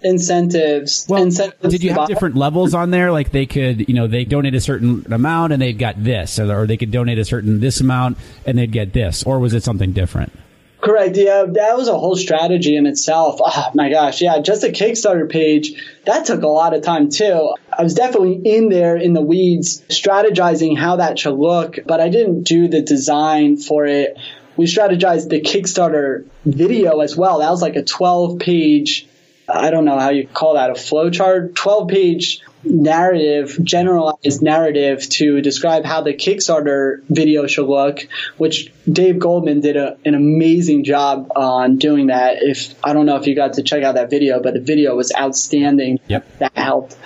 Incentives. 0.04 1.06
Well, 1.08 1.22
incentives 1.22 1.72
did 1.72 1.82
you 1.82 1.92
have 1.94 2.06
different 2.06 2.36
levels 2.36 2.74
on 2.74 2.90
there? 2.90 3.10
Like 3.10 3.32
they 3.32 3.46
could, 3.46 3.88
you 3.88 3.94
know, 3.94 4.06
they 4.06 4.24
donate 4.24 4.54
a 4.54 4.60
certain 4.60 5.12
amount 5.12 5.52
and 5.52 5.60
they'd 5.60 5.78
got 5.78 6.02
this, 6.02 6.38
or 6.38 6.66
they 6.66 6.76
could 6.76 6.90
donate 6.90 7.18
a 7.18 7.24
certain 7.24 7.60
this 7.60 7.80
amount 7.80 8.18
and 8.46 8.58
they'd 8.58 8.72
get 8.72 8.92
this, 8.92 9.24
or 9.24 9.38
was 9.38 9.54
it 9.54 9.62
something 9.62 9.92
different? 9.92 10.32
Correct. 10.80 11.16
Yeah, 11.16 11.46
that 11.48 11.76
was 11.78 11.88
a 11.88 11.98
whole 11.98 12.14
strategy 12.14 12.76
in 12.76 12.84
itself. 12.84 13.40
Oh 13.42 13.70
my 13.74 13.88
gosh, 13.88 14.20
yeah, 14.20 14.38
just 14.40 14.64
a 14.64 14.68
Kickstarter 14.68 15.26
page 15.30 15.82
that 16.04 16.26
took 16.26 16.42
a 16.42 16.48
lot 16.48 16.74
of 16.74 16.82
time 16.82 17.08
too. 17.08 17.54
I 17.76 17.82
was 17.82 17.94
definitely 17.94 18.34
in 18.44 18.68
there 18.68 18.94
in 18.94 19.14
the 19.14 19.22
weeds, 19.22 19.80
strategizing 19.88 20.76
how 20.76 20.96
that 20.96 21.18
should 21.18 21.38
look, 21.38 21.78
but 21.86 22.02
I 22.02 22.10
didn't 22.10 22.42
do 22.42 22.68
the 22.68 22.82
design 22.82 23.56
for 23.56 23.86
it. 23.86 24.18
We 24.56 24.66
strategized 24.66 25.30
the 25.30 25.40
Kickstarter 25.40 26.26
video 26.44 27.00
as 27.00 27.16
well. 27.16 27.38
That 27.38 27.50
was 27.50 27.62
like 27.62 27.76
a 27.76 27.82
12 27.82 28.38
page 28.38 29.08
I 29.48 29.70
don't 29.70 29.84
know 29.84 29.98
how 29.98 30.10
you 30.10 30.26
call 30.26 30.54
that 30.54 30.70
a 30.70 30.74
flowchart, 30.74 31.54
12 31.54 31.88
page 31.88 32.40
narrative, 32.64 33.58
generalized 33.62 34.42
narrative 34.42 35.06
to 35.08 35.40
describe 35.40 35.84
how 35.84 36.00
the 36.00 36.14
Kickstarter 36.14 37.02
video 37.08 37.46
should 37.46 37.66
look, 37.66 38.06
which 38.38 38.72
Dave 38.90 39.18
Goldman 39.18 39.60
did 39.60 39.76
a, 39.76 39.98
an 40.04 40.14
amazing 40.14 40.84
job 40.84 41.30
on 41.36 41.76
doing 41.76 42.06
that. 42.06 42.38
If 42.40 42.74
I 42.82 42.92
don't 42.92 43.06
know 43.06 43.16
if 43.16 43.26
you 43.26 43.34
got 43.34 43.54
to 43.54 43.62
check 43.62 43.82
out 43.82 43.96
that 43.96 44.10
video, 44.10 44.40
but 44.40 44.54
the 44.54 44.60
video 44.60 44.96
was 44.96 45.12
outstanding. 45.14 46.00
Yep. 46.08 46.38
That 46.38 46.56
helped. 46.56 46.96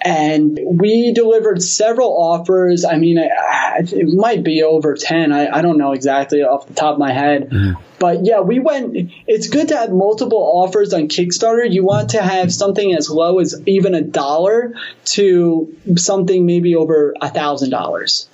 And 0.00 0.58
we 0.64 1.12
delivered 1.12 1.60
several 1.60 2.16
offers. 2.16 2.84
I 2.84 2.96
mean, 2.98 3.18
it 3.18 4.08
might 4.14 4.44
be 4.44 4.62
over 4.62 4.94
10. 4.94 5.32
I, 5.32 5.48
I 5.48 5.62
don't 5.62 5.76
know 5.76 5.92
exactly 5.92 6.42
off 6.42 6.68
the 6.68 6.74
top 6.74 6.94
of 6.94 6.98
my 7.00 7.12
head. 7.12 7.50
Mm-hmm. 7.50 7.82
But 7.98 8.24
yeah, 8.24 8.40
we 8.40 8.58
went. 8.58 9.10
It's 9.26 9.48
good 9.48 9.68
to 9.68 9.76
have 9.76 9.90
multiple 9.90 10.38
offers 10.38 10.92
on 10.92 11.08
Kickstarter. 11.08 11.70
You 11.70 11.84
want 11.84 12.10
to 12.10 12.22
have 12.22 12.52
something 12.52 12.94
as 12.94 13.10
low 13.10 13.40
as 13.40 13.60
even 13.66 13.94
a 13.94 14.02
dollar 14.02 14.74
to 15.06 15.76
something 15.96 16.46
maybe 16.46 16.76
over 16.76 17.14
a 17.20 17.28
thousand 17.28 17.70
dollars. 17.70 18.28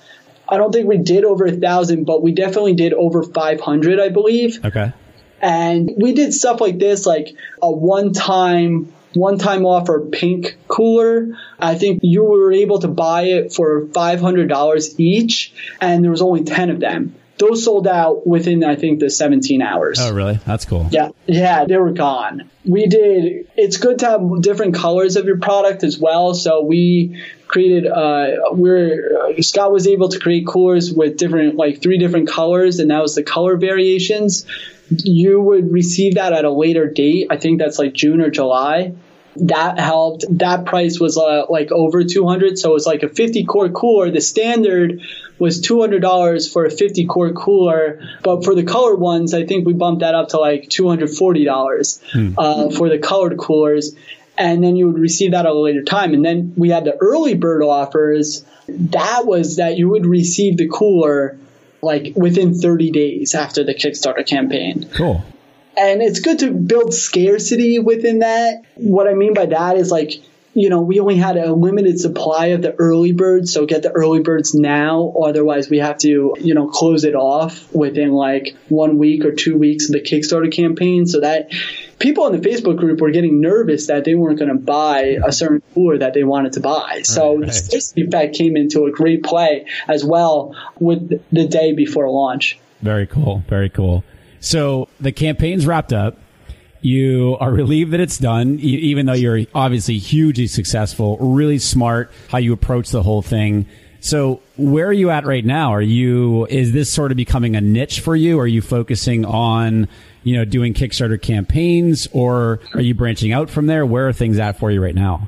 I 0.47 0.57
don't 0.57 0.71
think 0.71 0.87
we 0.87 0.97
did 0.97 1.23
over 1.23 1.45
a 1.45 1.51
thousand, 1.51 2.03
but 2.03 2.21
we 2.21 2.31
definitely 2.31 2.75
did 2.75 2.93
over 2.93 3.23
500, 3.23 3.99
I 3.99 4.09
believe. 4.09 4.63
Okay. 4.63 4.93
And 5.41 5.91
we 5.97 6.13
did 6.13 6.33
stuff 6.33 6.61
like 6.61 6.77
this, 6.77 7.05
like 7.05 7.35
a 7.61 7.71
one 7.71 8.13
time 8.13 8.93
one 9.15 9.37
time 9.37 9.65
offer 9.65 10.01
pink 10.01 10.57
cooler. 10.67 11.37
I 11.59 11.75
think 11.75 12.01
you 12.03 12.23
were 12.23 12.51
able 12.51 12.79
to 12.79 12.87
buy 12.87 13.23
it 13.23 13.53
for 13.53 13.85
$500 13.85 14.95
each, 14.99 15.53
and 15.79 16.03
there 16.03 16.11
was 16.11 16.21
only 16.21 16.43
10 16.43 16.69
of 16.69 16.79
them. 16.79 17.15
Those 17.37 17.65
sold 17.65 17.87
out 17.87 18.25
within, 18.25 18.63
I 18.63 18.75
think, 18.75 18.99
the 18.99 19.09
17 19.09 19.61
hours. 19.61 19.99
Oh, 20.01 20.13
really? 20.13 20.39
That's 20.45 20.63
cool. 20.65 20.87
Yeah. 20.91 21.09
Yeah, 21.27 21.65
they 21.65 21.77
were 21.77 21.91
gone. 21.91 22.49
We 22.63 22.87
did, 22.87 23.49
it's 23.57 23.77
good 23.77 23.99
to 23.99 24.05
have 24.05 24.41
different 24.41 24.75
colors 24.75 25.17
of 25.17 25.25
your 25.25 25.39
product 25.39 25.83
as 25.83 25.99
well. 25.99 26.33
So 26.33 26.63
we 26.63 27.21
created, 27.47 27.87
uh, 27.87 28.51
we're, 28.51 29.35
uh, 29.37 29.41
Scott 29.41 29.71
was 29.71 29.85
able 29.87 30.09
to 30.09 30.19
create 30.19 30.47
coolers 30.47 30.93
with 30.93 31.17
different, 31.17 31.55
like 31.55 31.81
three 31.81 31.97
different 31.97 32.29
colors, 32.29 32.79
and 32.79 32.89
that 32.89 33.01
was 33.01 33.15
the 33.15 33.23
color 33.23 33.57
variations 33.57 34.45
you 34.89 35.41
would 35.41 35.71
receive 35.71 36.15
that 36.15 36.31
at 36.31 36.45
a 36.45 36.51
later 36.51 36.87
date. 36.87 37.27
I 37.31 37.37
think 37.37 37.59
that's 37.59 37.79
like 37.79 37.93
June 37.93 38.21
or 38.21 38.29
July 38.29 38.93
that 39.37 39.79
helped. 39.79 40.25
That 40.29 40.65
price 40.65 40.99
was 40.99 41.17
uh, 41.17 41.45
like 41.49 41.71
over 41.71 42.03
200. 42.03 42.57
So 42.57 42.69
it 42.69 42.73
was 42.73 42.85
like 42.85 43.03
a 43.03 43.09
50 43.09 43.43
quart 43.45 43.73
cooler. 43.73 44.09
The 44.11 44.21
standard 44.21 45.01
was 45.37 45.61
$200 45.61 46.51
for 46.51 46.65
a 46.65 46.71
50 46.71 47.05
quart 47.05 47.35
cooler. 47.35 48.01
But 48.23 48.43
for 48.43 48.55
the 48.55 48.63
colored 48.63 48.97
ones, 48.97 49.33
I 49.33 49.45
think 49.45 49.65
we 49.65 49.73
bumped 49.73 50.01
that 50.01 50.15
up 50.15 50.29
to 50.29 50.39
like 50.39 50.69
$240 50.69 52.11
hmm. 52.11 52.33
uh, 52.37 52.69
for 52.71 52.89
the 52.89 52.99
colored 52.99 53.37
coolers. 53.37 53.95
And 54.37 54.63
then 54.63 54.75
you 54.75 54.87
would 54.87 54.99
receive 54.99 55.31
that 55.31 55.45
at 55.45 55.51
a 55.51 55.57
later 55.57 55.83
time. 55.83 56.13
And 56.13 56.23
then 56.23 56.53
we 56.57 56.69
had 56.69 56.83
the 56.83 56.97
early 56.99 57.35
bird 57.35 57.63
offers. 57.63 58.43
That 58.67 59.25
was 59.25 59.57
that 59.57 59.77
you 59.77 59.89
would 59.89 60.05
receive 60.05 60.57
the 60.57 60.67
cooler 60.67 61.37
like 61.81 62.13
within 62.15 62.53
30 62.53 62.91
days 62.91 63.35
after 63.35 63.63
the 63.63 63.73
Kickstarter 63.73 64.25
campaign. 64.25 64.89
Cool. 64.93 65.23
And 65.77 66.01
it's 66.01 66.19
good 66.19 66.39
to 66.39 66.51
build 66.51 66.93
scarcity 66.93 67.79
within 67.79 68.19
that. 68.19 68.63
What 68.75 69.07
I 69.07 69.13
mean 69.13 69.33
by 69.33 69.45
that 69.47 69.77
is 69.77 69.91
like, 69.91 70.21
you 70.55 70.69
know, 70.69 70.81
we 70.81 71.01
only 71.01 71.17
had 71.17 71.35
a 71.35 71.53
limited 71.53 71.99
supply 71.99 72.47
of 72.47 72.61
the 72.61 72.73
early 72.79 73.11
birds, 73.11 73.51
so 73.51 73.65
get 73.65 73.83
the 73.83 73.91
early 73.91 74.21
birds 74.21 74.55
now. 74.55 75.13
Otherwise, 75.21 75.69
we 75.69 75.79
have 75.79 75.97
to, 75.99 76.33
you 76.39 76.53
know, 76.53 76.69
close 76.69 77.03
it 77.03 77.13
off 77.13 77.71
within 77.73 78.13
like 78.13 78.55
one 78.69 78.97
week 78.97 79.25
or 79.25 79.33
two 79.33 79.57
weeks 79.57 79.89
of 79.89 79.91
the 79.91 79.99
Kickstarter 79.99 80.49
campaign. 80.49 81.07
So 81.07 81.19
that 81.19 81.51
people 81.99 82.25
in 82.27 82.41
the 82.41 82.49
Facebook 82.49 82.77
group 82.77 83.01
were 83.01 83.11
getting 83.11 83.41
nervous 83.41 83.87
that 83.87 84.05
they 84.05 84.15
weren't 84.15 84.39
going 84.39 84.49
to 84.49 84.57
buy 84.57 85.17
a 85.21 85.33
certain 85.33 85.61
cooler 85.73 85.97
that 85.97 86.13
they 86.13 86.23
wanted 86.23 86.53
to 86.53 86.61
buy. 86.61 87.01
So 87.03 87.31
right, 87.31 87.39
right. 87.39 87.47
the 87.47 87.53
scarcity 87.53 88.03
effect 88.03 88.35
came 88.35 88.55
into 88.55 88.85
a 88.85 88.91
great 88.91 89.23
play 89.23 89.65
as 89.89 90.05
well 90.05 90.55
with 90.79 91.21
the 91.33 91.47
day 91.49 91.73
before 91.73 92.09
launch. 92.09 92.57
Very 92.81 93.07
cool. 93.07 93.43
Very 93.49 93.69
cool. 93.69 94.05
So 94.39 94.87
the 95.01 95.11
campaign's 95.11 95.65
wrapped 95.65 95.91
up. 95.91 96.17
You 96.85 97.35
are 97.39 97.51
relieved 97.51 97.93
that 97.93 97.99
it's 97.99 98.19
done, 98.19 98.59
even 98.59 99.07
though 99.07 99.13
you're 99.13 99.47
obviously 99.55 99.97
hugely 99.97 100.45
successful, 100.45 101.17
really 101.17 101.57
smart 101.57 102.11
how 102.29 102.37
you 102.37 102.53
approach 102.53 102.91
the 102.91 103.01
whole 103.01 103.23
thing. 103.23 103.65
So 104.01 104.39
where 104.55 104.85
are 104.85 104.93
you 104.93 105.09
at 105.09 105.25
right 105.25 105.43
now? 105.43 105.73
Are 105.73 105.81
you, 105.81 106.45
is 106.45 106.73
this 106.73 106.93
sort 106.93 107.09
of 107.09 107.17
becoming 107.17 107.55
a 107.55 107.61
niche 107.61 108.01
for 108.01 108.15
you? 108.15 108.39
Are 108.39 108.45
you 108.45 108.61
focusing 108.61 109.25
on, 109.25 109.87
you 110.21 110.37
know, 110.37 110.45
doing 110.45 110.75
Kickstarter 110.75 111.19
campaigns 111.19 112.07
or 112.11 112.59
are 112.75 112.81
you 112.81 112.93
branching 112.93 113.33
out 113.33 113.49
from 113.49 113.65
there? 113.65 113.83
Where 113.83 114.07
are 114.07 114.13
things 114.13 114.37
at 114.37 114.59
for 114.59 114.69
you 114.69 114.79
right 114.79 114.93
now? 114.93 115.27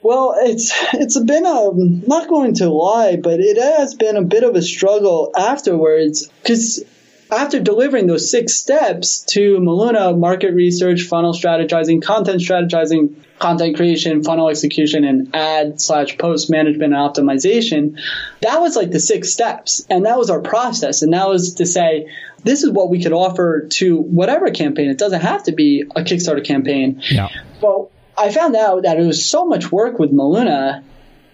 Well, 0.00 0.36
it's 0.38 0.72
it's 0.94 1.20
been 1.20 1.44
a 1.44 1.70
not 1.74 2.28
going 2.28 2.54
to 2.54 2.70
lie, 2.70 3.16
but 3.16 3.40
it 3.40 3.58
has 3.58 3.94
been 3.94 4.16
a 4.16 4.22
bit 4.22 4.42
of 4.42 4.54
a 4.54 4.62
struggle 4.62 5.32
afterwards 5.36 6.30
because 6.42 6.82
after 7.30 7.60
delivering 7.60 8.06
those 8.06 8.30
six 8.30 8.54
steps 8.54 9.20
to 9.20 9.58
Maluna, 9.58 10.18
market 10.18 10.54
research, 10.54 11.02
funnel 11.02 11.32
strategizing, 11.32 12.02
content 12.02 12.40
strategizing, 12.40 13.16
content 13.38 13.76
creation, 13.76 14.22
funnel 14.24 14.48
execution, 14.48 15.04
and 15.04 15.34
ad 15.34 15.80
slash 15.80 16.16
post 16.18 16.50
management 16.50 16.94
and 16.94 17.14
optimization, 17.14 18.00
that 18.40 18.60
was 18.60 18.76
like 18.76 18.90
the 18.90 19.00
six 19.00 19.30
steps. 19.30 19.86
And 19.90 20.06
that 20.06 20.18
was 20.18 20.30
our 20.30 20.40
process. 20.40 21.02
And 21.02 21.12
that 21.12 21.28
was 21.28 21.54
to 21.54 21.66
say, 21.66 22.10
this 22.44 22.62
is 22.62 22.70
what 22.70 22.88
we 22.88 23.02
could 23.02 23.12
offer 23.12 23.66
to 23.72 23.96
whatever 23.96 24.50
campaign. 24.50 24.88
It 24.88 24.98
doesn't 24.98 25.20
have 25.20 25.44
to 25.44 25.52
be 25.52 25.82
a 25.82 26.02
Kickstarter 26.02 26.44
campaign. 26.44 27.02
Yeah. 27.10 27.28
Well, 27.60 27.90
I 28.16 28.32
found 28.32 28.56
out 28.56 28.82
that 28.82 28.98
it 28.98 29.06
was 29.06 29.24
so 29.24 29.44
much 29.44 29.70
work 29.70 29.98
with 29.98 30.12
Maluna 30.12 30.82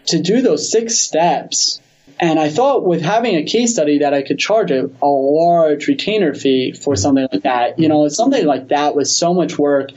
to 0.07 0.21
do 0.21 0.43
those 0.43 0.71
six 0.71 0.99
steps 0.99 1.81
and 2.21 2.39
I 2.39 2.49
thought 2.49 2.85
with 2.85 3.03
having 3.03 3.37
a 3.37 3.45
case 3.45 3.73
study 3.73 3.99
that 3.99 4.15
I 4.15 4.23
could 4.23 4.39
charge 4.39 4.71
a, 4.71 4.91
a 5.03 5.07
large 5.07 5.89
retainer 5.89 6.35
fee 6.35 6.73
for 6.73 6.97
something 6.97 7.27
like 7.31 7.43
that. 7.43 7.79
You 7.79 7.89
know, 7.89 8.09
something 8.09 8.45
like 8.45 8.69
that 8.69 8.95
was 8.95 9.17
so 9.17 9.35
much 9.35 9.59
work 9.59 9.91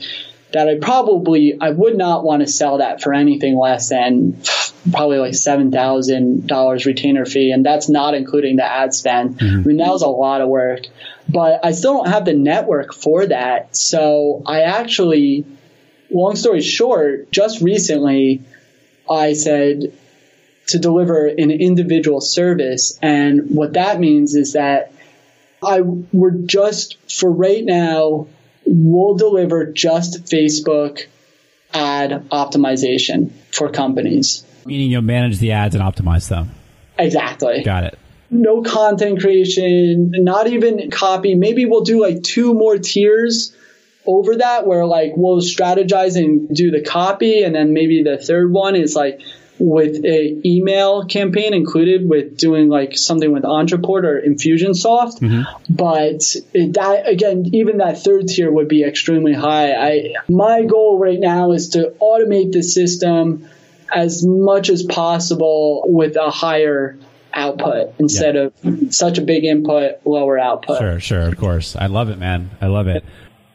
that 0.52 0.68
I 0.68 0.78
probably 0.78 1.58
I 1.60 1.70
would 1.70 1.96
not 1.96 2.24
want 2.24 2.42
to 2.42 2.48
sell 2.48 2.78
that 2.78 3.02
for 3.02 3.14
anything 3.14 3.56
less 3.56 3.90
than 3.90 4.40
probably 4.90 5.18
like 5.18 5.34
seven 5.34 5.70
thousand 5.70 6.46
dollars 6.46 6.86
retainer 6.86 7.24
fee, 7.24 7.52
and 7.52 7.64
that's 7.64 7.88
not 7.88 8.14
including 8.14 8.56
the 8.56 8.64
ad 8.64 8.94
spend. 8.94 9.38
Mm-hmm. 9.38 9.60
I 9.60 9.62
mean, 9.62 9.76
that 9.76 9.90
was 9.90 10.02
a 10.02 10.08
lot 10.08 10.40
of 10.40 10.48
work, 10.48 10.86
but 11.28 11.64
I 11.64 11.72
still 11.72 11.98
don't 11.98 12.08
have 12.08 12.24
the 12.24 12.34
network 12.34 12.94
for 12.94 13.26
that. 13.26 13.76
So 13.76 14.42
I 14.44 14.62
actually, 14.62 15.44
long 16.10 16.34
story 16.34 16.62
short, 16.62 17.30
just 17.30 17.60
recently, 17.60 18.42
I 19.08 19.34
said 19.34 19.92
to 20.68 20.78
deliver 20.78 21.26
an 21.26 21.50
individual 21.50 22.20
service. 22.20 22.98
And 23.02 23.50
what 23.50 23.74
that 23.74 23.98
means 23.98 24.34
is 24.34 24.52
that 24.52 24.92
I 25.62 25.80
we're 25.80 26.30
just 26.30 26.96
for 27.10 27.30
right 27.30 27.64
now, 27.64 28.28
we'll 28.64 29.16
deliver 29.16 29.72
just 29.72 30.24
Facebook 30.24 31.06
ad 31.74 32.28
optimization 32.30 33.30
for 33.52 33.70
companies. 33.70 34.44
Meaning 34.66 34.90
you'll 34.90 35.02
manage 35.02 35.38
the 35.38 35.52
ads 35.52 35.74
and 35.74 35.82
optimize 35.82 36.28
them. 36.28 36.50
Exactly. 36.98 37.62
Got 37.62 37.84
it. 37.84 37.98
No 38.30 38.62
content 38.62 39.20
creation, 39.20 40.12
not 40.14 40.48
even 40.48 40.90
copy. 40.90 41.34
Maybe 41.34 41.64
we'll 41.64 41.84
do 41.84 42.02
like 42.02 42.22
two 42.22 42.52
more 42.52 42.76
tiers 42.76 43.56
over 44.06 44.36
that 44.36 44.66
where 44.66 44.84
like 44.84 45.12
we'll 45.16 45.40
strategize 45.40 46.16
and 46.16 46.48
do 46.54 46.70
the 46.70 46.82
copy 46.82 47.42
and 47.42 47.54
then 47.54 47.72
maybe 47.72 48.02
the 48.02 48.18
third 48.18 48.50
one 48.50 48.74
is 48.74 48.94
like 48.94 49.20
with 49.58 50.04
a 50.04 50.40
email 50.44 51.04
campaign 51.04 51.54
included 51.54 52.08
with 52.08 52.36
doing 52.36 52.68
like 52.68 52.96
something 52.96 53.32
with 53.32 53.42
Ontraport 53.42 54.04
or 54.04 54.20
Infusionsoft. 54.20 55.20
Mm-hmm. 55.20 55.74
But 55.74 56.36
it, 56.54 56.74
that 56.74 57.08
again, 57.08 57.50
even 57.52 57.78
that 57.78 58.02
third 58.02 58.28
tier 58.28 58.50
would 58.50 58.68
be 58.68 58.84
extremely 58.84 59.34
high. 59.34 59.72
I 59.72 60.14
my 60.28 60.64
goal 60.64 60.98
right 60.98 61.20
now 61.20 61.52
is 61.52 61.70
to 61.70 61.94
automate 62.00 62.52
the 62.52 62.62
system 62.62 63.48
as 63.92 64.24
much 64.24 64.68
as 64.68 64.82
possible 64.82 65.84
with 65.86 66.16
a 66.16 66.30
higher 66.30 66.98
output 67.32 67.94
instead 67.98 68.34
yeah. 68.34 68.48
of 68.70 68.94
such 68.94 69.18
a 69.18 69.22
big 69.22 69.44
input, 69.44 70.00
lower 70.04 70.38
output. 70.38 70.78
Sure, 70.78 71.00
sure, 71.00 71.22
of 71.22 71.36
course. 71.36 71.76
I 71.76 71.86
love 71.86 72.10
it, 72.10 72.18
man. 72.18 72.50
I 72.60 72.66
love 72.66 72.88
it. 72.88 73.04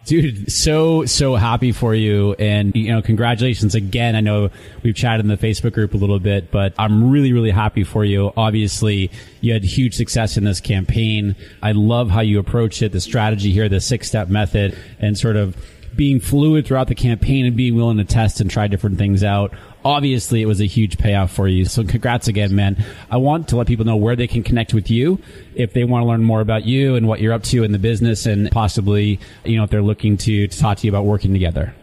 Dude, 0.06 0.52
so, 0.52 1.06
so 1.06 1.36
happy 1.36 1.72
for 1.72 1.96
you. 1.96 2.34
And, 2.34 2.76
you 2.76 2.92
know, 2.92 3.02
congratulations 3.02 3.74
again. 3.74 4.18
I 4.18 4.20
know 4.20 4.50
we've 4.84 4.96
chatted 4.96 5.26
in 5.26 5.30
the 5.30 5.38
Facebook 5.38 5.72
group 5.74 5.94
a 5.94 5.98
little 5.98 6.20
bit, 6.20 6.52
but 6.52 6.74
I'm 6.78 7.10
really, 7.10 7.32
really 7.32 7.52
happy 7.52 7.86
for 7.86 8.04
you. 8.04 8.34
Obviously, 8.36 9.10
you 9.40 9.54
had 9.54 9.64
huge 9.64 9.96
success 9.96 10.36
in 10.36 10.44
this 10.44 10.60
campaign. 10.60 11.38
I 11.62 11.72
love 11.72 12.10
how 12.10 12.20
you 12.20 12.38
approached 12.40 12.82
it, 12.82 12.92
the 12.92 13.00
strategy 13.00 13.52
here, 13.54 13.70
the 13.70 13.80
six 13.80 14.08
step 14.08 14.28
method 14.28 14.78
and 15.00 15.18
sort 15.18 15.38
of 15.38 15.56
being 15.96 16.20
fluid 16.20 16.66
throughout 16.66 16.88
the 16.88 16.96
campaign 16.96 17.46
and 17.46 17.56
being 17.56 17.76
willing 17.76 17.98
to 17.98 18.04
test 18.04 18.42
and 18.42 18.50
try 18.50 18.68
different 18.68 18.98
things 18.98 19.24
out 19.24 19.54
obviously 19.86 20.42
it 20.42 20.46
was 20.46 20.62
a 20.62 20.66
huge 20.66 20.98
payoff 20.98 21.32
for 21.32 21.48
you. 21.48 21.66
So 21.66 21.84
congrats 21.84 22.28
again, 22.28 22.56
man. 22.56 22.84
I 23.10 23.18
want 23.18 23.50
to 23.50 23.58
let 23.58 23.68
people 23.68 23.86
know 23.86 23.96
where 23.96 24.16
they 24.16 24.28
can 24.28 24.44
connect 24.44 24.74
with 24.74 24.90
you 24.90 25.20
if 25.56 25.74
they 25.74 25.84
want 25.84 26.04
to 26.04 26.08
learn 26.08 26.24
more 26.24 26.42
about 26.42 26.66
you 26.66 26.96
and 26.96 27.08
what 27.08 27.20
you're 27.20 27.34
up 27.34 27.44
to 27.44 27.64
in 27.64 27.72
the 27.72 27.80
business 27.80 28.26
and 28.26 28.50
possibly, 28.52 29.20
you 29.44 29.58
know, 29.58 29.64
if 29.64 29.70
they're 29.70 29.82
looking 29.82 30.18
to, 30.18 30.48
to 30.48 30.60
talk 30.60 30.78
to 30.80 30.88
you 30.88 30.92
about 30.92 31.06
working 31.06 31.34
together. 31.34 31.74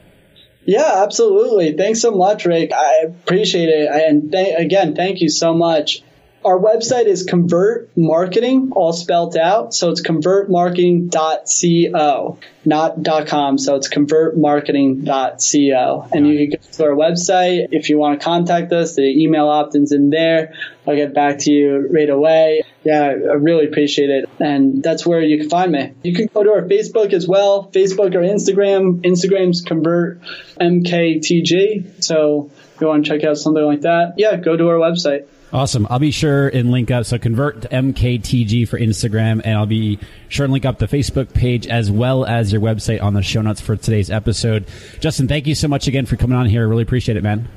Yeah, 0.64 1.02
absolutely. 1.02 1.76
Thanks 1.76 2.00
so 2.00 2.12
much, 2.12 2.44
Rick. 2.44 2.72
I 2.72 3.04
appreciate 3.06 3.68
it. 3.68 3.88
And 3.90 4.30
th- 4.30 4.58
again, 4.58 4.94
thank 4.94 5.20
you 5.20 5.28
so 5.28 5.54
much. 5.54 6.02
Our 6.42 6.58
website 6.58 7.04
is 7.04 7.24
Convert 7.24 7.94
Marketing, 7.96 8.72
all 8.72 8.94
spelled 8.94 9.36
out. 9.36 9.74
So 9.74 9.90
it's 9.90 10.00
convertmarketing.co, 10.00 12.38
not 12.64 13.04
.com. 13.26 13.58
So 13.58 13.76
it's 13.76 13.90
convertmarketing.co. 13.90 16.08
And 16.12 16.26
you 16.26 16.48
can 16.48 16.58
go 16.58 16.64
to 16.72 16.84
our 16.84 16.92
website. 16.92 17.68
If 17.72 17.90
you 17.90 17.98
want 17.98 18.18
to 18.18 18.24
contact 18.24 18.72
us, 18.72 18.94
the 18.94 19.02
email 19.02 19.48
opt-in's 19.48 19.92
in 19.92 20.08
there. 20.08 20.54
I'll 20.88 20.96
get 20.96 21.12
back 21.12 21.40
to 21.40 21.52
you 21.52 21.88
right 21.90 22.08
away. 22.08 22.62
Yeah, 22.84 23.02
I 23.02 23.34
really 23.34 23.66
appreciate 23.66 24.08
it. 24.08 24.30
And 24.40 24.82
that's 24.82 25.06
where 25.06 25.20
you 25.20 25.36
can 25.36 25.50
find 25.50 25.70
me. 25.70 25.92
You 26.02 26.14
can 26.14 26.30
go 26.32 26.42
to 26.42 26.52
our 26.52 26.62
Facebook 26.62 27.12
as 27.12 27.28
well, 27.28 27.70
Facebook 27.70 28.14
or 28.14 28.22
Instagram. 28.22 29.02
Instagram's 29.02 29.60
Convert 29.60 30.22
MKTG. 30.58 32.02
So 32.02 32.50
if 32.74 32.80
you 32.80 32.86
want 32.86 33.04
to 33.04 33.10
check 33.10 33.24
out 33.24 33.36
something 33.36 33.62
like 33.62 33.82
that, 33.82 34.14
yeah, 34.16 34.36
go 34.36 34.56
to 34.56 34.68
our 34.68 34.76
website. 34.76 35.26
Awesome. 35.52 35.86
I'll 35.90 35.98
be 35.98 36.12
sure 36.12 36.48
and 36.48 36.70
link 36.70 36.90
up. 36.90 37.06
So 37.06 37.18
convert 37.18 37.62
to 37.62 37.68
MKTG 37.68 38.68
for 38.68 38.78
Instagram, 38.78 39.40
and 39.44 39.58
I'll 39.58 39.66
be 39.66 39.98
sure 40.28 40.44
and 40.44 40.52
link 40.52 40.64
up 40.64 40.78
the 40.78 40.86
Facebook 40.86 41.34
page 41.34 41.66
as 41.66 41.90
well 41.90 42.24
as 42.24 42.52
your 42.52 42.60
website 42.60 43.02
on 43.02 43.14
the 43.14 43.22
show 43.22 43.42
notes 43.42 43.60
for 43.60 43.76
today's 43.76 44.10
episode. 44.10 44.66
Justin, 45.00 45.26
thank 45.26 45.46
you 45.46 45.54
so 45.54 45.66
much 45.66 45.88
again 45.88 46.06
for 46.06 46.16
coming 46.16 46.36
on 46.36 46.46
here. 46.46 46.62
I 46.62 46.68
really 46.68 46.82
appreciate 46.82 47.16
it, 47.16 47.22
man. 47.22 47.48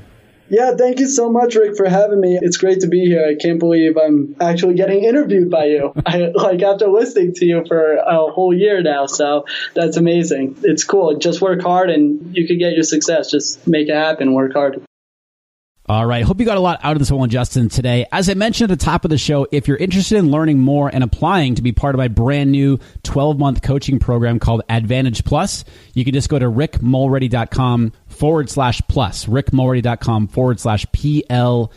Yeah, 0.50 0.74
thank 0.76 1.00
you 1.00 1.08
so 1.08 1.30
much, 1.30 1.54
Rick, 1.54 1.76
for 1.76 1.88
having 1.88 2.20
me. 2.20 2.38
It's 2.40 2.58
great 2.58 2.80
to 2.80 2.86
be 2.86 3.06
here. 3.06 3.26
I 3.26 3.34
can't 3.34 3.58
believe 3.58 3.96
I'm 3.96 4.36
actually 4.40 4.74
getting 4.74 5.04
interviewed 5.04 5.50
by 5.50 5.66
you. 5.66 5.94
I, 6.06 6.32
like 6.34 6.62
after 6.62 6.88
listening 6.88 7.32
to 7.34 7.46
you 7.46 7.64
for 7.66 7.94
a 7.94 8.30
whole 8.30 8.52
year 8.52 8.82
now, 8.82 9.06
so 9.06 9.46
that's 9.74 9.96
amazing. 9.96 10.58
It's 10.62 10.84
cool. 10.84 11.16
Just 11.16 11.40
work 11.40 11.62
hard, 11.62 11.90
and 11.90 12.36
you 12.36 12.46
can 12.46 12.58
get 12.58 12.74
your 12.74 12.82
success. 12.82 13.30
Just 13.30 13.66
make 13.66 13.88
it 13.88 13.94
happen. 13.94 14.34
Work 14.34 14.52
hard. 14.52 14.84
All 15.86 16.06
right. 16.06 16.24
Hope 16.24 16.40
you 16.40 16.46
got 16.46 16.56
a 16.56 16.60
lot 16.60 16.80
out 16.82 16.92
of 16.92 16.98
this 16.98 17.10
one, 17.10 17.28
Justin, 17.28 17.68
today. 17.68 18.06
As 18.10 18.30
I 18.30 18.34
mentioned 18.34 18.72
at 18.72 18.78
the 18.78 18.84
top 18.84 19.04
of 19.04 19.10
the 19.10 19.18
show, 19.18 19.46
if 19.52 19.68
you're 19.68 19.76
interested 19.76 20.16
in 20.16 20.30
learning 20.30 20.58
more 20.60 20.88
and 20.88 21.04
applying 21.04 21.56
to 21.56 21.62
be 21.62 21.72
part 21.72 21.94
of 21.94 21.98
my 21.98 22.08
brand 22.08 22.50
new 22.50 22.78
12 23.02 23.38
month 23.38 23.60
coaching 23.60 23.98
program 23.98 24.38
called 24.38 24.62
Advantage 24.70 25.26
Plus, 25.26 25.62
you 25.92 26.02
can 26.02 26.14
just 26.14 26.30
go 26.30 26.38
to 26.38 26.46
rickmulready.com 26.46 27.92
forward 28.06 28.48
slash 28.48 28.80
plus, 28.88 29.26
rickmulready.com 29.26 30.28
forward 30.28 30.58
slash 30.58 30.86
P-L-U-S. 30.92 31.74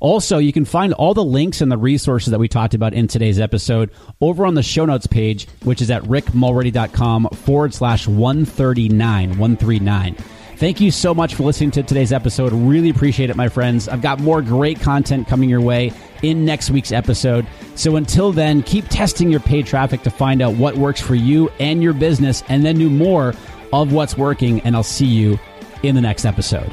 Also, 0.00 0.36
you 0.36 0.52
can 0.52 0.66
find 0.66 0.92
all 0.92 1.14
the 1.14 1.24
links 1.24 1.62
and 1.62 1.72
the 1.72 1.78
resources 1.78 2.32
that 2.32 2.38
we 2.38 2.48
talked 2.48 2.74
about 2.74 2.92
in 2.92 3.08
today's 3.08 3.40
episode 3.40 3.90
over 4.20 4.44
on 4.44 4.52
the 4.54 4.62
show 4.62 4.84
notes 4.84 5.06
page, 5.06 5.48
which 5.62 5.80
is 5.80 5.90
at 5.90 6.02
rickmulready.com 6.02 7.30
forward 7.30 7.72
slash 7.72 8.06
139, 8.06 9.30
139. 9.38 10.16
Thank 10.58 10.80
you 10.80 10.90
so 10.90 11.14
much 11.14 11.36
for 11.36 11.44
listening 11.44 11.70
to 11.70 11.84
today's 11.84 12.12
episode. 12.12 12.52
Really 12.52 12.90
appreciate 12.90 13.30
it, 13.30 13.36
my 13.36 13.48
friends. 13.48 13.86
I've 13.86 14.02
got 14.02 14.18
more 14.18 14.42
great 14.42 14.80
content 14.80 15.28
coming 15.28 15.48
your 15.48 15.60
way 15.60 15.92
in 16.22 16.44
next 16.44 16.72
week's 16.72 16.90
episode. 16.90 17.46
So 17.76 17.94
until 17.94 18.32
then, 18.32 18.64
keep 18.64 18.88
testing 18.88 19.30
your 19.30 19.38
paid 19.38 19.66
traffic 19.66 20.02
to 20.02 20.10
find 20.10 20.42
out 20.42 20.56
what 20.56 20.76
works 20.76 21.00
for 21.00 21.14
you 21.14 21.48
and 21.60 21.80
your 21.80 21.92
business, 21.92 22.42
and 22.48 22.64
then 22.64 22.76
do 22.76 22.90
more 22.90 23.34
of 23.72 23.92
what's 23.92 24.18
working. 24.18 24.58
And 24.62 24.74
I'll 24.74 24.82
see 24.82 25.06
you 25.06 25.38
in 25.84 25.94
the 25.94 26.00
next 26.00 26.24
episode. 26.24 26.72